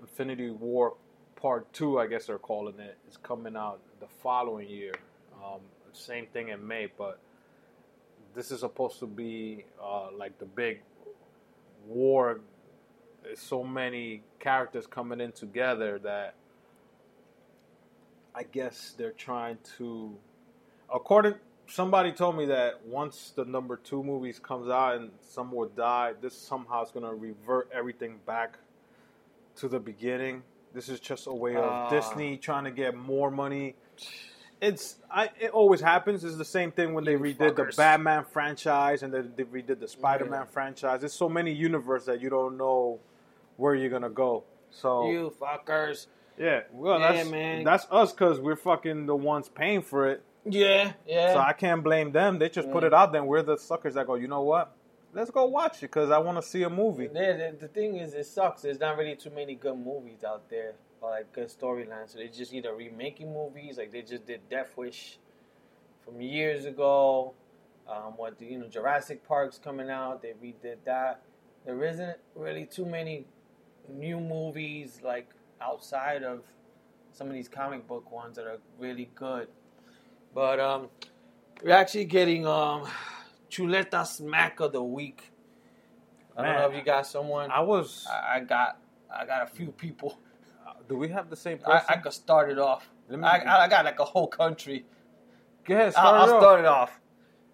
Infinity 0.00 0.50
War 0.50 0.94
Part 1.36 1.72
Two, 1.72 1.98
I 1.98 2.06
guess 2.06 2.26
they're 2.26 2.38
calling 2.38 2.78
it, 2.80 2.96
is 3.08 3.16
coming 3.16 3.56
out 3.56 3.80
the 4.00 4.06
following 4.22 4.68
year. 4.68 4.92
Um, 5.44 5.60
same 5.92 6.26
thing 6.26 6.48
in 6.48 6.66
May, 6.66 6.88
but 6.96 7.18
this 8.34 8.50
is 8.50 8.60
supposed 8.60 8.98
to 9.00 9.06
be 9.06 9.64
uh, 9.82 10.08
like 10.16 10.38
the 10.38 10.44
big 10.46 10.80
war. 11.86 12.40
There's 13.22 13.40
so 13.40 13.64
many 13.64 14.22
characters 14.38 14.86
coming 14.86 15.20
in 15.20 15.32
together 15.32 15.98
that 16.00 16.34
I 18.34 18.44
guess 18.44 18.94
they're 18.96 19.12
trying 19.12 19.58
to. 19.78 20.16
According, 20.92 21.34
somebody 21.66 22.12
told 22.12 22.36
me 22.36 22.46
that 22.46 22.84
once 22.86 23.32
the 23.34 23.44
number 23.44 23.76
two 23.76 24.02
movies 24.02 24.38
comes 24.38 24.68
out 24.70 24.96
and 24.96 25.10
some 25.20 25.52
will 25.52 25.68
die, 25.68 26.14
this 26.20 26.36
somehow 26.36 26.84
is 26.84 26.90
gonna 26.90 27.14
revert 27.14 27.68
everything 27.74 28.18
back 28.26 28.58
to 29.56 29.68
the 29.68 29.80
beginning. 29.80 30.42
This 30.72 30.88
is 30.88 31.00
just 31.00 31.26
a 31.26 31.32
way 31.34 31.56
of 31.56 31.64
Ah. 31.64 31.90
Disney 31.90 32.36
trying 32.36 32.64
to 32.64 32.70
get 32.70 32.94
more 32.94 33.30
money. 33.30 33.74
It's 34.60 34.96
I, 35.10 35.30
it 35.38 35.50
always 35.50 35.80
happens. 35.80 36.24
It's 36.24 36.36
the 36.36 36.44
same 36.44 36.72
thing 36.72 36.92
when 36.94 37.04
they 37.04 37.12
You 37.12 37.18
redid 37.20 37.56
the. 37.56 37.72
Batman 37.76 38.24
franchise 38.24 39.02
and 39.02 39.12
then 39.14 39.32
they 39.36 39.44
redid 39.44 39.78
the 39.80 39.88
Spider-Man 39.88 40.40
Yeah. 40.40 40.52
franchise. 40.52 41.00
There's 41.00 41.12
so 41.12 41.28
many 41.28 41.52
universe 41.52 42.06
that 42.06 42.20
you 42.20 42.28
don't 42.30 42.56
know 42.56 42.98
where 43.56 43.74
you're 43.74 43.90
gonna 43.90 44.10
go. 44.10 44.44
So 44.70 45.08
You 45.10 45.32
fuckers. 45.40 46.06
yeah, 46.36 46.62
well, 46.72 46.98
Yeah, 46.98 47.12
that's 47.12 47.30
man. 47.30 47.64
that's 47.64 47.86
us 47.90 48.12
because 48.12 48.40
we're 48.40 48.56
fucking 48.56 49.06
the 49.06 49.16
ones 49.16 49.48
paying 49.48 49.82
for 49.82 50.08
it. 50.08 50.22
Yeah, 50.44 50.92
yeah. 51.06 51.34
So 51.34 51.38
I 51.40 51.52
can't 51.52 51.82
blame 51.84 52.12
them. 52.12 52.38
They 52.38 52.48
just 52.48 52.70
put 52.70 52.82
it 52.84 52.92
mm. 52.92 52.96
out 52.96 53.12
there. 53.12 53.20
and 53.20 53.28
We're 53.28 53.42
the 53.42 53.56
suckers 53.58 53.94
that 53.94 54.06
go. 54.06 54.14
You 54.14 54.28
know 54.28 54.42
what? 54.42 54.74
Let's 55.12 55.30
go 55.30 55.46
watch 55.46 55.78
it 55.78 55.82
because 55.82 56.10
I 56.10 56.18
want 56.18 56.36
to 56.38 56.42
see 56.42 56.62
a 56.62 56.70
movie. 56.70 57.08
Yeah, 57.12 57.32
the, 57.36 57.56
the 57.60 57.68
thing 57.68 57.96
is, 57.96 58.14
it 58.14 58.26
sucks. 58.26 58.62
There's 58.62 58.78
not 58.78 58.96
really 58.98 59.16
too 59.16 59.30
many 59.30 59.54
good 59.54 59.76
movies 59.76 60.22
out 60.24 60.48
there, 60.50 60.74
like 61.02 61.32
good 61.32 61.48
storylines. 61.48 62.12
So 62.12 62.18
they 62.18 62.28
just 62.28 62.52
either 62.52 62.74
remaking 62.74 63.32
movies, 63.32 63.78
like 63.78 63.92
they 63.92 64.02
just 64.02 64.26
did 64.26 64.48
Death 64.48 64.76
Wish 64.76 65.18
from 66.04 66.20
years 66.20 66.64
ago. 66.64 67.34
Um, 67.88 68.14
what 68.16 68.40
you 68.40 68.58
know, 68.58 68.68
Jurassic 68.68 69.26
Park's 69.26 69.58
coming 69.58 69.88
out. 69.88 70.22
They 70.22 70.34
redid 70.42 70.76
that. 70.84 71.22
There 71.64 71.82
isn't 71.84 72.18
really 72.34 72.66
too 72.66 72.84
many 72.84 73.26
new 73.88 74.20
movies 74.20 75.00
like 75.02 75.30
outside 75.60 76.22
of 76.22 76.40
some 77.12 77.28
of 77.28 77.32
these 77.32 77.48
comic 77.48 77.86
book 77.86 78.10
ones 78.12 78.36
that 78.36 78.46
are 78.46 78.58
really 78.78 79.10
good. 79.14 79.48
But 80.34 80.60
um, 80.60 80.88
we're 81.62 81.72
actually 81.72 82.04
getting 82.04 82.46
um, 82.46 82.86
Chuleta 83.50 84.06
Smack 84.06 84.60
of 84.60 84.72
the 84.72 84.82
Week. 84.82 85.32
I 86.36 86.42
don't 86.44 86.54
know 86.54 86.68
if 86.68 86.76
you 86.76 86.84
got 86.84 87.06
someone. 87.06 87.50
I 87.50 87.60
was. 87.60 88.06
I, 88.08 88.36
I 88.36 88.40
got 88.40 88.78
I 89.12 89.26
got 89.26 89.42
a 89.42 89.46
few 89.46 89.72
people. 89.72 90.18
Do 90.88 90.96
we 90.96 91.08
have 91.08 91.30
the 91.30 91.36
same 91.36 91.58
I, 91.66 91.72
person? 91.72 91.86
I 91.90 91.96
could 91.96 92.12
start 92.12 92.50
it 92.50 92.58
off. 92.58 92.88
Let 93.08 93.18
me- 93.20 93.24
I, 93.26 93.64
I 93.64 93.68
got 93.68 93.84
like 93.84 93.98
a 94.00 94.04
whole 94.04 94.26
country. 94.26 94.84
Go 95.64 95.74
ahead. 95.74 95.86
I'll, 95.88 95.92
Start 95.92 96.14
I'll 96.16 96.28
it 96.28 96.32
off. 96.32 96.42
start 96.42 96.60
it 96.60 96.66
off. 96.66 97.00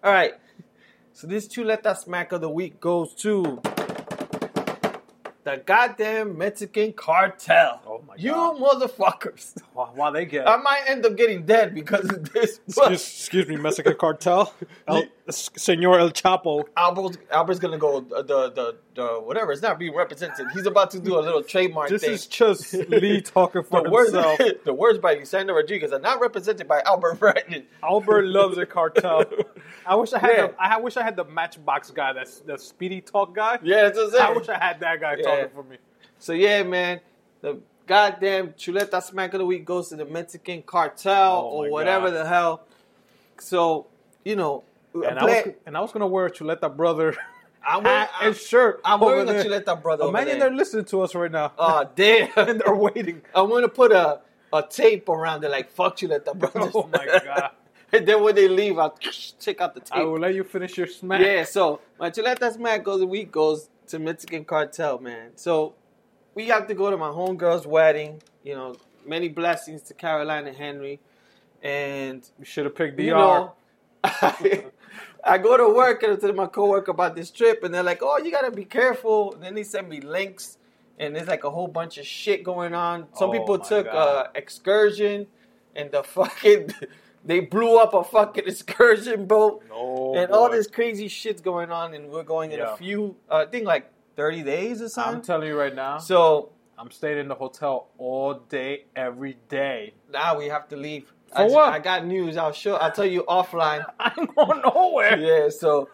All 0.03 0.11
right. 0.13 0.33
So 1.13 1.27
this 1.27 1.47
Chuleta 1.47 1.95
Smack 1.97 2.31
of 2.31 2.41
the 2.41 2.49
Week 2.49 2.79
goes 2.79 3.13
to 3.15 3.61
the 5.43 5.61
goddamn 5.65 6.37
Mexican 6.37 6.91
cartel. 6.93 7.81
Oh 7.85 8.03
my 8.07 8.15
you 8.17 8.31
God. 8.31 8.57
motherfuckers. 8.57 9.61
Why, 9.73 9.89
why 9.93 10.11
they 10.11 10.25
get? 10.25 10.47
I 10.49 10.57
might 10.57 10.83
end 10.87 11.05
up 11.05 11.15
getting 11.15 11.45
dead 11.45 11.75
because 11.75 12.09
of 12.09 12.31
this. 12.33 12.59
excuse, 12.67 12.91
excuse 12.91 13.47
me, 13.47 13.55
Mexican 13.57 13.95
cartel. 13.95 14.53
El, 14.87 15.03
Senor 15.29 15.99
El 15.99 16.09
Chapo. 16.11 16.63
Albert's, 16.75 17.17
Albert's 17.31 17.59
gonna 17.59 17.77
go 17.77 17.97
uh, 17.97 18.21
the, 18.23 18.51
the 18.51 18.77
the 18.95 19.07
whatever. 19.21 19.51
It's 19.51 19.61
not 19.61 19.77
being 19.77 19.93
represented. 19.93 20.47
He's 20.53 20.65
about 20.65 20.89
to 20.91 20.99
do 20.99 21.19
a 21.19 21.21
little 21.21 21.43
trademark 21.43 21.89
This 21.89 22.01
thing. 22.03 22.11
is 22.13 22.25
just 22.27 22.73
Lee 22.73 23.21
talking 23.35 23.63
for 23.63 23.83
the 23.83 23.89
words, 23.89 24.11
himself. 24.13 24.39
the 24.65 24.73
words 24.73 24.97
by 24.99 25.21
Sandra 25.23 25.53
Rodriguez 25.55 25.91
are 25.91 25.99
not 25.99 26.19
represented 26.21 26.67
by 26.67 26.81
Albert 26.85 27.19
Brennan. 27.19 27.65
Albert 27.83 28.23
loves 28.27 28.57
a 28.57 28.65
cartel. 28.65 29.25
I 29.85 29.95
wish 29.95 30.13
I 30.13 30.19
had. 30.19 30.29
Yeah. 30.37 30.47
The, 30.47 30.53
I 30.57 30.77
wish 30.77 30.97
I 30.97 31.03
had 31.03 31.15
the 31.15 31.25
Matchbox 31.25 31.91
guy. 31.91 32.13
That's 32.13 32.39
the 32.39 32.57
Speedy 32.57 33.01
Talk 33.01 33.35
guy. 33.35 33.59
Yeah, 33.61 33.83
that's 33.89 33.97
what. 33.97 34.19
I 34.21 34.31
wish 34.31 34.49
I 34.49 34.57
had 34.57 34.79
that 34.79 34.99
guy 35.01 35.15
Yeah. 35.17 35.23
talking 35.23 35.49
for 35.53 35.63
me. 35.63 35.77
So 36.17 36.33
yeah, 36.33 36.63
man, 36.63 37.01
the 37.41 37.59
goddamn 37.87 38.53
chuleta 38.53 39.03
smack 39.03 39.33
of 39.33 39.39
the 39.39 39.45
week 39.45 39.65
goes 39.65 39.89
to 39.89 39.95
the 39.95 40.05
Mexican 40.05 40.61
cartel 40.63 41.41
Oh, 41.45 41.65
or 41.65 41.69
whatever 41.69 42.07
God. 42.09 42.15
the 42.23 42.25
hell. 42.27 42.63
So 43.39 43.87
you 44.23 44.35
know, 44.35 44.63
And 44.93 45.19
I 45.19 45.23
was 45.25 45.53
and 45.65 45.77
I 45.77 45.81
was 45.81 45.91
gonna 45.91 46.07
wear 46.07 46.25
a 46.27 46.31
Chuleta 46.31 46.73
brother 46.75 47.15
I'm 47.65 47.85
I'm, 47.85 48.07
and 48.21 48.35
shirt. 48.35 48.81
I'm 48.83 48.99
wearing 48.99 49.27
a 49.29 49.33
chuleta 49.33 49.81
brother. 49.81 50.05
Imagine 50.05 50.39
there. 50.39 50.49
they're 50.49 50.57
listening 50.57 50.85
to 50.85 51.01
us 51.01 51.15
right 51.15 51.31
now. 51.31 51.51
Oh 51.57 51.89
damn! 51.95 52.29
and 52.37 52.61
they're 52.61 52.75
waiting. 52.75 53.21
I'm 53.33 53.49
gonna 53.49 53.69
put 53.69 53.91
a 53.91 54.21
a 54.53 54.63
tape 54.63 55.09
around 55.09 55.43
it, 55.43 55.51
like 55.51 55.69
fuck 55.71 55.97
chuleta 55.97 56.33
brother. 56.37 56.71
Oh 56.73 56.89
my 56.91 57.05
god! 57.05 57.51
and 57.91 58.07
then 58.07 58.23
when 58.23 58.35
they 58.35 58.47
leave, 58.47 58.77
I'll 58.77 58.97
check 59.39 59.61
out 59.61 59.73
the 59.73 59.81
tape. 59.81 59.93
I 59.93 60.03
will 60.03 60.19
let 60.19 60.35
you 60.35 60.43
finish 60.43 60.77
your 60.77 60.87
smack. 60.87 61.21
Yeah, 61.21 61.43
so 61.43 61.81
my 61.99 62.09
chuleta 62.09 62.53
smack 62.53 62.83
goes 62.83 63.01
a 63.01 63.07
week 63.07 63.31
goes 63.31 63.69
to 63.87 63.99
Mexican 63.99 64.45
cartel, 64.45 64.99
man. 64.99 65.31
So 65.35 65.75
we 66.35 66.47
have 66.47 66.67
to 66.67 66.73
go 66.73 66.91
to 66.91 66.97
my 66.97 67.09
homegirl's 67.09 67.65
wedding. 67.65 68.21
You 68.43 68.55
know, 68.55 68.75
many 69.05 69.29
blessings 69.29 69.81
to 69.83 69.93
Caroline 69.93 70.47
and 70.47 70.55
Henry. 70.55 70.99
And 71.63 72.27
You 72.37 72.45
should 72.45 72.65
have 72.65 72.75
picked 72.75 72.97
DR. 72.97 73.03
you 73.03 73.11
know, 73.11 73.55
I, 74.03 74.65
I 75.25 75.37
go 75.39 75.57
to 75.57 75.67
work 75.73 76.03
and 76.03 76.13
I 76.13 76.15
tell 76.17 76.33
my 76.33 76.45
coworker 76.47 76.91
about 76.91 77.15
this 77.15 77.31
trip, 77.31 77.63
and 77.63 77.73
they're 77.73 77.83
like, 77.83 78.01
"Oh, 78.03 78.17
you 78.19 78.31
gotta 78.31 78.51
be 78.51 78.65
careful." 78.65 79.33
And 79.33 79.41
then 79.43 79.55
they 79.55 79.63
send 79.63 79.89
me 79.89 79.99
links, 80.01 80.57
and 80.99 81.15
there's 81.15 81.27
like 81.27 81.43
a 81.43 81.49
whole 81.49 81.67
bunch 81.67 81.97
of 81.97 82.05
shit 82.05 82.43
going 82.43 82.73
on. 82.75 83.07
Some 83.13 83.29
Oh 83.29 83.33
people 83.33 83.57
took 83.59 83.87
uh, 83.87 84.27
excursion, 84.35 85.27
and 85.75 85.91
the 85.91 86.03
fucking 86.17 86.69
they 87.23 87.39
blew 87.39 87.77
up 87.77 87.93
a 87.95 88.03
fucking 88.03 88.43
excursion 88.53 89.25
boat 89.25 89.63
no, 89.69 90.13
and 90.15 90.31
all 90.31 90.45
Oh, 90.45 90.51
this 90.51 90.67
crazy 90.67 91.07
shit's 91.07 91.41
going 91.41 91.71
on, 91.71 91.93
and 91.95 92.09
we're 92.09 92.23
going 92.23 92.51
in 92.51 92.59
Yeah. 92.59 92.73
a 92.73 92.77
few, 92.77 93.15
uh, 93.31 93.37
I 93.37 93.45
think 93.47 93.65
like 93.65 93.91
thirty 94.15 94.43
days 94.43 94.81
or 94.81 94.89
something. 94.89 95.15
I'm 95.15 95.21
telling 95.23 95.47
you 95.47 95.57
right 95.57 95.73
now. 95.75 95.97
so 95.97 96.49
I'm 96.77 96.91
staying 96.91 97.17
in 97.17 97.27
the 97.29 97.35
hotel 97.35 97.87
all 97.97 98.33
day, 98.35 98.85
every 98.95 99.37
day. 99.49 99.93
now 100.11 100.37
we 100.37 100.47
have 100.49 100.67
to 100.69 100.75
leave. 100.75 101.11
For 101.35 101.41
I, 101.41 101.45
what? 101.47 101.73
I 101.73 101.79
got 101.79 102.05
news. 102.05 102.37
I'll 102.37 102.51
show. 102.53 102.75
I'll 102.75 102.91
tell 102.91 103.05
you 103.05 103.23
offline. 103.27 103.83
I'm 103.99 104.25
going 104.25 104.61
nowhere. 104.61 105.17
yeah. 105.19 105.49
So, 105.49 105.89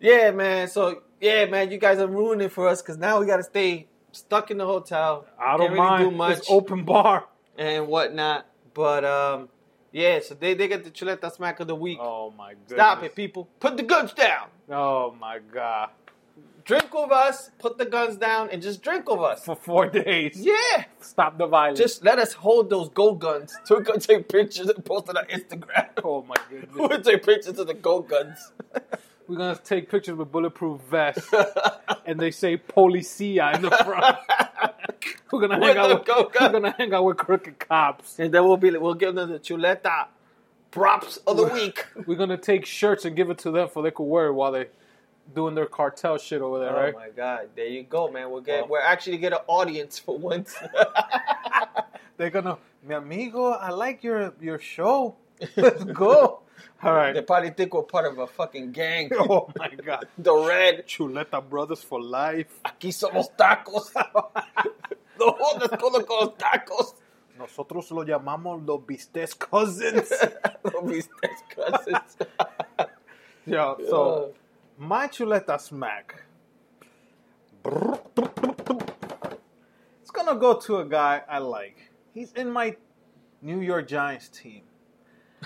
yeah, 0.00 0.30
man. 0.30 0.68
So 0.68 1.02
yeah, 1.20 1.46
man. 1.46 1.70
You 1.70 1.78
guys 1.78 1.98
are 1.98 2.06
ruining 2.06 2.48
for 2.48 2.68
us 2.68 2.82
because 2.82 2.98
now 2.98 3.20
we 3.20 3.26
got 3.26 3.38
to 3.38 3.42
stay 3.44 3.86
stuck 4.12 4.50
in 4.50 4.58
the 4.58 4.66
hotel. 4.66 5.26
I 5.38 5.56
Can't 5.56 5.60
don't 5.60 5.70
really 5.72 5.80
mind. 5.86 6.10
do 6.10 6.16
much 6.16 6.38
It's 6.38 6.50
open 6.50 6.84
bar. 6.84 7.26
and 7.58 7.86
whatnot. 7.88 8.46
But 8.74 9.04
um, 9.04 9.48
yeah. 9.92 10.20
So 10.20 10.34
they 10.34 10.54
they 10.54 10.68
get 10.68 10.84
the 10.84 10.90
chuleta 10.90 11.32
smack 11.32 11.60
of 11.60 11.66
the 11.68 11.76
week. 11.76 11.98
Oh 12.00 12.32
my 12.36 12.54
god! 12.68 12.74
Stop 12.76 13.02
it, 13.04 13.14
people. 13.14 13.48
Put 13.60 13.76
the 13.76 13.82
guns 13.84 14.12
down. 14.12 14.48
Oh 14.70 15.14
my 15.20 15.38
god. 15.52 15.90
Drink 16.64 16.94
with 16.94 17.12
us. 17.12 17.50
Put 17.58 17.76
the 17.76 17.84
guns 17.84 18.16
down 18.16 18.48
and 18.50 18.62
just 18.62 18.82
drink 18.82 19.08
with 19.08 19.20
us. 19.20 19.44
For 19.44 19.54
four 19.54 19.86
days. 19.86 20.32
Yeah. 20.36 20.84
Stop 21.00 21.36
the 21.36 21.46
violence. 21.46 21.78
Just 21.78 22.02
let 22.02 22.18
us 22.18 22.32
hold 22.32 22.70
those 22.70 22.88
gold 22.88 23.20
guns 23.20 23.54
so 23.64 23.78
we 23.78 23.84
can 23.84 24.00
take 24.00 24.28
pictures 24.30 24.68
and 24.70 24.82
post 24.82 25.10
it 25.10 25.16
on 25.16 25.26
Instagram. 25.26 25.88
oh 26.04 26.24
my 26.26 26.36
goodness, 26.48 26.70
we'll 26.74 27.00
take 27.02 27.22
pictures 27.22 27.58
of 27.58 27.66
the 27.66 27.74
gold 27.74 28.08
guns. 28.08 28.52
We're 29.26 29.36
gonna 29.36 29.56
take 29.62 29.90
pictures 29.90 30.16
with 30.16 30.30
bulletproof 30.30 30.82
vests, 30.82 31.32
and 32.06 32.20
they 32.20 32.30
say 32.30 32.58
"policia" 32.58 33.54
in 33.54 33.62
the 33.62 33.70
front. 33.70 34.18
We're 35.32 35.40
gonna 35.40 35.58
With 35.58 35.68
hang 35.68 35.78
out. 35.78 36.06
With, 36.06 36.34
we're 36.40 36.48
gonna 36.50 36.74
hang 36.76 36.92
out 36.92 37.04
with 37.04 37.16
crooked 37.16 37.58
cops. 37.58 38.18
and 38.18 38.34
then 38.34 38.44
we'll 38.44 38.58
be 38.58 38.70
we'll 38.76 38.92
give 38.92 39.14
them 39.14 39.30
the 39.30 39.38
chuleta 39.38 40.08
props 40.70 41.16
of 41.26 41.38
the 41.38 41.44
week. 41.44 41.86
We're 42.06 42.16
gonna 42.18 42.36
take 42.36 42.66
shirts 42.66 43.06
and 43.06 43.16
give 43.16 43.30
it 43.30 43.38
to 43.38 43.50
them 43.50 43.68
for 43.68 43.82
they 43.82 43.90
could 43.90 44.04
wear 44.04 44.26
it 44.26 44.34
while 44.34 44.52
they 44.52 44.66
doing 45.34 45.54
their 45.54 45.66
cartel 45.66 46.18
shit 46.18 46.42
over 46.42 46.58
there, 46.58 46.76
Oh 46.76 46.80
right? 46.82 46.94
my 46.94 47.08
god! 47.10 47.48
There 47.54 47.66
you 47.66 47.84
go, 47.84 48.08
man. 48.10 48.30
We'll 48.30 48.40
get 48.42 48.62
Well- 48.62 48.70
we're 48.70 48.80
actually 48.80 49.18
get 49.18 49.32
an 49.32 49.40
audience 49.46 49.98
for 49.98 50.18
once. 50.18 50.54
They're 52.16 52.30
gonna, 52.30 52.58
mi 52.82 52.94
amigo, 52.94 53.50
I 53.52 53.70
like 53.70 54.02
your 54.04 54.32
your 54.40 54.58
show. 54.58 55.16
Let's 55.56 55.84
go. 55.84 56.40
All 56.82 56.92
right. 56.92 57.12
they 57.14 57.22
probably 57.22 57.50
think 57.50 57.74
we're 57.74 57.82
part 57.82 58.06
of 58.06 58.18
a 58.18 58.26
fucking 58.26 58.72
gang. 58.72 59.10
Oh 59.18 59.48
my 59.56 59.70
god. 59.70 60.06
The 60.18 60.34
red. 60.34 60.86
Chuleta 60.86 61.40
Brothers 61.48 61.82
for 61.82 62.00
life. 62.00 62.60
Aquí 62.64 62.92
somos 62.92 63.28
tacos. 63.36 63.90
no, 65.18 65.36
let's 65.58 65.76
go 65.76 65.88
look 65.88 66.08
los 66.08 66.34
tacos. 66.36 66.94
Nosotros 67.38 67.90
lo 67.90 68.04
llamamos 68.04 68.64
los 68.66 68.80
Bistes 68.86 69.34
Cousins. 69.34 70.12
Los 70.62 70.84
Vistes 70.84 71.42
cousins. 71.54 72.16
yeah. 73.46 73.74
So 73.88 74.32
my 74.78 75.06
chuleta 75.08 75.60
smack. 75.60 76.22
It's 80.02 80.10
gonna 80.10 80.38
go 80.38 80.58
to 80.60 80.78
a 80.78 80.84
guy 80.84 81.22
I 81.28 81.38
like. 81.38 81.90
He's 82.12 82.32
in 82.32 82.50
my 82.50 82.76
New 83.42 83.60
York 83.60 83.88
Giants 83.88 84.28
team. 84.28 84.62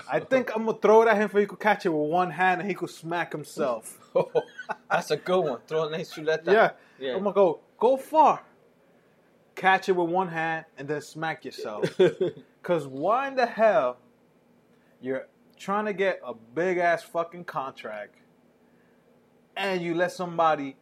I 0.09 0.19
think 0.19 0.51
I'm 0.55 0.65
gonna 0.65 0.77
throw 0.77 1.01
it 1.03 1.07
at 1.07 1.17
him 1.17 1.29
for 1.29 1.39
he 1.39 1.45
could 1.45 1.59
catch 1.59 1.85
it 1.85 1.89
with 1.89 2.09
one 2.09 2.31
hand 2.31 2.61
and 2.61 2.69
he 2.69 2.75
could 2.75 2.89
smack 2.89 3.31
himself. 3.31 3.97
Oh, 4.15 4.27
that's 4.89 5.11
a 5.11 5.17
good 5.17 5.39
one. 5.39 5.59
Throw 5.67 5.87
a 5.87 5.91
nice 5.91 6.11
chuleta. 6.15 6.47
Yeah. 6.47 6.71
Yeah. 6.99 7.11
I'm 7.15 7.19
gonna 7.21 7.31
go 7.31 7.59
go 7.77 7.95
far. 7.95 8.41
Catch 9.53 9.87
it 9.87 9.91
with 9.91 10.09
one 10.09 10.29
hand 10.29 10.65
and 10.79 10.87
then 10.87 10.99
smack 11.01 11.45
yourself. 11.45 11.95
Cause 12.63 12.87
why 12.87 13.27
in 13.27 13.35
the 13.35 13.45
hell 13.45 13.97
you're 14.99 15.27
trying 15.59 15.85
to 15.85 15.93
get 15.93 16.19
a 16.25 16.33
big 16.33 16.79
ass 16.79 17.03
fucking 17.03 17.43
contract 17.43 18.15
and 19.59 19.81
you 19.81 19.93
let 19.93 20.11
somebody 20.11 20.75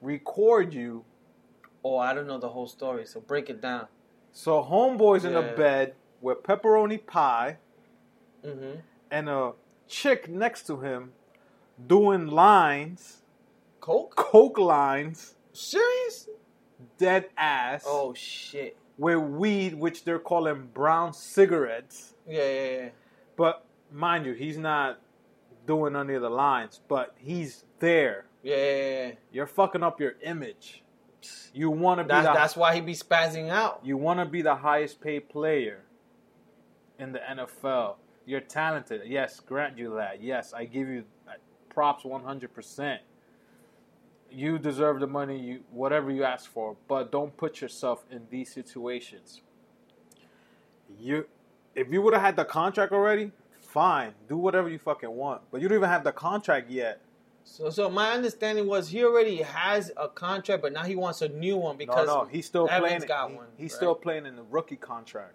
record 0.00 0.72
you. 0.72 1.04
oh, 1.84 1.98
I 1.98 2.14
don't 2.14 2.26
know 2.28 2.38
the 2.38 2.48
whole 2.48 2.68
story, 2.68 3.04
so 3.06 3.20
break 3.20 3.50
it 3.50 3.60
down. 3.60 3.86
So 4.32 4.62
homeboy's 4.62 5.24
in 5.24 5.34
a 5.34 5.42
bed 5.42 5.94
with 6.20 6.42
pepperoni 6.42 7.04
pie 7.04 7.58
Mm-hmm. 8.44 8.80
and 9.10 9.28
a 9.28 9.52
chick 9.86 10.28
next 10.28 10.66
to 10.66 10.80
him 10.80 11.12
doing 11.86 12.26
lines, 12.26 13.22
Coke? 13.80 14.16
coke 14.16 14.58
lines, 14.58 15.34
Serious? 15.52 16.28
dead 16.98 17.26
ass. 17.36 17.84
Oh 17.86 18.14
shit. 18.14 18.76
with 18.98 19.18
weed, 19.18 19.74
which 19.74 20.04
they're 20.04 20.18
calling 20.18 20.68
brown 20.74 21.12
cigarettes. 21.12 22.14
Yeah, 22.28 22.42
yeah, 22.48 22.70
yeah. 22.80 22.88
But 23.36 23.64
mind 23.92 24.26
you, 24.26 24.32
he's 24.32 24.58
not 24.58 24.98
doing 25.66 25.94
any 25.94 26.14
of 26.14 26.22
the 26.22 26.30
lines, 26.30 26.80
but 26.88 27.14
he's 27.18 27.64
there. 27.82 28.24
Yeah, 28.42 28.56
yeah, 28.56 29.06
yeah. 29.06 29.12
You're 29.32 29.46
fucking 29.46 29.82
up 29.82 30.00
your 30.00 30.14
image. 30.22 30.82
You 31.52 31.70
want 31.70 31.98
to 31.98 32.04
be 32.04 32.08
That's 32.08 32.26
the, 32.26 32.32
that's 32.32 32.56
why 32.56 32.74
he 32.74 32.80
be 32.80 32.94
spazzing 32.94 33.50
out. 33.50 33.80
you 33.84 33.96
want 33.96 34.18
to 34.20 34.26
be 34.26 34.40
the 34.40 34.56
highest 34.56 35.00
paid 35.00 35.28
player 35.28 35.82
in 36.98 37.12
the 37.12 37.18
NFL. 37.18 37.96
You're 38.24 38.40
talented. 38.40 39.02
Yes, 39.04 39.40
grant 39.40 39.76
you 39.76 39.94
that. 39.96 40.22
Yes, 40.22 40.54
I 40.54 40.64
give 40.64 40.88
you 40.88 41.04
uh, 41.28 41.32
props 41.68 42.04
100%. 42.04 42.98
You 44.30 44.58
deserve 44.58 45.00
the 45.00 45.06
money, 45.06 45.38
you 45.38 45.60
whatever 45.70 46.10
you 46.10 46.24
ask 46.24 46.50
for, 46.50 46.76
but 46.88 47.12
don't 47.12 47.36
put 47.36 47.60
yourself 47.60 48.04
in 48.10 48.22
these 48.30 48.50
situations. 48.52 49.42
You 50.98 51.26
if 51.74 51.92
you 51.92 52.00
would 52.02 52.14
have 52.14 52.22
had 52.22 52.36
the 52.36 52.44
contract 52.44 52.92
already, 52.92 53.32
fine. 53.60 54.14
Do 54.28 54.36
whatever 54.36 54.68
you 54.70 54.78
fucking 54.78 55.10
want. 55.10 55.42
But 55.50 55.60
you 55.60 55.68
don't 55.68 55.76
even 55.76 55.88
have 55.90 56.04
the 56.04 56.12
contract 56.12 56.70
yet. 56.70 57.00
So, 57.44 57.70
so 57.70 57.90
my 57.90 58.12
understanding 58.12 58.66
was 58.66 58.88
he 58.88 59.04
already 59.04 59.38
has 59.42 59.90
a 59.96 60.08
contract, 60.08 60.62
but 60.62 60.72
now 60.72 60.84
he 60.84 60.96
wants 60.96 61.22
a 61.22 61.28
new 61.28 61.56
one 61.56 61.76
because 61.76 62.06
no, 62.06 62.22
no, 62.22 62.28
he's 62.28 62.46
still 62.46 62.68
Evans 62.68 62.88
playing. 62.88 63.08
got 63.08 63.30
he- 63.30 63.36
one, 63.36 63.46
he's 63.56 63.72
right? 63.72 63.76
still 63.76 63.94
playing 63.94 64.26
in 64.26 64.36
the 64.36 64.44
rookie 64.44 64.76
contract. 64.76 65.34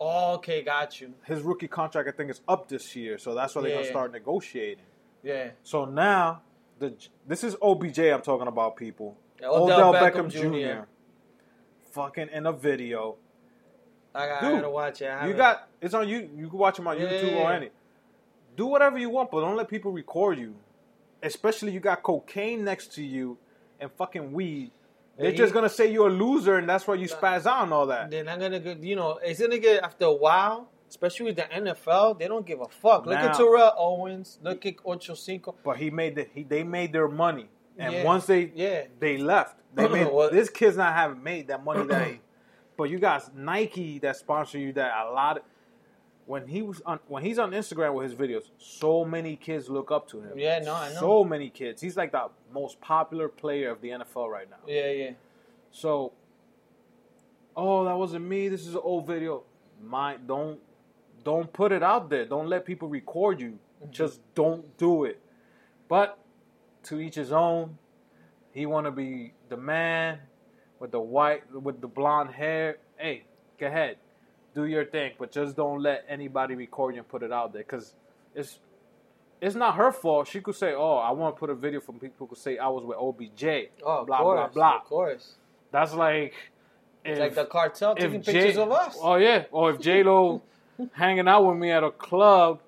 Oh, 0.00 0.34
okay, 0.34 0.62
got 0.62 1.00
you. 1.00 1.12
His 1.24 1.42
rookie 1.42 1.68
contract, 1.68 2.08
I 2.08 2.12
think, 2.12 2.30
is 2.30 2.40
up 2.48 2.68
this 2.68 2.96
year, 2.96 3.18
so 3.18 3.34
that's 3.34 3.54
why 3.54 3.62
they're 3.62 3.72
gonna 3.72 3.84
start 3.84 4.12
negotiating. 4.12 4.84
Yeah. 5.22 5.50
So 5.62 5.84
now, 5.84 6.42
the 6.78 6.94
this 7.26 7.44
is 7.44 7.56
OBJ. 7.62 7.98
I'm 7.98 8.22
talking 8.22 8.48
about 8.48 8.76
people. 8.76 9.16
Yeah, 9.40 9.48
Odell 9.48 9.92
Beckham 9.92 10.30
Jr.. 10.30 10.86
Fucking 11.92 12.28
in 12.32 12.46
a 12.46 12.52
video. 12.52 13.16
I, 14.14 14.26
got, 14.26 14.42
I 14.42 14.46
Dude, 14.46 14.54
gotta 14.56 14.70
watch 14.70 15.02
it. 15.02 15.06
I 15.06 15.26
You 15.26 15.34
got 15.34 15.68
it's 15.80 15.94
on 15.94 16.08
you. 16.08 16.30
You 16.34 16.48
can 16.48 16.58
watch 16.58 16.78
him 16.78 16.86
on 16.86 16.98
Yeah, 16.98 17.06
YouTube 17.06 17.32
yeah, 17.32 17.38
or 17.38 17.52
any. 17.52 17.70
Do 18.56 18.66
whatever 18.66 18.98
you 18.98 19.10
want, 19.10 19.30
but 19.30 19.40
don't 19.40 19.56
let 19.56 19.68
people 19.68 19.92
record 19.92 20.38
you. 20.38 20.54
Especially 21.22 21.72
you 21.72 21.80
got 21.80 22.02
cocaine 22.02 22.64
next 22.64 22.94
to 22.94 23.02
you 23.04 23.36
and 23.78 23.90
fucking 23.92 24.32
weed. 24.32 24.70
They're 25.18 25.32
just 25.32 25.52
gonna 25.52 25.68
say 25.68 25.92
you're 25.92 26.08
a 26.08 26.12
loser, 26.12 26.56
and 26.56 26.66
that's 26.68 26.86
why 26.86 26.94
you 26.94 27.06
spaz 27.06 27.44
out 27.44 27.64
and 27.64 27.72
all 27.74 27.86
that. 27.86 28.10
They're 28.10 28.24
not 28.24 28.40
gonna 28.40 28.58
get. 28.60 28.78
You 28.82 28.96
know, 28.96 29.18
it's 29.22 29.40
gonna 29.40 29.58
get 29.58 29.82
after 29.82 30.06
a 30.06 30.12
while. 30.14 30.68
Especially 30.88 31.26
with 31.26 31.36
the 31.36 31.42
NFL, 31.42 32.18
they 32.18 32.26
don't 32.26 32.44
give 32.44 32.60
a 32.60 32.66
fuck. 32.66 33.06
Look 33.06 33.16
at 33.16 33.36
Terrell 33.36 33.72
Owens. 33.78 34.40
Look 34.42 34.66
at 34.66 34.74
Ocho 34.84 35.14
Cinco. 35.14 35.54
But 35.62 35.76
he 35.76 35.88
made 35.88 36.16
the 36.16 36.26
he 36.34 36.42
they 36.42 36.64
made 36.64 36.92
their 36.92 37.06
money, 37.06 37.48
and 37.78 37.92
Yeah. 37.94 38.04
once 38.04 38.26
they 38.26 38.50
Yeah. 38.54 38.84
they 38.98 39.16
left, 39.18 39.56
they 39.74 39.86
made 39.86 40.08
What? 40.10 40.32
this 40.32 40.48
kid's 40.50 40.76
not 40.76 40.94
having 40.94 41.22
made 41.22 41.46
that 41.48 41.62
money 41.62 41.86
that. 41.86 42.08
He, 42.08 42.20
but 42.76 42.84
you 42.84 42.98
got 42.98 43.36
Nike 43.36 43.98
that 44.00 44.16
sponsor 44.16 44.58
you 44.58 44.72
that 44.72 44.92
a 45.06 45.12
lot. 45.12 45.36
Of, 45.36 45.42
when 46.30 46.46
he 46.46 46.62
was 46.62 46.80
on 46.86 47.00
when 47.08 47.24
he's 47.24 47.40
on 47.40 47.50
Instagram 47.50 47.92
with 47.92 48.08
his 48.08 48.14
videos, 48.14 48.44
so 48.56 49.04
many 49.04 49.34
kids 49.34 49.68
look 49.68 49.90
up 49.90 50.06
to 50.10 50.20
him. 50.20 50.38
Yeah, 50.38 50.60
no, 50.60 50.74
I 50.76 50.92
know. 50.92 51.00
So 51.00 51.24
many 51.24 51.50
kids. 51.50 51.82
He's 51.82 51.96
like 51.96 52.12
the 52.12 52.28
most 52.54 52.80
popular 52.80 53.28
player 53.28 53.68
of 53.72 53.80
the 53.80 53.88
NFL 53.88 54.28
right 54.28 54.48
now. 54.48 54.62
Yeah, 54.64 54.90
yeah. 54.92 55.10
So, 55.72 56.12
oh, 57.56 57.84
that 57.84 57.96
wasn't 57.96 58.26
me. 58.26 58.46
This 58.48 58.64
is 58.64 58.74
an 58.76 58.80
old 58.84 59.08
video. 59.08 59.42
My 59.82 60.18
don't 60.24 60.60
don't 61.24 61.52
put 61.52 61.72
it 61.72 61.82
out 61.82 62.08
there. 62.08 62.26
Don't 62.26 62.48
let 62.48 62.64
people 62.64 62.88
record 62.88 63.40
you. 63.40 63.58
Mm-hmm. 63.82 63.90
Just 63.90 64.20
don't 64.36 64.78
do 64.78 65.06
it. 65.06 65.20
But 65.88 66.16
to 66.84 67.00
each 67.00 67.16
his 67.16 67.32
own. 67.32 67.76
He 68.52 68.66
want 68.66 68.86
to 68.86 68.92
be 68.92 69.32
the 69.48 69.56
man 69.56 70.18
with 70.78 70.92
the 70.92 71.00
white 71.00 71.42
with 71.52 71.80
the 71.80 71.88
blonde 71.88 72.30
hair. 72.30 72.78
Hey, 72.96 73.24
go 73.58 73.66
ahead, 73.66 73.96
do 74.54 74.64
your 74.64 74.84
thing, 74.84 75.12
but 75.18 75.32
just 75.32 75.56
don't 75.56 75.82
let 75.82 76.04
anybody 76.08 76.54
record 76.54 76.94
you 76.94 77.00
and 77.00 77.08
put 77.08 77.22
it 77.22 77.32
out 77.32 77.52
there 77.52 77.62
because 77.62 77.94
it's 78.34 78.58
it's 79.40 79.54
not 79.54 79.76
her 79.76 79.90
fault. 79.92 80.28
She 80.28 80.40
could 80.40 80.54
say, 80.54 80.74
"Oh, 80.74 80.96
I 80.96 81.10
want 81.12 81.34
to 81.36 81.40
put 81.40 81.50
a 81.50 81.54
video 81.54 81.80
from 81.80 81.98
people 81.98 82.14
who 82.18 82.26
could 82.26 82.38
say 82.38 82.58
I 82.58 82.68
was 82.68 82.84
with 82.84 82.98
OBJ." 82.98 83.70
Oh, 83.82 84.04
blah 84.04 84.18
course, 84.18 84.36
blah 84.36 84.48
blah. 84.48 84.76
Of 84.76 84.84
course. 84.84 85.34
That's 85.72 85.94
like 85.94 86.34
It's 87.04 87.20
like 87.20 87.34
the 87.34 87.44
cartel 87.46 87.94
taking 87.94 88.16
if 88.16 88.26
pictures 88.26 88.58
of 88.58 88.70
us. 88.72 88.96
Oh 89.00 89.16
yeah, 89.16 89.44
or 89.50 89.70
if 89.70 89.80
J 89.80 90.02
Lo 90.02 90.42
hanging 90.92 91.28
out 91.28 91.46
with 91.46 91.56
me 91.56 91.70
at 91.70 91.84
a 91.84 91.90
club, 91.90 92.60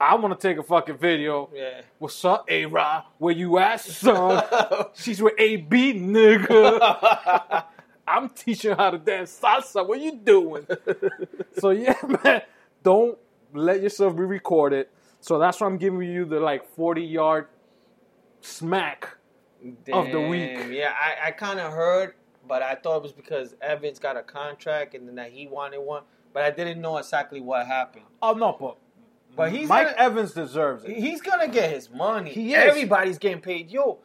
I 0.00 0.14
want 0.16 0.38
to 0.38 0.48
take 0.48 0.58
a 0.58 0.62
fucking 0.62 0.98
video. 0.98 1.48
Yeah. 1.54 1.82
What's 1.98 2.24
up, 2.24 2.46
A 2.50 2.66
Rod? 2.66 3.04
Where 3.18 3.34
you 3.34 3.58
at, 3.58 3.80
son? 3.80 4.42
She's 4.94 5.22
with 5.22 5.34
AB, 5.38 5.94
nigga. 5.94 7.64
I'm 8.16 8.28
teaching 8.30 8.74
how 8.76 8.90
to 8.90 8.98
dance 8.98 9.38
salsa. 9.40 9.86
What 9.86 10.00
you 10.00 10.16
doing? 10.16 10.66
so 11.58 11.70
yeah, 11.70 11.94
man, 12.24 12.42
don't 12.82 13.18
let 13.52 13.82
yourself 13.82 14.16
be 14.16 14.22
recorded. 14.24 14.86
So 15.20 15.38
that's 15.38 15.60
why 15.60 15.66
I'm 15.66 15.76
giving 15.78 16.02
you 16.02 16.24
the 16.24 16.40
like 16.40 16.64
40 16.74 17.02
yard 17.02 17.46
smack. 18.40 19.16
Of 19.92 20.10
the 20.10 20.20
week. 20.22 20.58
Yeah, 20.70 20.94
I, 20.98 21.28
I 21.28 21.30
kind 21.32 21.60
of 21.60 21.70
heard, 21.72 22.14
but 22.48 22.62
I 22.62 22.74
thought 22.76 22.96
it 22.96 23.02
was 23.02 23.12
because 23.12 23.54
Evans 23.60 23.98
got 23.98 24.16
a 24.16 24.22
contract 24.22 24.94
and 24.94 25.06
then 25.06 25.16
that 25.16 25.32
he 25.32 25.46
wanted 25.46 25.80
one. 25.80 26.04
But 26.32 26.44
I 26.44 26.50
didn't 26.50 26.80
know 26.80 26.96
exactly 26.96 27.42
what 27.42 27.66
happened. 27.66 28.06
Oh 28.22 28.32
no, 28.32 28.56
but 28.58 28.76
But 29.36 29.52
he's 29.52 29.68
Mike 29.68 29.88
gonna- 29.88 29.98
Evans 29.98 30.32
deserves 30.32 30.84
it. 30.84 30.96
He's 30.96 31.20
gonna 31.20 31.48
get 31.48 31.70
his 31.70 31.90
money. 31.90 32.30
He 32.30 32.54
is. 32.54 32.64
Everybody's 32.70 33.18
getting 33.18 33.42
paid. 33.42 33.70
Yo, 33.70 33.98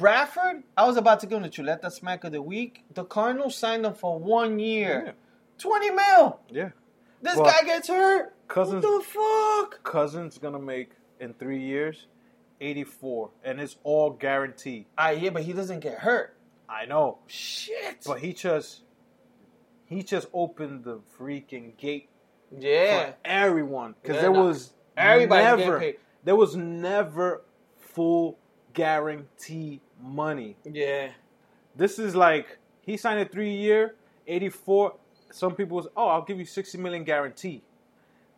Bradford, 0.00 0.62
I 0.78 0.86
was 0.86 0.96
about 0.96 1.20
to 1.20 1.26
go 1.26 1.38
to 1.38 1.48
Chuleta 1.50 1.92
Smack 1.92 2.24
of 2.24 2.32
the 2.32 2.40
Week. 2.40 2.84
The 2.94 3.04
Cardinals 3.04 3.54
signed 3.54 3.84
him 3.84 3.92
for 3.92 4.18
one 4.18 4.58
year. 4.58 5.02
Yeah. 5.08 5.12
20 5.58 5.90
mil. 5.90 6.40
Yeah. 6.48 6.70
This 7.20 7.36
Well, 7.36 7.44
guy 7.44 7.66
gets 7.66 7.88
hurt. 7.88 8.34
Cousins- 8.48 8.82
What 8.82 9.02
the 9.04 9.06
fuck? 9.06 9.84
Cousins 9.84 10.38
gonna 10.38 10.58
make 10.58 10.92
in 11.20 11.34
three 11.34 11.60
years 11.60 12.06
84, 12.62 13.28
and 13.44 13.60
it's 13.60 13.76
all 13.84 14.08
guaranteed. 14.08 14.86
Ah, 14.96 15.10
yeah, 15.10 15.28
but 15.28 15.42
he 15.42 15.52
doesn't 15.52 15.80
get 15.80 15.98
hurt. 15.98 16.34
I 16.66 16.86
know, 16.86 17.18
Shit. 17.26 18.02
but 18.06 18.20
he 18.20 18.32
just 18.32 18.84
he 19.84 20.02
just 20.02 20.28
opened 20.32 20.84
the 20.84 21.00
freaking 21.18 21.76
gate 21.76 22.08
yeah. 22.56 23.10
for 23.10 23.14
everyone 23.26 23.96
because 24.00 24.16
Yeah, 24.16 24.22
there 24.22 24.32
no. 24.32 24.44
was 24.46 24.72
Everybody's 24.96 25.44
getting 25.44 25.66
never 25.72 25.92
there 26.24 26.36
was 26.36 26.56
never 26.56 27.42
full 27.76 28.38
guarantee 28.72 29.80
money. 30.02 30.56
Yeah. 30.64 31.10
This 31.76 31.98
is 31.98 32.14
like 32.16 32.58
he 32.82 32.96
signed 32.96 33.20
a 33.20 33.24
three 33.24 33.54
year, 33.54 33.94
84. 34.26 34.94
Some 35.30 35.54
people 35.54 35.76
was, 35.76 35.86
oh, 35.96 36.08
I'll 36.08 36.22
give 36.24 36.38
you 36.38 36.44
60 36.44 36.78
million 36.78 37.04
guarantee. 37.04 37.62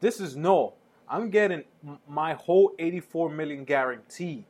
This 0.00 0.20
is 0.20 0.36
no. 0.36 0.74
I'm 1.08 1.30
getting 1.30 1.64
my 2.08 2.34
whole 2.34 2.72
84 2.78 3.30
million 3.30 3.64
guarantee. 3.64 4.44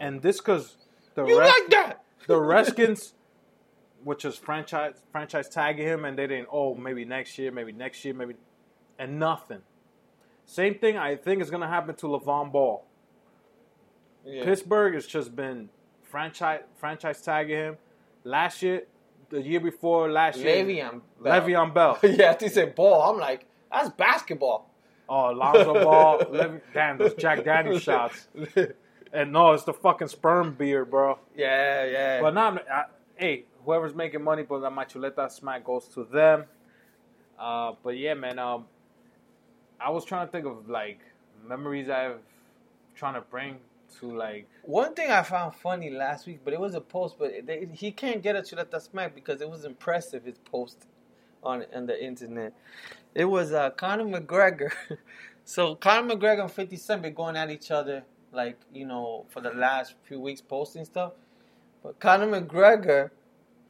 And 0.00 0.22
this 0.22 0.38
because 0.38 0.76
the 1.14 1.24
You 1.26 1.38
rest, 1.38 1.54
like 1.60 1.70
that? 1.70 2.02
the 2.26 2.38
Redskins, 2.40 3.14
which 4.04 4.24
is 4.24 4.36
franchise 4.36 4.94
franchise 5.10 5.48
tagging 5.48 5.86
him, 5.86 6.04
and 6.04 6.16
they 6.18 6.26
didn't. 6.26 6.48
Oh, 6.52 6.74
maybe 6.74 7.04
next 7.04 7.36
year, 7.38 7.50
maybe 7.50 7.72
next 7.72 8.04
year, 8.04 8.14
maybe, 8.14 8.34
and 8.98 9.18
nothing. 9.18 9.62
Same 10.46 10.76
thing 10.76 10.96
I 10.96 11.16
think 11.16 11.42
is 11.42 11.50
gonna 11.50 11.68
happen 11.68 11.94
to 11.96 12.06
Le'Veon 12.06 12.52
Ball. 12.52 12.84
Yeah. 14.24 14.44
Pittsburgh 14.44 14.94
has 14.94 15.06
just 15.06 15.34
been 15.34 15.68
franchise 16.10 16.62
franchise 16.76 17.20
tagging 17.20 17.56
him. 17.56 17.76
Last 18.24 18.62
year, 18.62 18.82
the 19.30 19.40
year 19.40 19.60
before 19.60 20.10
last 20.10 20.38
year, 20.38 20.64
Le'Veon 20.64 21.00
Bell. 21.22 21.40
Le'Veon 21.40 21.74
Bell. 21.74 21.98
yeah, 22.02 22.32
think 22.34 22.52
said 22.52 22.74
ball. 22.74 23.10
I'm 23.10 23.18
like, 23.18 23.46
that's 23.70 23.90
basketball. 23.90 24.70
Oh, 25.08 25.30
Lonzo 25.30 25.72
Ball. 25.74 26.18
Le'Ve- 26.30 26.60
damn, 26.74 26.98
those 26.98 27.14
Jack 27.14 27.44
Daniels 27.44 27.82
shots. 27.88 28.28
And 29.12 29.32
no, 29.32 29.52
it's 29.52 29.64
the 29.64 29.72
fucking 29.72 30.08
sperm 30.08 30.54
beer, 30.54 30.84
bro. 30.84 31.18
Yeah, 31.34 31.84
yeah. 31.86 32.20
But 32.20 32.34
now, 32.34 32.58
I, 32.70 32.84
hey, 33.16 33.44
whoever's 33.64 33.94
making 33.94 34.22
money, 34.22 34.42
but 34.42 34.70
my 34.70 34.84
chuleta 34.84 35.30
smack 35.30 35.64
goes 35.64 35.86
to 35.88 36.04
them. 36.04 36.44
Uh, 37.38 37.72
but 37.82 37.96
yeah, 37.96 38.14
man. 38.14 38.38
Um, 38.38 38.66
I 39.80 39.90
was 39.90 40.04
trying 40.04 40.26
to 40.26 40.32
think 40.32 40.44
of 40.44 40.68
like 40.68 41.00
memories 41.46 41.88
I've 41.88 42.18
trying 42.96 43.14
to 43.14 43.20
bring 43.20 43.58
to 44.00 44.16
like. 44.16 44.48
One 44.62 44.94
thing 44.94 45.10
I 45.10 45.22
found 45.22 45.54
funny 45.54 45.90
last 45.90 46.26
week, 46.26 46.40
but 46.44 46.52
it 46.54 46.60
was 46.60 46.74
a 46.74 46.80
post, 46.80 47.16
but 47.18 47.32
they, 47.46 47.68
he 47.72 47.90
can't 47.92 48.22
get 48.22 48.36
a 48.36 48.40
chuleta 48.40 48.80
smack 48.80 49.14
because 49.14 49.40
it 49.40 49.48
was 49.48 49.64
impressive. 49.64 50.24
His 50.24 50.38
post 50.38 50.86
on 51.42 51.64
on 51.74 51.86
the 51.86 52.02
internet. 52.04 52.52
It 53.14 53.24
was 53.24 53.52
uh, 53.52 53.70
Conor 53.70 54.04
McGregor. 54.04 54.72
so 55.44 55.74
Conor 55.74 56.14
McGregor 56.14 56.42
and 56.42 56.52
Fifty 56.52 56.76
Cent 56.76 57.02
been 57.02 57.14
going 57.14 57.36
at 57.36 57.50
each 57.50 57.70
other 57.70 58.04
like 58.32 58.58
you 58.72 58.86
know 58.86 59.24
for 59.28 59.40
the 59.40 59.50
last 59.50 59.94
few 60.04 60.20
weeks 60.20 60.40
posting 60.40 60.84
stuff. 60.84 61.12
But 61.82 61.98
Conor 62.00 62.40
McGregor 62.40 63.10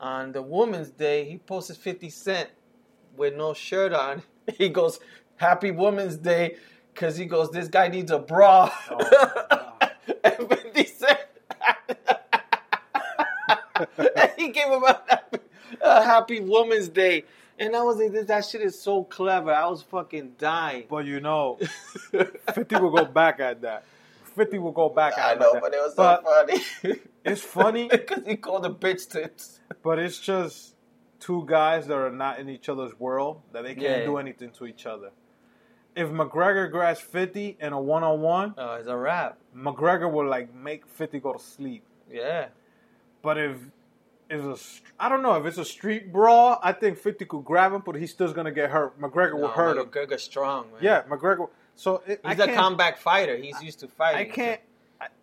on 0.01 0.33
the 0.33 0.43
Women's 0.43 0.91
Day 0.91 1.29
he 1.29 1.39
posted 1.39 1.77
Fifty 1.77 2.11
Cent 2.11 2.51
with 3.17 3.35
no 3.35 3.55
shirt 3.55 3.93
on. 3.93 4.23
He 4.57 4.71
goes, 4.71 4.99
"Happy 5.37 5.71
Women's 5.71 6.17
Day," 6.17 6.57
because 6.95 7.19
he 7.19 7.27
goes, 7.27 7.51
"This 7.51 7.69
guy 7.69 7.89
needs 7.89 8.11
a 8.11 8.19
bra." 8.19 8.73
Oh, 8.91 9.77
and 10.25 10.49
50 10.49 10.85
Cent. 10.85 11.19
and 14.17 14.31
he 14.49 14.53
gave 14.53 14.69
him 14.69 14.83
a 14.85 15.01
happy, 15.09 15.39
a 15.81 16.03
happy 16.05 16.41
Woman's 16.41 16.89
Day. 16.89 17.25
And 17.59 17.75
I 17.75 17.83
was 17.83 17.97
like, 17.97 18.13
that 18.27 18.45
shit 18.45 18.61
is 18.63 18.81
so 18.81 19.03
clever. 19.05 19.53
I 19.53 19.67
was 19.67 19.83
fucking 19.83 20.35
dying. 20.39 20.85
But 20.89 21.07
you 21.07 21.21
know, 21.21 21.59
50 22.55 22.77
will 22.77 22.91
go 22.91 23.05
back 23.05 23.41
at 23.41 23.63
that. 23.63 23.85
50 24.37 24.59
will 24.59 24.71
go 24.73 24.89
back 24.89 25.19
at 25.19 25.37
I 25.37 25.41
know, 25.41 25.55
that. 25.55 25.63
but 25.63 25.75
it 25.75 25.79
was 25.81 25.95
so 25.97 26.03
But 26.03 26.25
funny. 26.25 27.01
It's 27.25 27.43
funny, 27.43 27.89
Because 27.91 28.25
he 28.27 28.37
called 28.37 28.65
her 28.65 28.71
bitch 28.73 29.11
tits. 29.11 29.61
but 29.83 29.99
it's 29.99 30.19
just 30.19 30.77
two 31.19 31.45
guys 31.47 31.89
that 31.89 31.97
are 31.97 32.13
not 32.13 32.39
in 32.39 32.49
each 32.49 32.69
other's 32.69 32.99
world 32.99 33.43
that 33.53 33.65
they 33.65 33.75
can't 33.75 33.99
Yeah. 34.01 34.05
do 34.05 34.17
anything 34.19 34.51
to 34.53 34.67
each 34.67 34.87
other. 34.87 35.11
If 35.97 36.09
McGregor 36.11 36.71
grabs 36.71 37.01
50 37.01 37.57
in 37.61 37.73
a 37.73 37.81
one 37.81 38.05
on 38.05 38.21
one, 38.21 38.55
Oh, 38.57 38.75
it's 38.77 38.87
a 38.87 38.97
rap. 38.97 39.39
McGregor 39.55 40.11
will 40.11 40.29
like 40.29 40.55
make 40.55 40.87
50 40.87 41.19
go 41.19 41.33
to 41.33 41.39
sleep. 41.41 41.83
Yeah. 42.09 42.47
But 43.21 43.37
if 43.37 43.57
if 44.31 44.41
a 44.45 44.57
I 45.03 45.09
don't 45.09 45.23
know 45.23 45.35
if 45.37 45.47
it's 45.47 45.59
a 45.59 45.65
street 45.65 46.13
brawl, 46.13 46.59
I 46.63 46.73
think 46.73 46.99
50 46.99 47.25
could 47.27 47.45
grab 47.45 47.73
him, 47.73 47.83
but 47.85 47.95
he's 47.97 48.11
still 48.11 48.33
gonna 48.33 48.51
get 48.53 48.71
hurt. 48.71 49.01
McGregor 49.01 49.35
will 49.35 49.43
No, 49.43 49.49
hurt 49.49 49.77
him. 49.79 49.87
McGregor's 49.87 50.23
strong, 50.23 50.71
man. 50.73 50.81
Yeah, 50.83 51.03
McGregor. 51.05 51.49
So 51.77 52.03
it, 52.07 52.21
He's 52.27 52.39
a 52.41 52.53
comeback 52.53 52.99
fighter. 52.99 53.37
He's 53.37 53.61
used 53.63 53.81
to 53.81 53.89
fighting. 53.89 54.31
I 54.31 54.35
can't. 54.35 54.61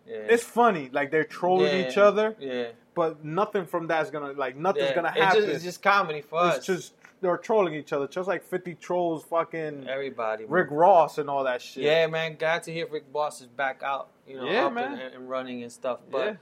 Yeah. 0.06 0.16
It's 0.16 0.42
funny, 0.42 0.88
like 0.92 1.10
they're 1.10 1.24
trolling 1.24 1.66
Yeah. 1.80 1.88
each 1.88 1.98
other, 1.98 2.34
Yeah. 2.38 2.68
but 2.94 3.24
nothing 3.24 3.66
from 3.66 3.86
that's 3.88 4.10
gonna 4.10 4.32
like 4.32 4.56
nothing's 4.56 4.88
yeah. 4.88 4.94
gonna 4.94 5.08
It's 5.14 5.20
happen. 5.20 5.40
just, 5.42 5.52
it's 5.54 5.64
just 5.64 5.82
comedy 5.82 6.22
for 6.22 6.46
It's 6.48 6.58
us. 6.58 6.66
just 6.66 6.92
they're 7.20 7.36
trolling 7.36 7.74
each 7.74 7.92
other, 7.92 8.06
just 8.06 8.28
like 8.28 8.42
50 8.42 8.74
trolls, 8.76 9.24
fucking 9.24 9.86
Everybody. 9.88 10.44
man. 10.44 10.52
Rick 10.52 10.68
Ross 10.70 11.18
and 11.18 11.28
all 11.28 11.44
that 11.44 11.60
shit. 11.62 11.82
Yeah, 11.84 12.06
man. 12.06 12.36
Glad 12.36 12.62
to 12.64 12.72
hear 12.72 12.86
Rick 12.86 13.04
Ross 13.12 13.40
is 13.40 13.46
back 13.48 13.82
out, 13.82 14.08
you 14.26 14.36
know, 14.36 14.44
Yeah, 14.46 14.68
man. 14.70 14.92
And, 14.98 15.14
and 15.14 15.28
running 15.28 15.62
and 15.62 15.70
stuff. 15.72 16.00
But 16.10 16.26
Yeah. 16.26 16.34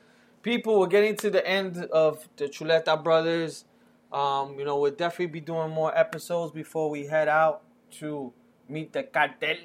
People, 0.44 0.78
we're 0.78 0.86
getting 0.86 1.16
to 1.16 1.30
the 1.30 1.44
end 1.44 1.78
of 1.86 2.28
the 2.36 2.44
Chuleta 2.44 3.02
Brothers. 3.02 3.64
Um, 4.12 4.56
you 4.58 4.64
know, 4.64 4.78
we'll 4.78 4.92
definitely 4.92 5.26
be 5.26 5.40
doing 5.40 5.70
more 5.70 5.96
episodes 5.98 6.52
before 6.52 6.88
we 6.88 7.06
head 7.06 7.26
out 7.26 7.62
to 7.98 8.32
meet 8.68 8.92
the 8.92 9.02
cartel. 9.02 9.56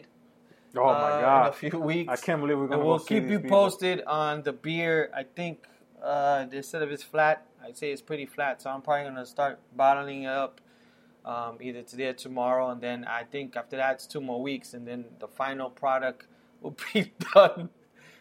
Oh 0.76 0.86
my 0.86 0.92
uh, 0.92 1.22
god, 1.22 1.48
In 1.48 1.50
a 1.50 1.72
few 1.72 1.80
weeks. 1.80 2.12
I 2.12 2.16
can't 2.16 2.42
believe 2.42 2.58
we're 2.58 2.68
gonna. 2.68 2.82
And 2.82 2.90
we'll 2.90 3.00
keep 3.00 3.26
you 3.26 3.40
people. 3.40 3.58
posted 3.58 4.04
on 4.06 4.42
the 4.42 4.54
beer. 4.54 5.12
I 5.16 5.24
think 5.24 5.66
uh, 6.02 6.46
they 6.46 6.62
said 6.62 6.82
if 6.82 6.90
it's 6.90 7.04
flat, 7.04 7.46
I'd 7.64 7.78
say 7.78 7.92
it's 7.92 8.02
pretty 8.02 8.26
flat. 8.26 8.62
So 8.62 8.70
I'm 8.70 8.82
probably 8.82 9.06
gonna 9.06 9.26
start 9.26 9.60
bottling 9.76 10.24
it 10.24 10.30
up 10.30 10.62
um, 11.26 11.58
either 11.60 11.82
today 11.82 12.08
or 12.08 12.14
tomorrow, 12.14 12.70
and 12.70 12.82
then 12.82 13.06
I 13.06 13.24
think 13.24 13.56
after 13.56 13.78
that 13.78 13.96
it's 13.96 14.08
two 14.08 14.22
more 14.22 14.42
weeks, 14.42 14.74
and 14.74 14.88
then 14.88 15.06
the 15.20 15.28
final 15.28 15.70
product 15.70 16.28
will 16.62 16.76
be 16.94 17.14
done, 17.34 17.70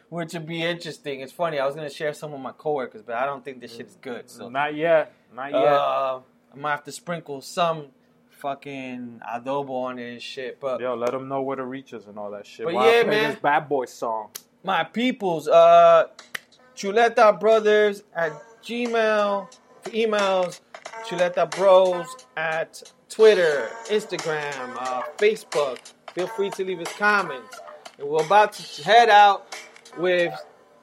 which 0.08 0.32
would 0.32 0.46
be 0.46 0.62
interesting. 0.62 1.20
It's 1.20 1.32
funny. 1.32 1.58
I 1.58 1.66
was 1.66 1.74
gonna 1.74 1.90
share 1.90 2.12
some 2.14 2.32
with 2.32 2.40
my 2.40 2.52
coworkers, 2.52 3.02
but 3.02 3.16
I 3.16 3.26
don't 3.26 3.44
think 3.44 3.60
this 3.60 3.74
shit 3.76 3.86
is 3.88 3.96
good. 4.00 4.28
So 4.30 4.48
Not 4.48 4.74
yet, 4.74 5.12
not 5.34 5.52
yet. 5.52 5.62
uh, 5.62 6.20
I'm 6.52 6.60
gonna 6.60 6.70
have 6.70 6.84
to 6.84 6.92
sprinkle 6.92 7.40
some 7.40 7.86
fucking 8.30 9.20
adobo 9.28 9.70
on 9.84 9.98
it 9.98 10.12
and 10.12 10.22
shit. 10.22 10.60
But 10.60 10.80
Yo, 10.80 10.94
let 10.94 11.10
them 11.12 11.28
know 11.28 11.42
where 11.42 11.56
to 11.56 11.64
reach 11.64 11.92
us 11.92 12.06
and 12.06 12.18
all 12.18 12.30
that 12.30 12.46
shit. 12.46 12.64
But 12.66 12.74
yeah, 12.74 13.02
man. 13.02 13.30
This 13.32 13.40
bad 13.40 13.68
boy 13.68 13.86
song. 13.86 14.30
my 14.64 14.84
peoples, 14.84 15.48
uh, 15.48 16.06
Chuleta 16.76 17.38
Brothers 17.38 18.04
at 18.14 18.32
Gmail 18.62 19.52
for 19.82 19.90
emails, 19.90 20.60
Chuleta 21.06 21.50
Bros 21.50 22.06
at 22.36 22.82
Twitter, 23.08 23.68
Instagram, 23.86 24.76
uh, 24.78 25.02
Facebook. 25.16 25.78
Feel 26.14 26.26
free 26.28 26.50
to 26.50 26.64
leave 26.64 26.80
us 26.80 26.92
comments. 26.94 27.58
And 27.98 28.08
we're 28.08 28.24
about 28.24 28.52
to 28.54 28.82
head 28.84 29.08
out 29.08 29.56
with 29.98 30.32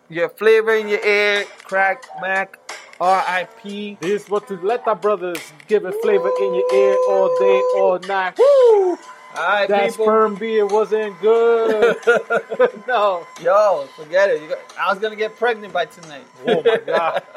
your 0.09 0.29
flavor 0.29 0.73
in 0.75 0.87
your 0.87 1.03
ear, 1.05 1.45
Crack 1.63 2.03
Mac, 2.21 2.59
R.I.P. 2.99 3.97
This 4.01 4.23
is 4.23 4.29
what 4.29 4.47
to 4.47 4.55
let 4.57 4.87
our 4.87 4.95
brothers 4.95 5.39
give 5.67 5.85
a 5.85 5.91
flavor 5.91 6.29
in 6.39 6.53
your 6.55 6.73
ear 6.73 6.95
all 7.09 7.27
day, 7.39 7.61
all 7.75 7.99
night. 8.07 8.37
Woo! 8.37 8.97
All 9.37 9.41
right, 9.43 9.67
That 9.67 9.89
people. 9.89 10.05
sperm 10.05 10.35
beer 10.35 10.65
wasn't 10.65 11.19
good. 11.19 11.97
no, 12.87 13.27
yo, 13.41 13.85
forget 13.97 14.29
it. 14.29 14.41
You 14.41 14.47
got, 14.49 14.59
I 14.79 14.89
was 14.93 14.99
gonna 14.99 15.17
get 15.17 15.35
pregnant 15.35 15.73
by 15.73 15.85
tonight. 15.85 16.23
oh 16.47 16.61
my 16.63 16.77
god. 16.85 17.23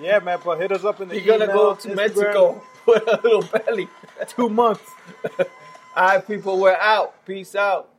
Yeah, 0.00 0.18
man, 0.20 0.38
but 0.42 0.58
hit 0.58 0.72
us 0.72 0.82
up 0.84 1.00
in 1.02 1.08
the 1.08 1.20
You're 1.20 1.38
gonna 1.38 1.52
go 1.52 1.74
to 1.74 1.88
Instagram. 1.88 1.96
Mexico 1.96 2.62
with 2.86 3.02
a 3.06 3.20
little 3.22 3.42
belly. 3.42 3.86
Two 4.28 4.48
months. 4.48 4.82
All 5.38 5.46
right, 6.06 6.26
people, 6.26 6.58
we're 6.58 6.74
out. 6.76 7.22
Peace 7.26 7.54
out. 7.54 7.89